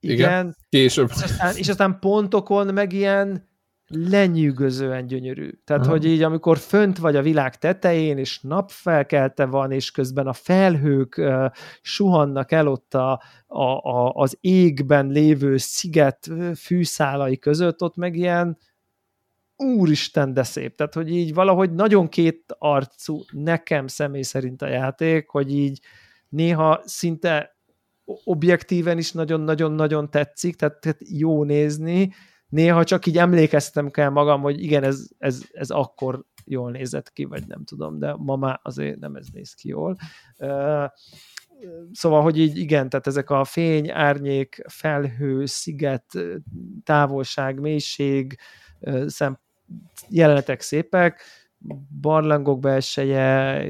[0.00, 0.56] igen, igen.
[0.68, 1.08] Később.
[1.14, 3.46] És aztán, és aztán pontokon meg ilyen
[3.88, 5.50] lenyűgözően gyönyörű.
[5.64, 5.90] Tehát, Aha.
[5.90, 11.14] hogy így amikor fönt vagy a világ tetején, és napfelkelte van, és közben a felhők
[11.18, 11.46] uh,
[11.80, 18.58] suhannak el ott a, a, a, az égben lévő sziget fűszálai között, ott meg ilyen
[19.56, 20.76] úristen, de szép.
[20.76, 25.80] Tehát, hogy így valahogy nagyon két arcú nekem személy szerint a játék, hogy így
[26.28, 27.57] néha szinte
[28.24, 32.10] objektíven is nagyon-nagyon-nagyon tetszik, tehát, tehát jó nézni,
[32.48, 37.24] néha csak így emlékeztem kell magam, hogy igen, ez, ez, ez akkor jól nézett ki,
[37.24, 39.96] vagy nem tudom, de ma már azért nem ez néz ki jól.
[41.92, 46.04] Szóval, hogy így igen, tehát ezek a fény, árnyék, felhő, sziget,
[46.84, 48.38] távolság, mélység,
[49.06, 49.38] szem,
[50.08, 51.22] jelenetek szépek,
[52.00, 53.64] barlangok belseje,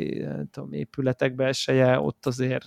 [0.51, 2.65] tudom, épületek belseje, ott azért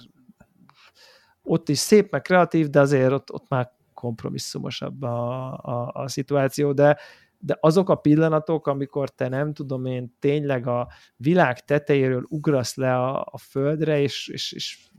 [1.44, 6.74] ott is szép, meg kreatív, de azért ott, ott már kompromisszumosabb a, a, a szituáció,
[6.74, 6.98] de,
[7.40, 12.96] de azok a pillanatok, amikor te nem tudom én tényleg a világ tetejéről ugrasz le
[12.96, 14.90] a, a földre, és, és, és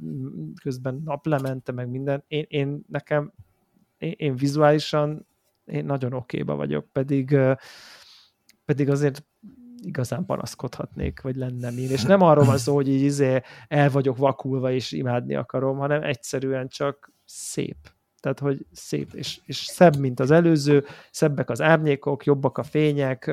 [0.63, 3.33] közben naplemente, meg minden, én, én nekem,
[3.99, 5.27] én, én vizuálisan
[5.65, 7.39] én nagyon okéba vagyok, pedig
[8.65, 9.25] pedig azért
[9.83, 11.91] igazán panaszkodhatnék, vagy lennem én.
[11.91, 16.03] És nem arról van szó, hogy így izé el vagyok vakulva, és imádni akarom, hanem
[16.03, 17.77] egyszerűen csak szép.
[18.21, 23.31] Tehát, hogy szép, és, és szebb, mint az előző, szebbek az árnyékok, jobbak a fények,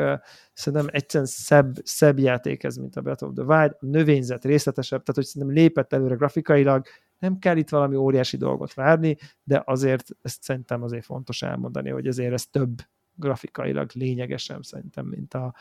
[0.54, 5.04] szerintem egyszerűen szebb, szebb játék ez, mint a Breath of the Wild, a növényzet részletesebb,
[5.04, 6.86] tehát, hogy szerintem lépett előre grafikailag,
[7.20, 12.08] nem kell itt valami óriási dolgot várni, de azért ezt szerintem azért fontos elmondani, hogy
[12.08, 12.82] ezért ez több
[13.20, 15.56] grafikailag lényegesen szerintem, mint a,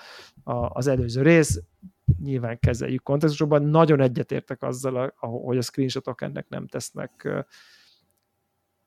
[0.45, 1.63] a, az előző rész.
[2.23, 3.63] Nyilván kezeljük kontextusban.
[3.63, 7.29] Nagyon egyetértek azzal, hogy a screenshotok ennek nem tesznek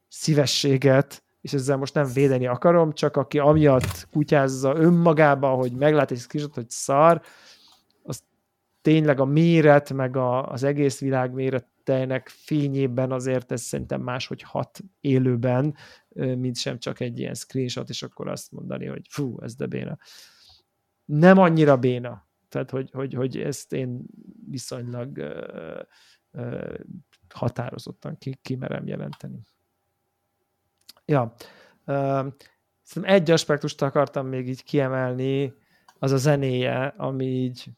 [0.07, 6.17] szívességet, és ezzel most nem védeni akarom, csak aki amiatt kutyázza önmagába, hogy meglát egy
[6.17, 7.21] screenshot, hogy szar,
[8.03, 8.23] az
[8.81, 14.79] tényleg a méret, meg a, az egész világ méreteinek fényében azért ez szerintem máshogy hat
[14.99, 15.75] élőben,
[16.15, 19.97] mint sem csak egy ilyen screenshot, és akkor azt mondani, hogy fú, ez de béna.
[21.05, 22.27] Nem annyira béna.
[22.49, 24.01] Tehát, hogy, hogy, hogy ezt én
[24.49, 25.81] viszonylag uh,
[26.31, 26.79] uh,
[27.29, 29.39] határozottan ki, kimerem jelenteni.
[31.05, 31.33] Ja.
[32.81, 35.53] Szerintem egy aspektust akartam még így kiemelni,
[35.99, 37.71] az a zenéje, ami így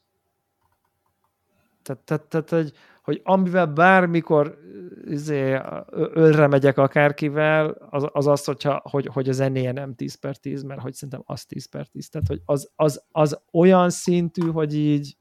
[1.82, 2.72] tehát, tehát, tehát hogy,
[3.04, 4.58] hogy amivel bármikor
[5.04, 5.58] izé,
[5.92, 10.62] ölre megyek akárkivel, az az, az hogyha, hogy, hogy a zenéje nem 10 per 10,
[10.62, 12.08] mert hogy szerintem az 10 per 10.
[12.08, 15.16] Tehát, hogy az, az, az olyan szintű, hogy így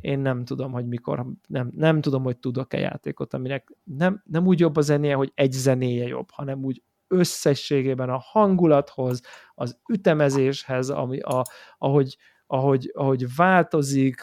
[0.00, 4.60] én nem tudom, hogy mikor, nem, nem tudom, hogy tudok-e játékot, aminek nem, nem úgy
[4.60, 9.20] jobb a zenéje, hogy egy zenéje jobb, hanem úgy összességében a hangulathoz,
[9.54, 11.44] az ütemezéshez, ami a,
[11.78, 12.16] ahogy,
[12.46, 14.22] ahogy, ahogy változik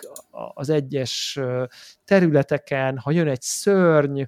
[0.53, 1.39] az egyes
[2.05, 4.21] területeken, ha jön egy szörny,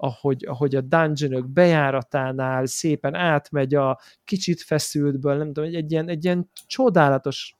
[0.00, 6.08] ahogy, ahogy a dungeonök bejáratánál szépen átmegy a kicsit feszültből, nem tudom, egy, egy, ilyen,
[6.08, 7.56] egy ilyen csodálatos,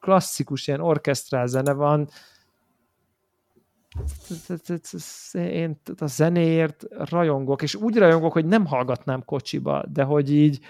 [0.00, 2.08] klasszikus ilyen orkesztrál zene van,
[5.32, 10.60] én a zenéért rajongok, és úgy rajongok, hogy nem hallgatnám kocsiba, de hogy így,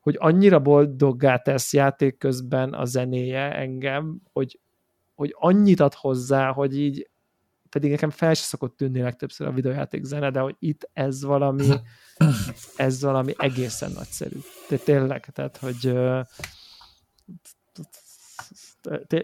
[0.00, 4.60] hogy annyira boldoggá tesz játék közben a zenéje engem, hogy,
[5.14, 7.10] hogy annyit ad hozzá, hogy így
[7.68, 11.66] pedig nekem fel se szokott tűnni legtöbbször a videójáték zene, de hogy itt ez valami
[12.76, 14.36] ez valami egészen nagyszerű.
[14.68, 15.96] De tényleg, tehát, hogy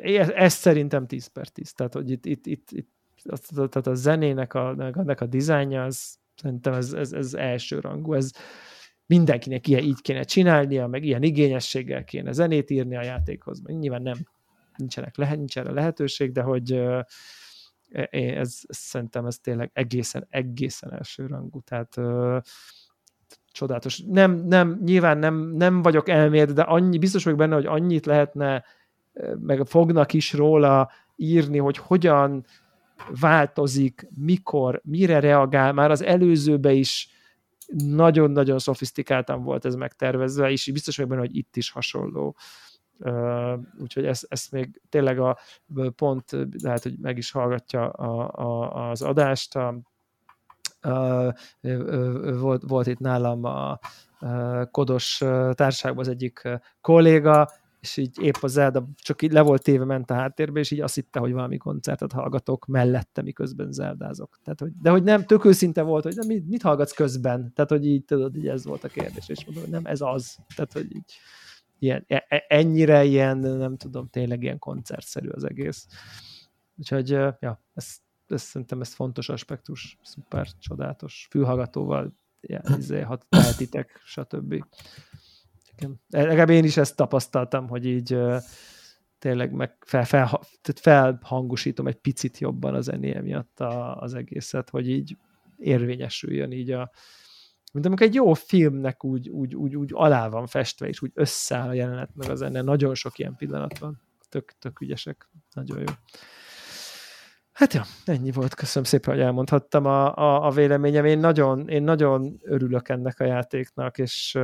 [0.02, 2.90] ez, ez szerintem 10 per 10, tehát, hogy itt, itt, itt, itt
[3.52, 8.14] tehát a zenének a, ennek a dizájnja, az, szerintem ez, ez, ez első rangú.
[8.14, 8.30] Ez
[9.06, 13.62] mindenkinek ilyen így kéne csinálnia, meg ilyen igényességgel kéne zenét írni a játékhoz.
[13.62, 14.16] Nyilván nem
[14.76, 16.72] nincsenek lehet, nincs erre lehetőség, de hogy
[17.90, 21.60] ez, ez, szerintem ez tényleg egészen, egészen első rangú.
[21.60, 21.96] Tehát
[23.52, 24.02] csodálatos.
[24.06, 28.64] Nem, nem, nyilván nem, nem vagyok elmélt, de annyi, biztos vagyok benne, hogy annyit lehetne,
[29.38, 32.44] meg fognak is róla írni, hogy hogyan
[33.20, 35.72] változik, mikor, mire reagál.
[35.72, 37.08] Már az előzőbe is
[37.74, 42.36] nagyon-nagyon szofisztikáltan volt ez megtervezve, és biztos vagyok benne, hogy itt is hasonló.
[42.98, 45.38] Uh, úgyhogy ezt, ezt még tényleg a
[45.96, 46.24] pont
[46.62, 49.56] lehet, hogy meg is hallgatja a, a, az adást.
[49.56, 49.82] A,
[50.82, 51.32] uh,
[52.40, 53.78] volt, volt itt nálam a, a
[54.70, 55.16] Kodos
[55.52, 56.48] társaságban az egyik
[56.80, 57.50] kolléga,
[57.86, 60.80] és így épp az Zelda csak így le volt téve, ment a háttérbe, és így
[60.80, 64.38] azt hitte, hogy valami koncertet hallgatok mellette, miközben zeldázok.
[64.44, 67.52] Tehát, hogy, de hogy nem, tök őszinte volt, hogy nem, mit, mit hallgatsz közben?
[67.54, 70.38] Tehát, hogy így tudod, így ez volt a kérdés, és mondom, hogy nem, ez az.
[70.54, 71.14] Tehát, hogy így
[71.78, 75.86] ilyen, e, e, ennyire ilyen, nem tudom, tényleg ilyen koncertszerű az egész.
[76.76, 77.96] Úgyhogy, ja, ez,
[78.26, 84.64] ez szerintem ez fontos aspektus, szuper, csodálatos, fülhallgatóval, ilyen, izé, ha tehetitek, stb.
[85.76, 86.00] Igen.
[86.08, 88.18] Legalább én is ezt tapasztaltam, hogy így
[89.18, 90.26] tényleg meg fel, fel,
[90.62, 95.16] tehát felhangosítom egy picit jobban az zenéje miatt a, az egészet, hogy így
[95.56, 96.90] érvényesüljön így a,
[97.72, 101.68] mint amikor egy jó filmnek úgy, úgy, úgy, úgy alá van festve, és úgy összeáll
[101.68, 102.62] a jelenet meg az zene.
[102.62, 104.00] Nagyon sok ilyen pillanat van.
[104.28, 105.28] Tök, tök ügyesek.
[105.52, 105.84] Nagyon jó.
[107.56, 108.54] Hát ja, ennyi volt.
[108.54, 111.04] Köszönöm szépen, hogy elmondhattam a, a, a véleményem.
[111.04, 114.38] Én nagyon, én nagyon örülök ennek a játéknak, és,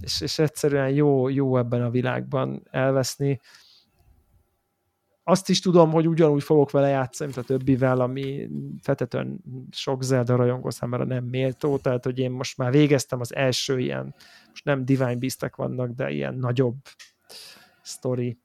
[0.00, 3.40] és, és egyszerűen jó, jó ebben a világban elveszni
[5.22, 8.48] azt is tudom, hogy ugyanúgy fogok vele játszani, mint a többivel, ami
[8.82, 9.40] feltetően
[9.70, 14.14] sok Zelda rajongó számára nem méltó, tehát hogy én most már végeztem az első ilyen,
[14.48, 16.76] most nem Divine beast vannak, de ilyen nagyobb
[17.82, 18.38] story,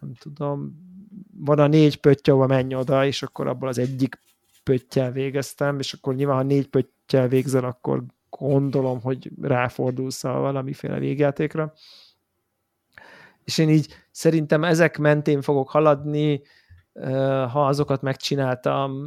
[0.00, 0.87] nem tudom,
[1.36, 4.20] van a négy pötty, ahol menj oda, és akkor abból az egyik
[4.64, 10.98] pöttyel végeztem, és akkor nyilván, ha négy pöttyel végzel, akkor gondolom, hogy ráfordulsz a valamiféle
[10.98, 11.74] végjátékra
[13.48, 16.42] és én így szerintem ezek mentén fogok haladni,
[17.52, 19.06] ha azokat megcsináltam,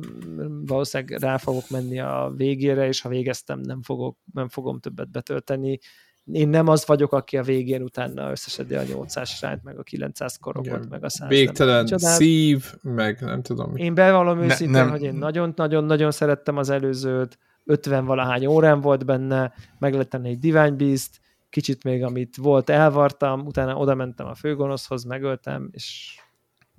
[0.66, 5.80] valószínűleg rá fogok menni a végére, és ha végeztem, nem, fogok, nem fogom többet betölteni.
[6.26, 10.38] Én nem az vagyok, aki a végén utána összesedi a 800 rányt, meg a 900
[10.38, 13.76] korokat, meg a 100 Végtelen szív, meg nem tudom.
[13.76, 14.90] Én bevallom ne, őszintén, nem.
[14.90, 20.72] hogy én nagyon-nagyon-nagyon szerettem az előzőt, 50 valahány órán volt benne, meg lett egy Divine
[20.72, 21.20] Beast,
[21.50, 26.16] kicsit még amit volt elvartam, utána oda mentem a főgonoszhoz, megöltem, és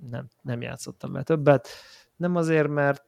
[0.09, 1.67] nem, nem játszottam vele többet.
[2.15, 3.03] Nem azért, mert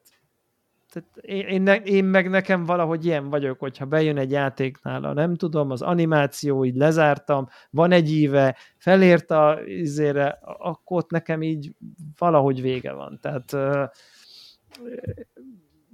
[0.96, 5.72] tehát én, én, én meg nekem valahogy ilyen vagyok, hogyha bejön egy játéknál, nem tudom,
[5.72, 11.76] az animáció, így lezártam, van egy íve, felért a izére, akkor ott nekem így
[12.18, 13.20] valahogy vége van.
[13.22, 13.84] Tehát uh,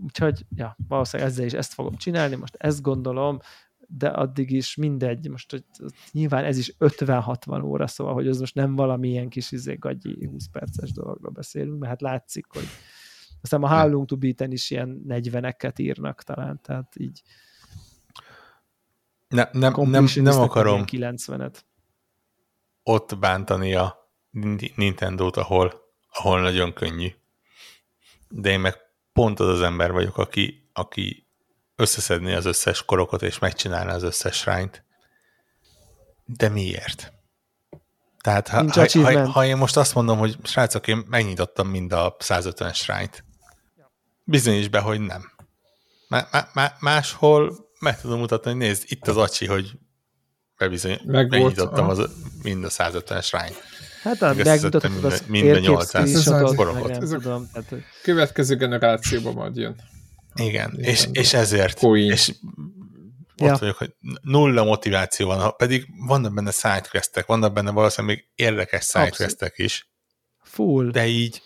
[0.04, 3.40] úgyhogy, ja, valószínűleg ezzel is ezt fogom csinálni, most ezt gondolom,
[3.88, 5.64] de addig is mindegy, most hogy,
[6.12, 10.46] nyilván ez is 50-60 óra, szóval, hogy ez most nem valamilyen kis izé, gagyi 20
[10.52, 12.68] perces dologról beszélünk, mert hát látszik, hogy
[13.42, 17.22] aztán a How to Beat-en is ilyen 40-eket írnak talán, tehát így
[19.32, 21.56] ne, nem, nem, nem akarom 90-et.
[22.84, 24.12] ott bántani a
[24.76, 25.74] Nintendo-t, ahol,
[26.12, 27.08] ahol nagyon könnyű.
[28.30, 28.76] De én meg
[29.14, 31.28] pont az az ember vagyok, aki, aki
[31.76, 34.84] összeszedni az összes korokat és megcsinálni az összes rányt.
[36.26, 37.14] De miért?
[38.22, 42.16] Tehát ha, ha, ha, ha én most azt mondom, hogy srácok, én megnyitottam mind a
[42.20, 43.24] 150 srányt,
[44.32, 45.32] bizonyíts be, hogy nem.
[46.08, 49.72] Má, má, má, máshol meg tudom mutatni, hogy nézd, itt az acsi, hogy
[50.58, 52.10] bebizony, meg megnyitottam az,
[52.44, 53.56] mind a 150 srányt.
[54.04, 56.24] Hát a megmutatott az mind a 800
[56.56, 56.98] korokat.
[56.98, 59.76] Tudom, tehát, Következő generációban majd jön.
[60.36, 61.80] Igen, és, és ezért.
[61.80, 62.12] Coin.
[62.12, 62.34] És
[63.38, 63.58] ott ja.
[63.60, 69.54] vagyok, hogy nulla motiváció van, pedig vannak benne sidequestek, vannak benne valószínűleg még érdekes sidequestek
[69.58, 69.90] is.
[70.44, 70.92] Full.
[70.92, 71.42] De így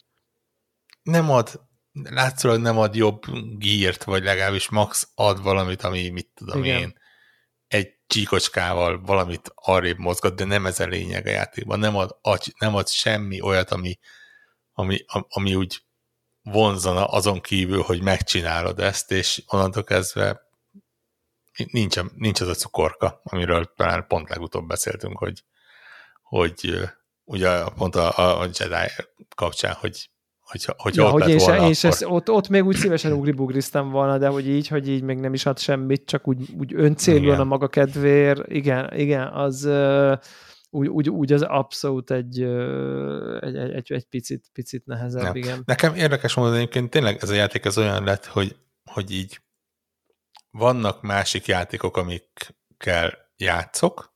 [1.04, 1.65] nem ad,
[2.04, 3.22] látszólag nem ad jobb
[3.58, 6.80] gírt, vagy legalábbis max ad valamit, ami mit tudom Igen.
[6.80, 6.98] én,
[7.68, 11.80] egy csíkocskával valamit arrébb mozgat, de nem ez a lényeg a játékban.
[11.80, 12.18] Nem ad,
[12.60, 14.00] nem ad semmi olyat, ami,
[14.74, 15.84] ami, ami úgy
[16.42, 20.42] vonzana azon kívül, hogy megcsinálod ezt, és onnantól kezdve
[21.72, 25.44] nincs, nincs az a cukorka, amiről talán pont legutóbb beszéltünk, hogy,
[26.22, 26.90] hogy
[27.24, 28.92] ugye pont a, a Jedi
[29.36, 30.10] kapcsán, hogy
[30.46, 32.12] hogyha, hogyha Ja, ott hogy én, se, volna, én se, akkor...
[32.12, 35.46] ott, ott még úgy szívesen ugribugriztam volna, de hogy így, hogy így még nem is
[35.46, 39.70] ad semmit, csak úgy, úgy öncélúan a maga kedvéért, igen, igen, az
[40.70, 45.36] úgy, úgy, úgy az abszolút egy, egy, egy, egy, egy picit, picit nehezebb, Nem.
[45.36, 45.62] igen.
[45.66, 48.56] Nekem érdekes mondani, egyébként tényleg ez a játék ez olyan lett, hogy,
[48.92, 49.40] hogy így
[50.50, 54.14] vannak másik játékok, amikkel játszok,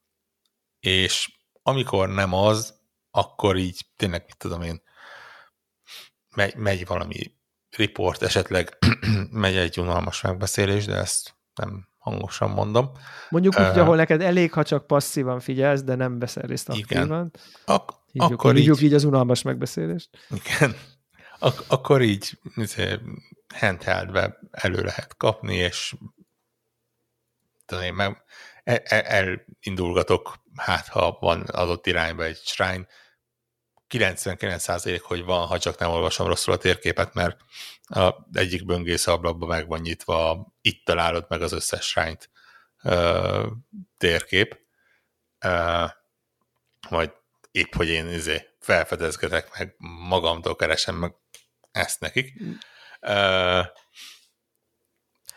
[0.80, 1.32] és
[1.64, 2.74] amikor nem az,
[3.12, 4.82] akkor így tényleg, mit tudom én,
[6.36, 7.34] megy, megy valami
[7.78, 8.78] report, esetleg
[9.32, 12.92] megy egy unalmas megbeszélés, de ezt nem hangosan mondom.
[13.30, 17.32] Mondjuk úgy, hogy ahol neked elég, ha csak passzívan figyelsz, de nem veszel részt aktívan.
[17.66, 20.10] Ak- Hívjuk, akkor hívjuk így, így az unalmas megbeszélést.
[20.30, 20.76] igen,
[21.40, 23.00] ak- akkor így izé,
[23.56, 25.96] handheldbe elő lehet kapni, és
[27.66, 28.24] tudom én, meg
[28.64, 32.86] el- el- elindulgatok, hát ha van adott irányba egy shrine,
[33.90, 37.38] 99% hogy van, ha csak nem olvasom rosszul a térképet, mert
[37.84, 42.30] a egyik böngész ablakban meg van nyitva, itt találod meg az összes shrine-t
[42.84, 43.48] ö,
[43.98, 44.60] térkép.
[45.46, 45.86] Ö,
[46.90, 47.12] majd
[47.52, 49.76] épp, hogy én izé felfedezgetek, meg
[50.08, 51.14] magamtól keresem meg
[51.72, 52.34] ezt nekik.
[53.00, 53.62] Ö,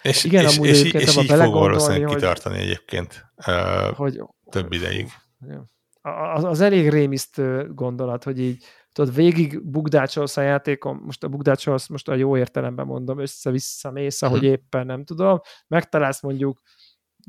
[0.03, 4.20] és, Igen, és, amúgy és, és így fog valószínűleg hogy- kitartani egyébként ö, Hogy,
[4.51, 5.12] több ideig.
[6.03, 11.87] Az, az elég rémisztő gondolat, hogy így tudod, végig bugdácsolsz a játékon, most a bugdácsolsz,
[11.89, 14.51] most a jó értelemben mondom, össze-vissza mész, ahogy Mhm.
[14.51, 16.61] éppen nem tudom, megtalálsz mondjuk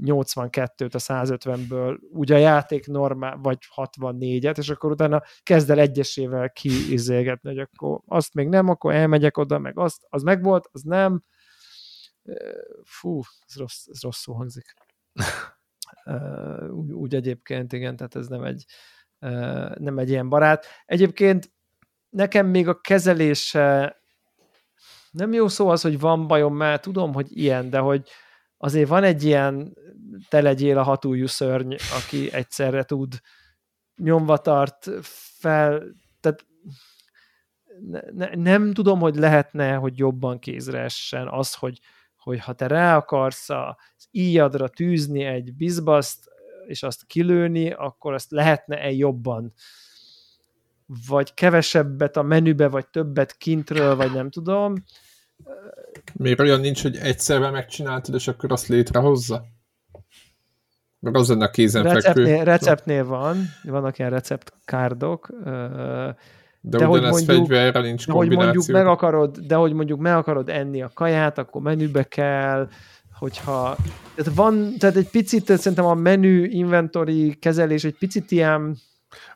[0.02, 6.50] 82-t a 150-ből, ugye a játék normál, vagy 64-et, és akkor utána kezd el egyesével
[6.52, 11.24] kiizélgetni, hogy akkor azt még nem, akkor elmegyek oda, meg azt, az megvolt, az nem.
[12.84, 14.74] Fú, ez, rossz, ez rosszul hangzik.
[16.70, 18.66] Úgy, úgy egyébként, igen, tehát ez nem egy,
[19.78, 20.66] nem egy ilyen barát.
[20.86, 21.52] Egyébként
[22.10, 23.98] nekem még a kezelése
[25.12, 28.10] nem jó szó az, hogy van bajom, mert tudom, hogy ilyen, de hogy
[28.58, 29.78] azért van egy ilyen
[30.30, 33.14] te legyél a hatújú szörny, aki egyszerre tud
[33.96, 34.90] nyomva tart
[35.40, 35.84] fel,
[36.20, 36.46] tehát
[38.12, 41.80] ne, nem tudom, hogy lehetne, hogy jobban kézre essen az, hogy,
[42.24, 46.32] hogy ha te rá akarsz az íjadra tűzni egy bizbaszt,
[46.68, 49.54] és azt kilőni, akkor azt lehetne-e jobban
[51.08, 54.74] vagy kevesebbet a menübe, vagy többet kintről, vagy nem tudom.
[56.14, 59.46] Miért olyan nincs, hogy egyszerre megcsináltad, és akkor azt létrehozza?
[61.00, 62.00] Mert az lenne a kézenfekvő.
[62.00, 65.30] Receptnél, receptnél van, vannak ilyen receptkárdok,
[66.66, 70.16] De, de hogy mondjuk- fegyverre nincs de hogy mondjuk meg akarod, de hogy mondjuk meg
[70.16, 72.70] akarod enni a kaját, akkor menübe kell,
[73.20, 73.76] hogyha
[74.16, 78.78] tehát van, tehát egy picit szerintem a menü inventory kezelés egy picit ilyen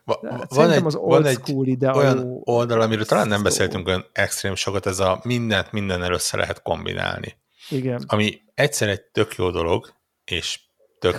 [0.04, 3.42] Va- van egy, az van old egy school ide a olyan oldal, amiről talán nem
[3.42, 7.36] beszéltünk olyan extrém sokat, ez a mindent mindennel össze lehet kombinálni.
[7.70, 8.04] Igen.
[8.06, 9.94] Ami egyszer egy tök jó dolog,
[10.24, 10.60] és
[10.98, 11.18] tök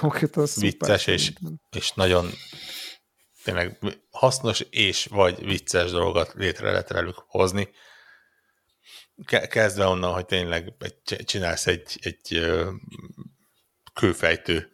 [0.55, 1.33] vicces, és,
[1.77, 2.25] és nagyon
[3.49, 3.79] tényleg
[4.11, 7.69] hasznos és vagy vicces dolgokat létre lehet velük hozni.
[9.25, 10.73] Ke- Kezdve onnan, hogy tényleg
[11.25, 12.51] csinálsz egy, egy
[13.93, 14.73] kőfejtő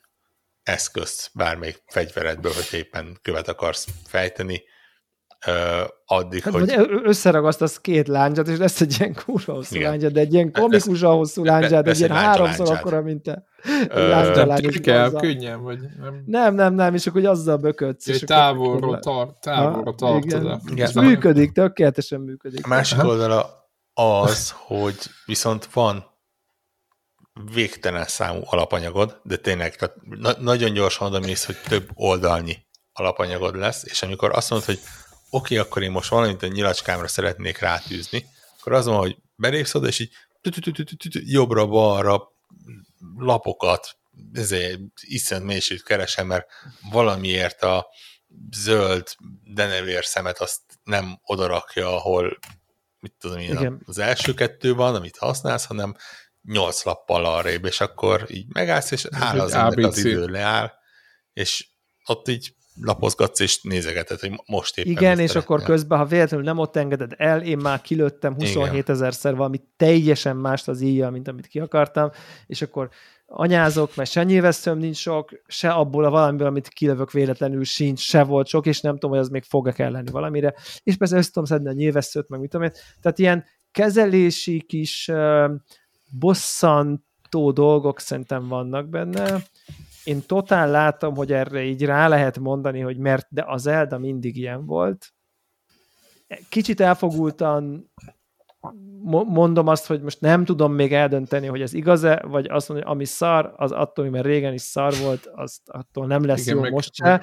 [0.63, 4.63] eszközt bármelyik fegyveredből, hogy éppen követ akarsz fejteni,
[6.05, 6.73] addig, Hát, hogy...
[7.03, 9.89] összeragasztasz két láncsat, és lesz egy ilyen kurva hosszú Igen.
[9.89, 13.43] láncsad, de egy ilyen komikusan hosszú láncsad, egy ilyen egy háromszor akkora, mint te.
[14.57, 16.23] Is kell, könnyen, vagy nem.
[16.25, 18.07] Nem, nem, nem, és akkor hogy azzal böködsz.
[18.07, 20.59] Egy távolról, tar, távolról Ha, tartod.
[20.65, 20.91] igen.
[20.93, 22.65] működik, tökéletesen működik.
[22.65, 24.95] A másik oldala az, hogy
[25.25, 26.05] viszont van
[27.53, 32.55] végtelen számú alapanyagod, de tényleg tehát na- nagyon gyorsan oda mész, hogy több oldalnyi
[32.93, 34.79] alapanyagod lesz, és amikor azt mondod, hogy
[35.29, 38.25] oké, akkor én most valamit a nyilacskámra szeretnék rátűzni,
[38.59, 40.11] akkor az van, hogy belépsz oda, és így
[41.11, 42.31] jobbra-balra
[43.17, 43.97] lapokat,
[44.33, 46.47] ezért iszont mélységét keresem, mert
[46.91, 47.87] valamiért a
[48.51, 49.07] zöld
[49.43, 52.39] denevér szemet azt nem odarakja, ahol
[52.99, 53.81] mit tudom én, Igen.
[53.85, 55.95] az első kettő van, amit használsz, hanem
[56.41, 60.71] nyolc lappal arrébb, és akkor így megállsz, és egy az az idő leáll,
[61.33, 61.67] és
[62.05, 66.57] ott így lapozgatsz, és nézegeted, hogy most éppen Igen, és akkor közben, ha véletlenül nem
[66.57, 71.47] ott engeded el, én már kilőttem 27 ezerszer valami teljesen mást az íjjal, mint amit
[71.47, 72.09] ki akartam,
[72.47, 72.89] és akkor
[73.25, 78.23] anyázok, mert se nyilvesszőm nincs sok, se abból a valamiből, amit kilövök véletlenül sincs, se
[78.23, 80.53] volt sok, és nem tudom, hogy az még fog-e kell lenni valamire.
[80.83, 82.73] És persze össze tudom szedni a nyilvesszőt, meg mit tudom én.
[83.01, 85.51] Tehát ilyen kezelési kis uh,
[86.19, 89.43] bosszantó dolgok szerintem vannak benne.
[90.05, 94.37] Én totál látom, hogy erre így rá lehet mondani, hogy mert de az Zelda mindig
[94.37, 95.13] ilyen volt.
[96.49, 97.91] Kicsit elfogultan
[99.25, 102.95] mondom azt, hogy most nem tudom még eldönteni, hogy ez igaz-e, vagy azt mondom, hogy
[102.95, 106.69] ami szar, az attól, mert régen is szar volt, az attól nem lesz Igen, jó
[106.69, 107.13] most se.
[107.13, 107.17] A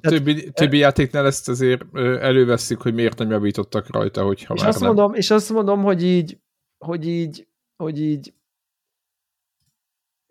[0.00, 1.82] többi, többi játéknál ezt azért
[2.20, 4.94] előveszik, hogy miért nem javítottak rajta, hogyha és már azt nem.
[4.94, 6.38] Mondom, és azt mondom, hogy így,
[6.78, 8.34] hogy így, hogy így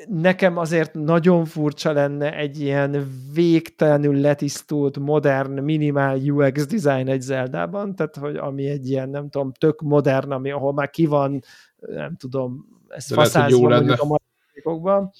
[0.05, 7.95] nekem azért nagyon furcsa lenne egy ilyen végtelenül letisztult, modern, minimál UX design egy Zeldában,
[7.95, 11.41] tehát hogy ami egy ilyen, nem tudom, tök modern, ami, ahol már ki van,
[11.77, 15.11] nem tudom, ez faszázva mondjuk a maradékokban.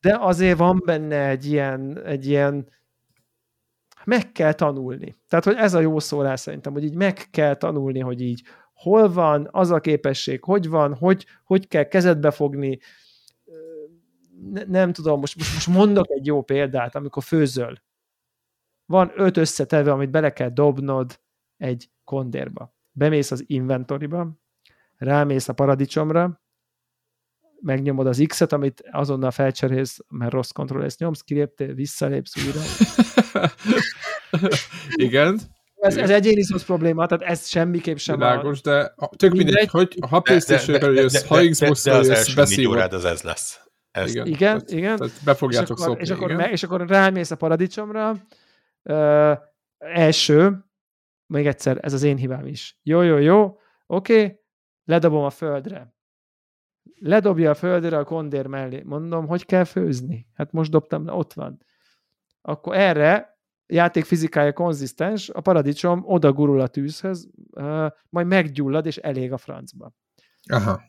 [0.00, 2.68] De azért van benne egy ilyen, egy ilyen
[4.04, 5.16] meg kell tanulni.
[5.28, 8.42] Tehát, hogy ez a jó szó rá szerintem, hogy így meg kell tanulni, hogy így
[8.80, 12.78] hol van, az a képesség, hogy van, hogy, hogy kell kezedbe fogni.
[14.50, 17.74] Ne, nem tudom, most, most, most mondok egy jó példát, amikor főzöl.
[18.86, 21.20] Van öt összetevő, amit bele kell dobnod
[21.56, 22.74] egy kondérba.
[22.92, 24.38] Bemész az inventoryba,
[24.96, 26.40] rámész a paradicsomra,
[27.60, 32.60] megnyomod az X-et, amit azonnal felcserélsz, mert rossz kontroll nyomsz, kiléptél, visszalépsz újra.
[35.06, 35.40] Igen.
[35.80, 38.70] Ez, ez egyéni szosz probléma, tehát ez semmiképp sem Világos, a...
[38.70, 42.76] de tök mindegy, mindegy hogy ha playstation jössz, ha Xbox-ra jössz, beszívod.
[42.76, 43.60] órád az ez lesz.
[43.90, 44.10] Ez.
[44.10, 44.38] Igen, igen.
[44.38, 44.96] Tehát, igen.
[44.96, 46.50] Tehát be fogjátok és akkor, szokni, és akkor, igen.
[46.50, 48.16] és akkor rámész a paradicsomra,
[48.82, 49.38] uh,
[49.78, 50.64] első,
[51.26, 52.78] még egyszer, ez az én hibám is.
[52.82, 54.40] Jó, jó, jó, oké, okay,
[54.84, 55.94] ledobom a földre.
[56.94, 58.82] Ledobja a földre a kondér mellé.
[58.84, 60.26] Mondom, hogy kell főzni?
[60.34, 61.64] Hát most dobtam, ott van.
[62.42, 63.29] Akkor erre
[63.70, 67.30] játék fizikája konzisztens, a paradicsom oda gurul a tűzhöz,
[68.08, 69.92] majd meggyullad, és elég a francba.
[70.48, 70.82] Aha,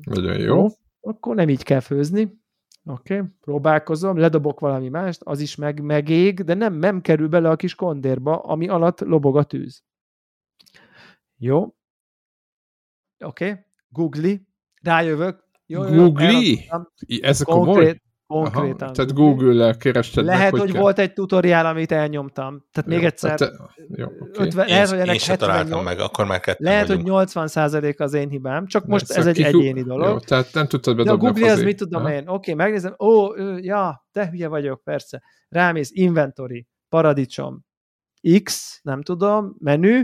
[0.00, 0.56] nagyon jó.
[0.56, 0.66] jó.
[1.00, 2.40] Akkor nem így kell főzni.
[2.84, 3.28] Oké, okay.
[3.40, 7.74] próbálkozom, ledobok valami mást, az is meg, megég, de nem, nem kerül bele a kis
[7.74, 9.82] kondérba, ami alatt lobog a tűz.
[11.36, 11.62] Jó.
[13.24, 13.64] Oké, okay.
[13.88, 14.46] Googli,
[14.82, 15.44] rájövök.
[15.66, 16.70] Jó, Googli?
[17.20, 18.00] Ez a komoly?
[18.32, 18.76] Konkrétan.
[18.80, 22.64] Aha, tehát Google-lel kerested Lehet, meg, hogy, hogy volt egy tutoriál, amit elnyomtam.
[22.72, 23.38] Tehát jó, még egyszer.
[23.38, 23.52] Te,
[23.94, 24.46] jó, okay.
[24.46, 27.08] 50, én, lehet, hogy ennek én sem találtam meg, akkor már kettő Lehet, vagyunk.
[27.08, 29.58] hogy 80% az én hibám, csak most ez, ez egy kikú...
[29.58, 30.08] egyéni dolog.
[30.08, 32.18] Jó, tehát nem tudtad bedobni ja, a Google az mit tudom én.
[32.18, 32.94] Oké, okay, megnézem.
[32.98, 35.22] Ó, ő, ja, te hülye vagyok, persze.
[35.48, 37.64] Rámész, inventory, paradicsom,
[38.42, 40.02] X, nem tudom, menü,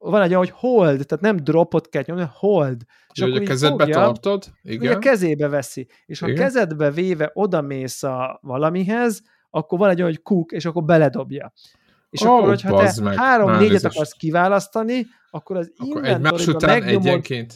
[0.00, 2.82] van egy olyan, hogy hold, tehát nem dropot kell nyomni, hold.
[3.12, 4.96] És akkor a kezedbe fogja, tartod, igen.
[4.96, 5.88] a kezébe veszi.
[6.06, 6.42] És ha igen.
[6.42, 11.52] kezedbe véve odamész a valamihez, akkor van egy olyan, hogy cook, és akkor beledobja.
[12.10, 17.54] És oh, akkor, hogyha te három-négyet akarsz kiválasztani, akkor az akkor után megnyomod, egyenként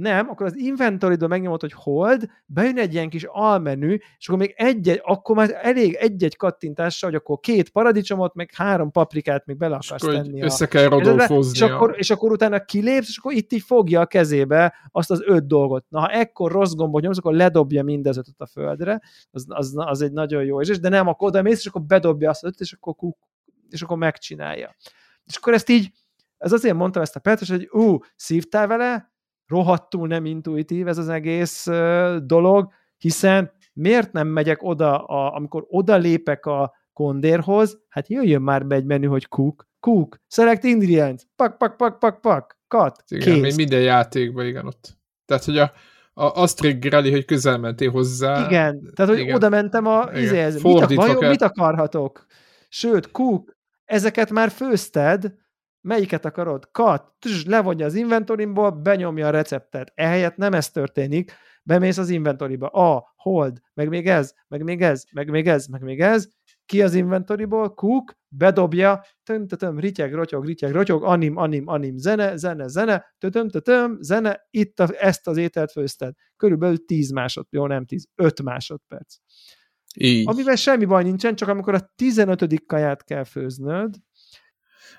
[0.00, 4.54] nem, akkor az inventory megnyomod, hogy hold, bejön egy ilyen kis almenü, és akkor még
[4.56, 9.74] egy, akkor már elég egy-egy kattintással, hogy akkor két paradicsomot, meg három paprikát még bele
[9.74, 10.42] akarsz és tenni.
[10.42, 11.52] Össze kell rodolfozni.
[11.52, 15.22] És akkor, és akkor utána kilépsz, és akkor itt így fogja a kezébe azt az
[15.24, 15.84] öt dolgot.
[15.88, 19.00] Na, ha ekkor rossz gombot nyomsz, akkor ledobja mindezet a földre,
[19.30, 22.30] az, az, az egy nagyon jó érzés, de nem, akkor oda mész, és akkor bedobja
[22.30, 23.18] azt öt, és akkor, kuk,
[23.70, 24.76] és akkor megcsinálja.
[25.26, 25.92] És akkor ezt így,
[26.38, 29.09] ez azért mondtam ezt a Petros, hogy ú, szívtál vele,
[29.50, 31.66] rohadtul nem intuitív ez az egész
[32.22, 38.66] dolog, hiszen miért nem megyek oda, a, amikor oda lépek a kondérhoz, hát jöjjön már
[38.66, 43.42] be egy menü, hogy cook, cook, select ingredients, pak, pak, pak, pak, pak, cut, igen,
[43.42, 43.56] kész.
[43.56, 44.98] minden játékban, igen, ott.
[45.26, 45.72] Tehát, hogy a,
[46.12, 48.46] a, azt triggereli, hogy közel mentél hozzá.
[48.46, 49.34] Igen, tehát, hogy igen.
[49.34, 50.62] oda mentem a izéhez.
[50.62, 52.26] Mit, vajon, mit akarhatok?
[52.68, 55.34] Sőt, cook, ezeket már főzted,
[55.80, 56.68] melyiket akarod?
[56.72, 59.92] Cut, tss, levonja az inventorimból, benyomja a receptet.
[59.94, 61.32] Ehelyett nem ez történik,
[61.62, 62.66] bemész az inventoriba.
[62.66, 66.28] A, hold, meg még ez, meg még ez, meg még ez, meg még ez,
[66.66, 72.36] ki az inventoriból, cook, bedobja, töm, töm, rityeg, rotyog, rityeg, rotyog, anim, anim, anim, zene,
[72.36, 76.14] zene, zene, tötöm, tötöm, zene, itt a, ezt az ételt főzted.
[76.36, 79.16] Körülbelül 10 másodperc, jó, nem 10, 5 másodperc.
[79.96, 80.28] Így.
[80.28, 82.66] Amivel semmi baj nincsen, csak amikor a 15.
[82.66, 83.94] kaját kell főznöd,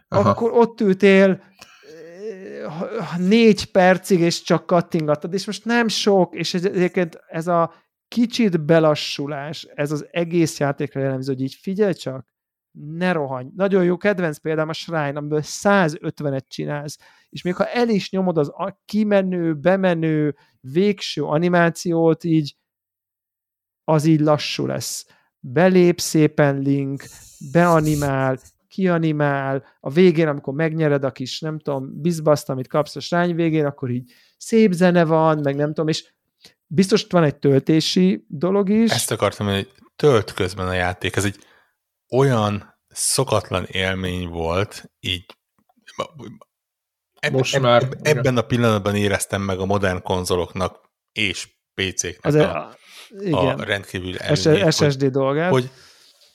[0.07, 7.19] Akkor ott ültél eh, négy percig, és csak kattingattad, és most nem sok, és egyébként
[7.27, 7.73] ez a
[8.07, 12.31] kicsit belassulás, ez az egész játékra jellemző, hogy így figyelj csak,
[12.71, 13.49] ne rohanj.
[13.55, 16.97] Nagyon jó kedvenc példám a Shrine, amiből 150-et csinálsz,
[17.29, 18.51] és még ha el is nyomod az
[18.85, 22.55] kimenő, bemenő, végső animációt, így
[23.83, 25.05] az így lassú lesz.
[25.39, 27.03] Belép szépen Link,
[27.51, 28.39] beanimál,
[28.71, 33.65] kianimál, a végén, amikor megnyered a kis, nem tudom, bizbaszt, amit kapsz a srány végén,
[33.65, 36.13] akkor így szép zene van, meg nem tudom, és
[36.67, 38.91] biztos van egy töltési dolog is.
[38.91, 41.15] Ezt akartam, hogy tölt közben a játék.
[41.15, 41.35] Ez egy
[42.09, 45.25] olyan szokatlan élmény volt, így
[47.19, 52.25] Eb, Most eb, már- eb, ebben a pillanatban éreztem meg a modern konzoloknak és PC-knek
[52.25, 52.75] Az, a, a,
[53.19, 55.51] igen, a rendkívül előnyét, hogy, SSD dolgát.
[55.51, 55.69] hogy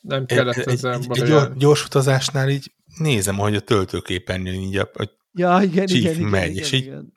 [0.07, 4.77] Nem kellett egy, az egy, egy gyors, gyors utazásnál így nézem, hogy a töltőképernyőn így
[4.77, 7.13] a, hogy ja, igen, csík igen, igen, megy, igen, és így igen.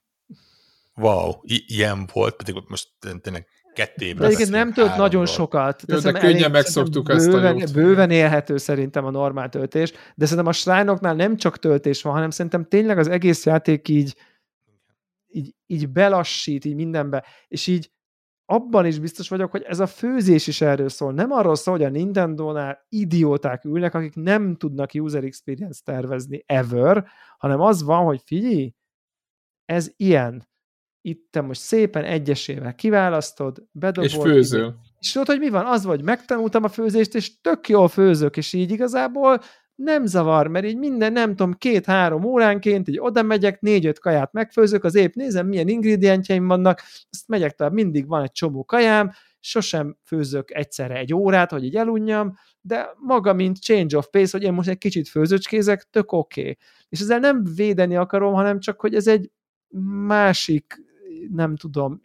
[0.96, 2.88] wow, i- ilyen volt, pedig most
[3.22, 5.84] tényleg ketté De egyébként nem tölt nagyon sokat.
[5.88, 7.74] Jó, de szerintem könnyen elég- megszoktuk ezt a bőven, jót.
[7.74, 12.30] Bőven élhető szerintem a normál töltés, de szerintem a shrine nem csak töltés van, hanem
[12.30, 14.16] szerintem tényleg az egész játék így,
[15.28, 17.92] így, így belassít, így mindenbe, és így
[18.52, 21.14] abban is biztos vagyok, hogy ez a főzés is erről szól.
[21.14, 27.08] Nem arról szól, hogy a Nintendo-nál idióták ülnek, akik nem tudnak user experience tervezni ever,
[27.38, 28.74] hanem az van, hogy figyelj,
[29.66, 30.48] ez ilyen.
[31.02, 34.10] Itt te most szépen egyesével kiválasztod, bedobod.
[34.10, 34.76] És főzöl.
[35.00, 35.66] És tudod, hogy mi van?
[35.66, 39.42] Az vagy, megtanultam a főzést, és tök jól főzök, és így igazából
[39.84, 44.84] nem zavar, mert így minden, nem tudom, két-három óránként így oda megyek, négy-öt kaját megfőzök,
[44.84, 49.98] az épp nézem, milyen ingredientjeim vannak, azt megyek tovább, mindig van egy csomó kajám, sosem
[50.06, 54.54] főzök egyszerre egy órát, hogy így elunjam, de maga, mint change of pace, hogy én
[54.54, 56.42] most egy kicsit főzőcskézek, tök oké.
[56.42, 56.58] Okay.
[56.90, 59.32] És ezzel nem védeni akarom, hanem csak, hogy ez egy
[60.06, 60.89] másik,
[61.32, 62.02] nem tudom,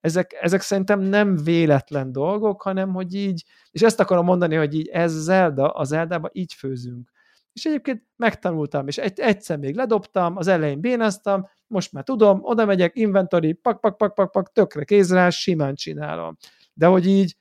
[0.00, 4.88] ezek, ezek szerintem nem véletlen dolgok, hanem hogy így, és ezt akarom mondani, hogy így
[4.88, 7.10] ez Zelda, az Zeldában így főzünk.
[7.52, 12.64] És egyébként megtanultam, és egy, egyszer még ledobtam, az elején bénáztam, most már tudom, oda
[12.64, 16.36] megyek, inventory, pak, pak, pak, pak, pak, tökre kézrá, simán csinálom.
[16.74, 17.36] De hogy így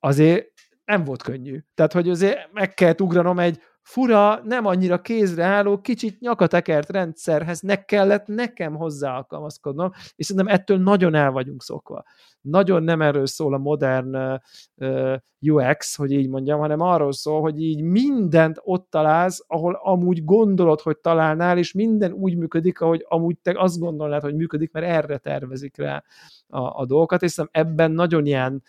[0.00, 0.52] azért
[0.84, 1.58] nem volt könnyű.
[1.74, 7.60] Tehát, hogy azért meg kellett ugranom egy fura, nem annyira kézre álló, kicsit nyakatekert rendszerhez
[7.60, 12.04] ne kellett nekem hozzá alkalmazkodnom, és szerintem ettől nagyon el vagyunk szokva.
[12.40, 14.40] Nagyon nem erről szól a modern
[14.76, 20.24] uh, UX, hogy így mondjam, hanem arról szól, hogy így mindent ott találsz, ahol amúgy
[20.24, 24.86] gondolod, hogy találnál, és minden úgy működik, ahogy amúgy te azt gondolnád, hogy működik, mert
[24.86, 26.04] erre tervezik rá
[26.48, 28.62] a, a dolgokat, és szerintem ebben nagyon ilyen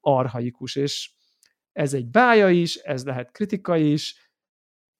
[0.00, 1.12] arhaikus, és
[1.72, 4.23] ez egy bája is, ez lehet kritika is,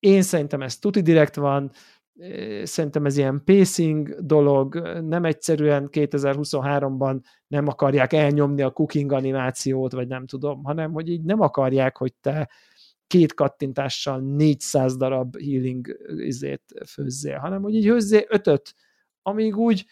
[0.05, 1.71] én szerintem ez tuti direkt van,
[2.63, 10.09] szerintem ez ilyen pacing dolog, nem egyszerűen 2023-ban nem akarják elnyomni a cooking animációt, vagy
[10.09, 12.51] nem tudom, hanem hogy így nem akarják, hogy te
[13.07, 18.75] két kattintással 400 darab healing izét főzzél, hanem hogy így hőzzél ötöt,
[19.23, 19.87] amíg úgy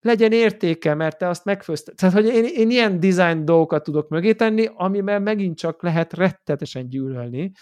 [0.00, 1.94] legyen értéke, mert te azt megfőzted.
[1.94, 6.88] Tehát, hogy én, én ilyen design dolgokat tudok mögé tenni, amiben megint csak lehet rettetesen
[6.88, 7.52] gyűlölni,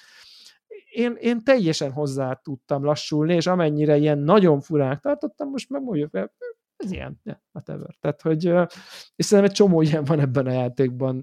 [0.93, 6.17] én, én teljesen hozzá tudtam lassulni, és amennyire ilyen nagyon furán tartottam, most meg mondjuk,
[6.77, 7.97] ez ilyen, yeah, whatever.
[8.01, 8.45] Tehát, hogy,
[9.17, 11.23] és szerintem egy csomó ilyen van ebben a játékban,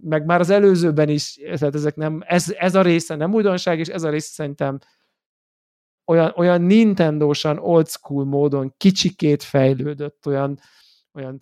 [0.00, 3.88] meg már az előzőben is, tehát ezek nem, ez, ez a része nem újdonság, és
[3.88, 4.78] ez a része szerintem
[6.04, 10.58] olyan, olyan Nintendo-san old school módon kicsikét fejlődött, olyan,
[11.14, 11.40] olyan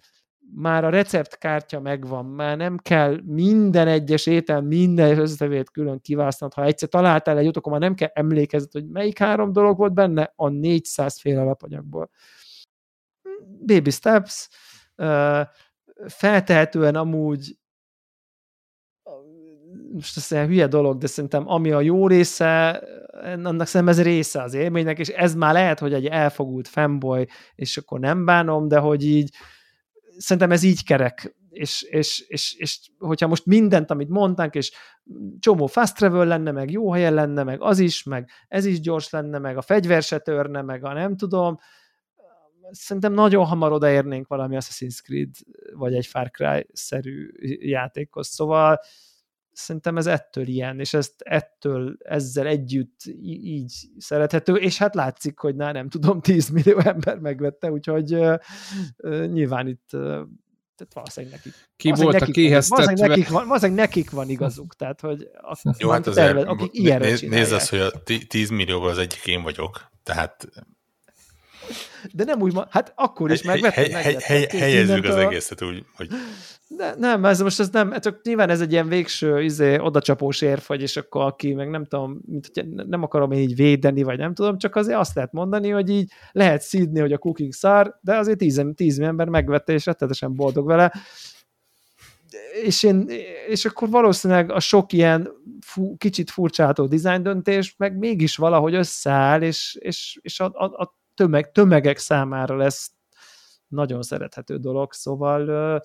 [0.55, 6.55] már a receptkártya megvan, már nem kell minden egyes étel, minden összetevét külön kiválasztanod.
[6.55, 10.33] Ha egyszer találtál egy akkor már nem kell emlékezni, hogy melyik három dolog volt benne
[10.37, 12.11] a 400 fél alapanyagból.
[13.67, 14.49] Baby steps,
[16.07, 17.57] feltehetően amúgy
[19.93, 22.83] most ez egy hülye dolog, de szerintem ami a jó része,
[23.23, 27.77] annak szerintem ez része az élménynek, és ez már lehet, hogy egy elfogult fanboy, és
[27.77, 29.35] akkor nem bánom, de hogy így
[30.17, 34.73] szerintem ez így kerek, és, és, és, és hogyha most mindent, amit mondtánk, és
[35.39, 39.11] csomó fast travel lenne, meg jó helyen lenne, meg az is, meg ez is gyors
[39.11, 41.59] lenne, meg a fegyver se törne, meg a nem tudom,
[42.71, 45.35] szerintem nagyon hamar odaérnénk valami Assassin's Creed,
[45.73, 48.81] vagy egy Far Cry-szerű játékhoz, szóval
[49.57, 55.57] szerintem ez ettől ilyen, és ezt ettől ezzel együtt így szerethető, és hát látszik, hogy
[55.57, 58.39] na, nem tudom, 10 millió ember megvette, úgyhogy uh,
[58.97, 60.21] uh, nyilván itt uh,
[60.77, 61.53] tehát valószínűleg nekik.
[61.77, 62.85] Ki volt a kéheztetve?
[62.85, 66.75] Valószínűleg nekik, van, valószínűleg nekik van igazuk, tehát hogy akik, Jó, hát azért, tervez, akik
[66.75, 67.91] ilyenre néz, nézd azt, hogy a
[68.29, 70.49] 10 millióval az egyik én vagyok, tehát
[72.13, 73.85] de nem úgy, hát akkor is megvettem.
[73.85, 76.09] Hely, hely, hely, helyezzük az egészet úgy, hogy...
[76.69, 80.61] De nem, ez most ez nem, csak nyilván ez egy ilyen végső izé, odacsapós érv,
[80.67, 84.19] vagy és akkor aki, meg nem tudom, mint, hogy nem akarom én így védeni, vagy
[84.19, 87.99] nem tudom, csak azért azt lehet mondani, hogy így lehet szídni, hogy a cooking szar,
[88.01, 90.93] de azért tíz, tíz ember megvette, és rettetesen boldog vele.
[92.63, 93.09] És, én,
[93.49, 95.31] és akkor valószínűleg a sok ilyen
[95.61, 100.99] fu, kicsit furcsáltó design döntés, meg mégis valahogy összeáll, és, és, és a, a, a
[101.17, 102.91] tömeg, tömegek számára lesz
[103.69, 105.83] nagyon szerethető dolog, szóval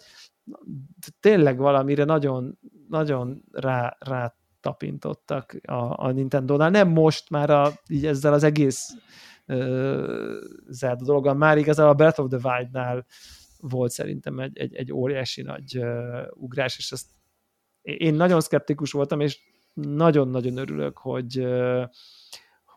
[1.19, 2.59] tényleg valamire nagyon,
[2.89, 6.69] nagyon rá, rá tapintottak a, a Nintendo-nál.
[6.69, 8.95] Nem most már a, így ezzel az egész
[10.67, 11.33] Zelda dologgal.
[11.33, 13.05] Már igazából a Breath of the Wild-nál
[13.59, 17.09] volt szerintem egy, egy, egy óriási nagy uh, ugrás, és ezt
[17.81, 19.39] én nagyon szkeptikus voltam, és
[19.73, 21.83] nagyon-nagyon örülök, hogy, uh,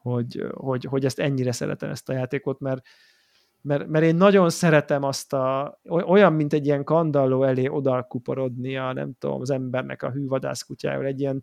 [0.05, 2.86] hogy, hogy, hogy ezt ennyire szeretem ezt a játékot, mert
[3.60, 9.12] mert, mert én nagyon szeretem azt a, olyan, mint egy ilyen kandalló elé odalkuporodnia, nem
[9.18, 11.40] tudom, az embernek a hűvadászkutyájáról, egy ilyen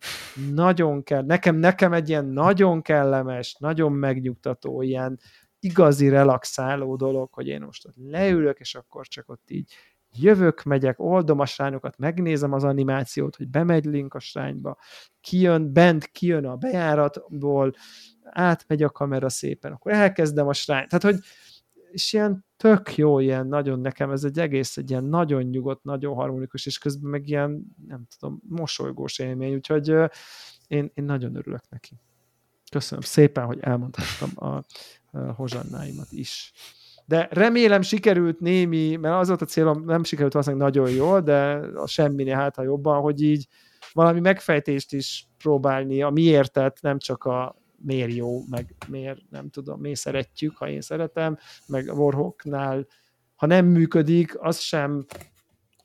[0.53, 5.19] nagyon kell, nekem, nekem egy ilyen nagyon kellemes, nagyon megnyugtató, ilyen
[5.59, 9.73] igazi relaxáló dolog, hogy én most ott leülök, és akkor csak ott így
[10.15, 14.77] jövök, megyek, oldom a srányokat, megnézem az animációt, hogy bemegy Link a srányba,
[15.21, 17.73] kijön, bent kijön a bejáratból,
[18.23, 20.89] átmegy a kamera szépen, akkor elkezdem a srányt.
[20.89, 21.23] Tehát, hogy
[21.91, 26.15] és ilyen tök jó, ilyen nagyon nekem ez egy egész, egy ilyen nagyon nyugodt, nagyon
[26.15, 29.89] harmonikus, és közben meg ilyen, nem tudom, mosolygós élmény, úgyhogy
[30.67, 31.99] én, én nagyon örülök neki.
[32.71, 34.63] Köszönöm szépen, hogy elmondhattam a,
[35.17, 36.51] a hozsannáimat is.
[37.11, 41.59] De remélem sikerült némi, mert az volt a célom, nem sikerült valószínűleg nagyon jól, de
[41.75, 43.47] a semminél hát ha jobban, hogy így
[43.93, 49.79] valami megfejtést is próbálni, a miértet, nem csak a miért jó, meg miért nem tudom,
[49.79, 52.87] miért szeretjük, ha én szeretem, meg a Warhawknál,
[53.35, 55.05] ha nem működik, az sem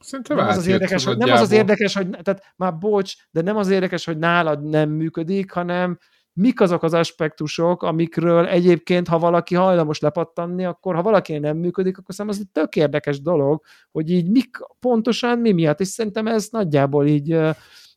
[0.01, 3.43] Szerintem nem az, az érdekes, hogy, nem az az érdekes, hogy tehát már bocs, de
[3.43, 5.99] nem az érdekes, hogy nálad nem működik, hanem
[6.37, 11.99] mik azok az aspektusok, amikről egyébként, ha valaki hajlamos lepattanni, akkor ha valaki nem működik,
[11.99, 16.27] akkor szerintem az egy tök érdekes dolog, hogy így mik pontosan mi miatt, és szerintem
[16.27, 17.39] ez nagyjából így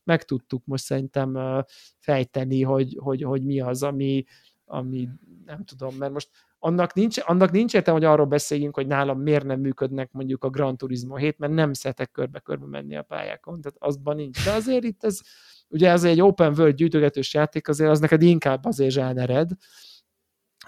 [0.04, 1.38] meg tudtuk most szerintem
[1.98, 4.24] fejteni, hogy, hogy, hogy mi az, ami,
[4.66, 5.10] ami
[5.46, 6.30] nem tudom, mert most
[6.60, 10.50] annak nincs, annak nincs értem, hogy arról beszéljünk, hogy nálam miért nem működnek mondjuk a
[10.50, 14.46] Gran Turismo 7, mert nem szeretek körbe-körbe menni a pályákon, tehát azban nincs.
[14.46, 15.20] De azért itt ez,
[15.70, 19.52] ugye ez egy open world gyűjtögetős játék, azért az neked inkább azért zsánered,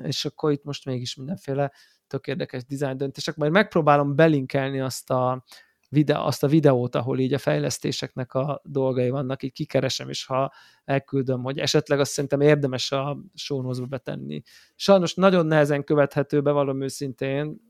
[0.03, 1.71] és akkor itt most mégis mindenféle
[2.07, 5.43] tök érdekes design döntések, majd megpróbálom belinkelni azt a,
[5.91, 10.51] videó, azt a videót, ahol így a fejlesztéseknek a dolgai vannak, így kikeresem, és ha
[10.83, 14.41] elküldöm, hogy esetleg azt szerintem érdemes a sónozba betenni.
[14.75, 17.61] Sajnos nagyon nehezen követhető, be valami őszintén,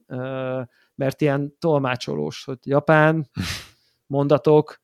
[0.96, 3.30] mert ilyen tolmácsolós, hogy japán
[4.08, 4.82] mondatok,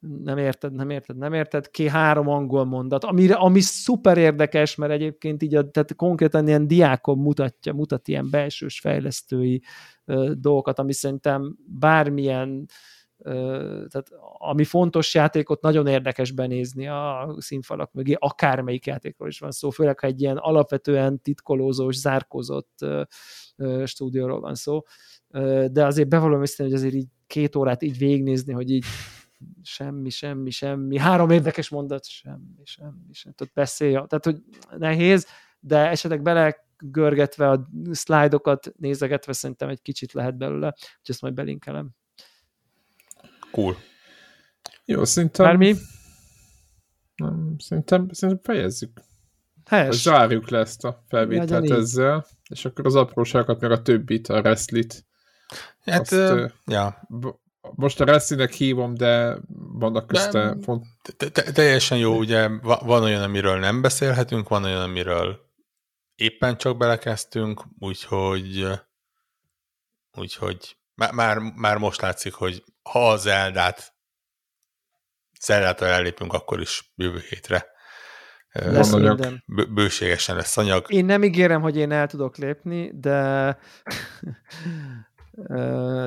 [0.00, 4.92] nem érted, nem érted, nem érted, ki három angol mondat, amire, ami szuper érdekes, mert
[4.92, 9.62] egyébként így a, tehát konkrétan ilyen diákon mutatja, mutat ilyen belsős fejlesztői
[10.04, 12.66] ö, dolgokat, ami szerintem bármilyen
[13.18, 14.08] ö, tehát
[14.38, 19.98] ami fontos játékot nagyon érdekes benézni a színfalak mögé, akármelyik játékról is van szó, főleg
[20.00, 23.02] ha egy ilyen alapvetően titkolózós, zárkozott ö,
[23.56, 24.82] ö, stúdióról van szó,
[25.30, 28.84] ö, de azért bevallom hogy azért így két órát így végignézni, hogy így
[29.62, 34.42] semmi, semmi, semmi, három érdekes mondat, semmi, semmi, semmi, tudod, beszélj, tehát, hogy
[34.78, 35.26] nehéz,
[35.60, 41.34] de esetleg bele görgetve a szlájdokat, nézegetve szerintem egy kicsit lehet belőle, úgyhogy ezt majd
[41.34, 41.90] belinkelem.
[43.50, 43.76] Cool.
[44.84, 45.46] Jó, szerintem...
[45.46, 45.74] Bármi?
[47.16, 49.00] Nem, szerintem, szerintem fejezzük.
[49.64, 50.02] Helyes.
[50.02, 55.06] Zárjuk le ezt a felvételt ezzel, és akkor az apróságokat, meg a többit, a wrestlit.
[55.84, 57.08] Hát, azt, uh, ja
[57.60, 59.38] most a wrestlingnek hívom, de
[59.72, 60.84] vannak közte font...
[61.52, 65.46] Teljesen jó, ugye van olyan, amiről nem beszélhetünk, van olyan, amiről
[66.14, 68.66] éppen csak belekezdtünk, úgyhogy
[70.12, 70.76] úgyhogy
[71.14, 73.96] már, már most látszik, hogy ha az Eldát
[75.40, 77.66] Zeldától ellépünk, akkor is jövő hétre
[78.52, 79.42] lesz anyag.
[79.74, 80.92] Bőségesen lesz anyag.
[80.92, 83.58] Én nem ígérem, hogy én el tudok lépni, de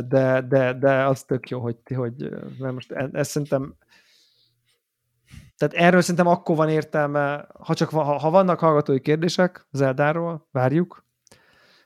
[0.07, 2.29] de, de, de az tök jó, hogy, hogy
[2.59, 3.75] mert most e, ezt szerintem
[5.57, 11.05] tehát erről szerintem akkor van értelme, ha csak ha, ha vannak hallgatói kérdések Zeldáról, várjuk.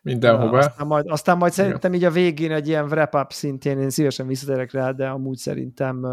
[0.02, 0.58] Mindenhova.
[0.58, 4.72] Aztán majd, aztán majd szerintem így a végén egy ilyen wrap-up szintjén én szívesen visszatérek
[4.72, 6.08] rá, de amúgy szerintem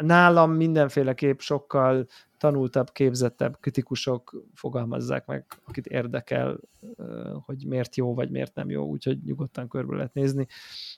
[0.00, 2.06] nálam mindenféleképp sokkal
[2.38, 6.60] tanultabb, képzettebb kritikusok fogalmazzák meg, akit érdekel,
[7.44, 10.46] hogy miért jó, vagy miért nem jó, úgyhogy nyugodtan körbe lehet nézni,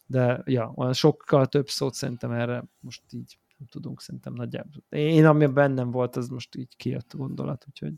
[0.07, 4.83] de ja, olyan sokkal több szót szerintem erre most így nem tudunk szerintem nagyjából.
[4.89, 7.93] Én, ami bennem volt, az most így kijött a gondolat, úgyhogy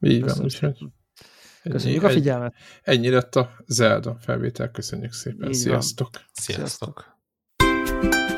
[0.00, 0.78] így van, úgyhogy
[1.62, 2.54] Köszönjük ennyi, a figyelmet.
[2.82, 5.48] Ennyi lett a Zelda felvétel, köszönjük szépen.
[5.48, 6.10] Így Sziasztok!
[6.12, 6.22] Van.
[6.32, 7.16] Sziasztok!
[7.56, 8.37] Sziasztok.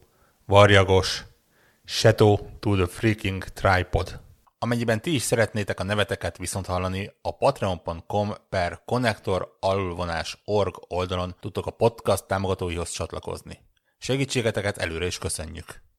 [0.51, 1.23] Varjagos,
[1.85, 4.19] Shadow to the Freaking Tripod.
[4.59, 9.57] Amennyiben ti is szeretnétek a neveteket viszont hallani, a patreon.com per connector
[10.45, 13.59] org oldalon tudtok a podcast támogatóihoz csatlakozni.
[13.97, 15.90] Segítségeteket előre is köszönjük!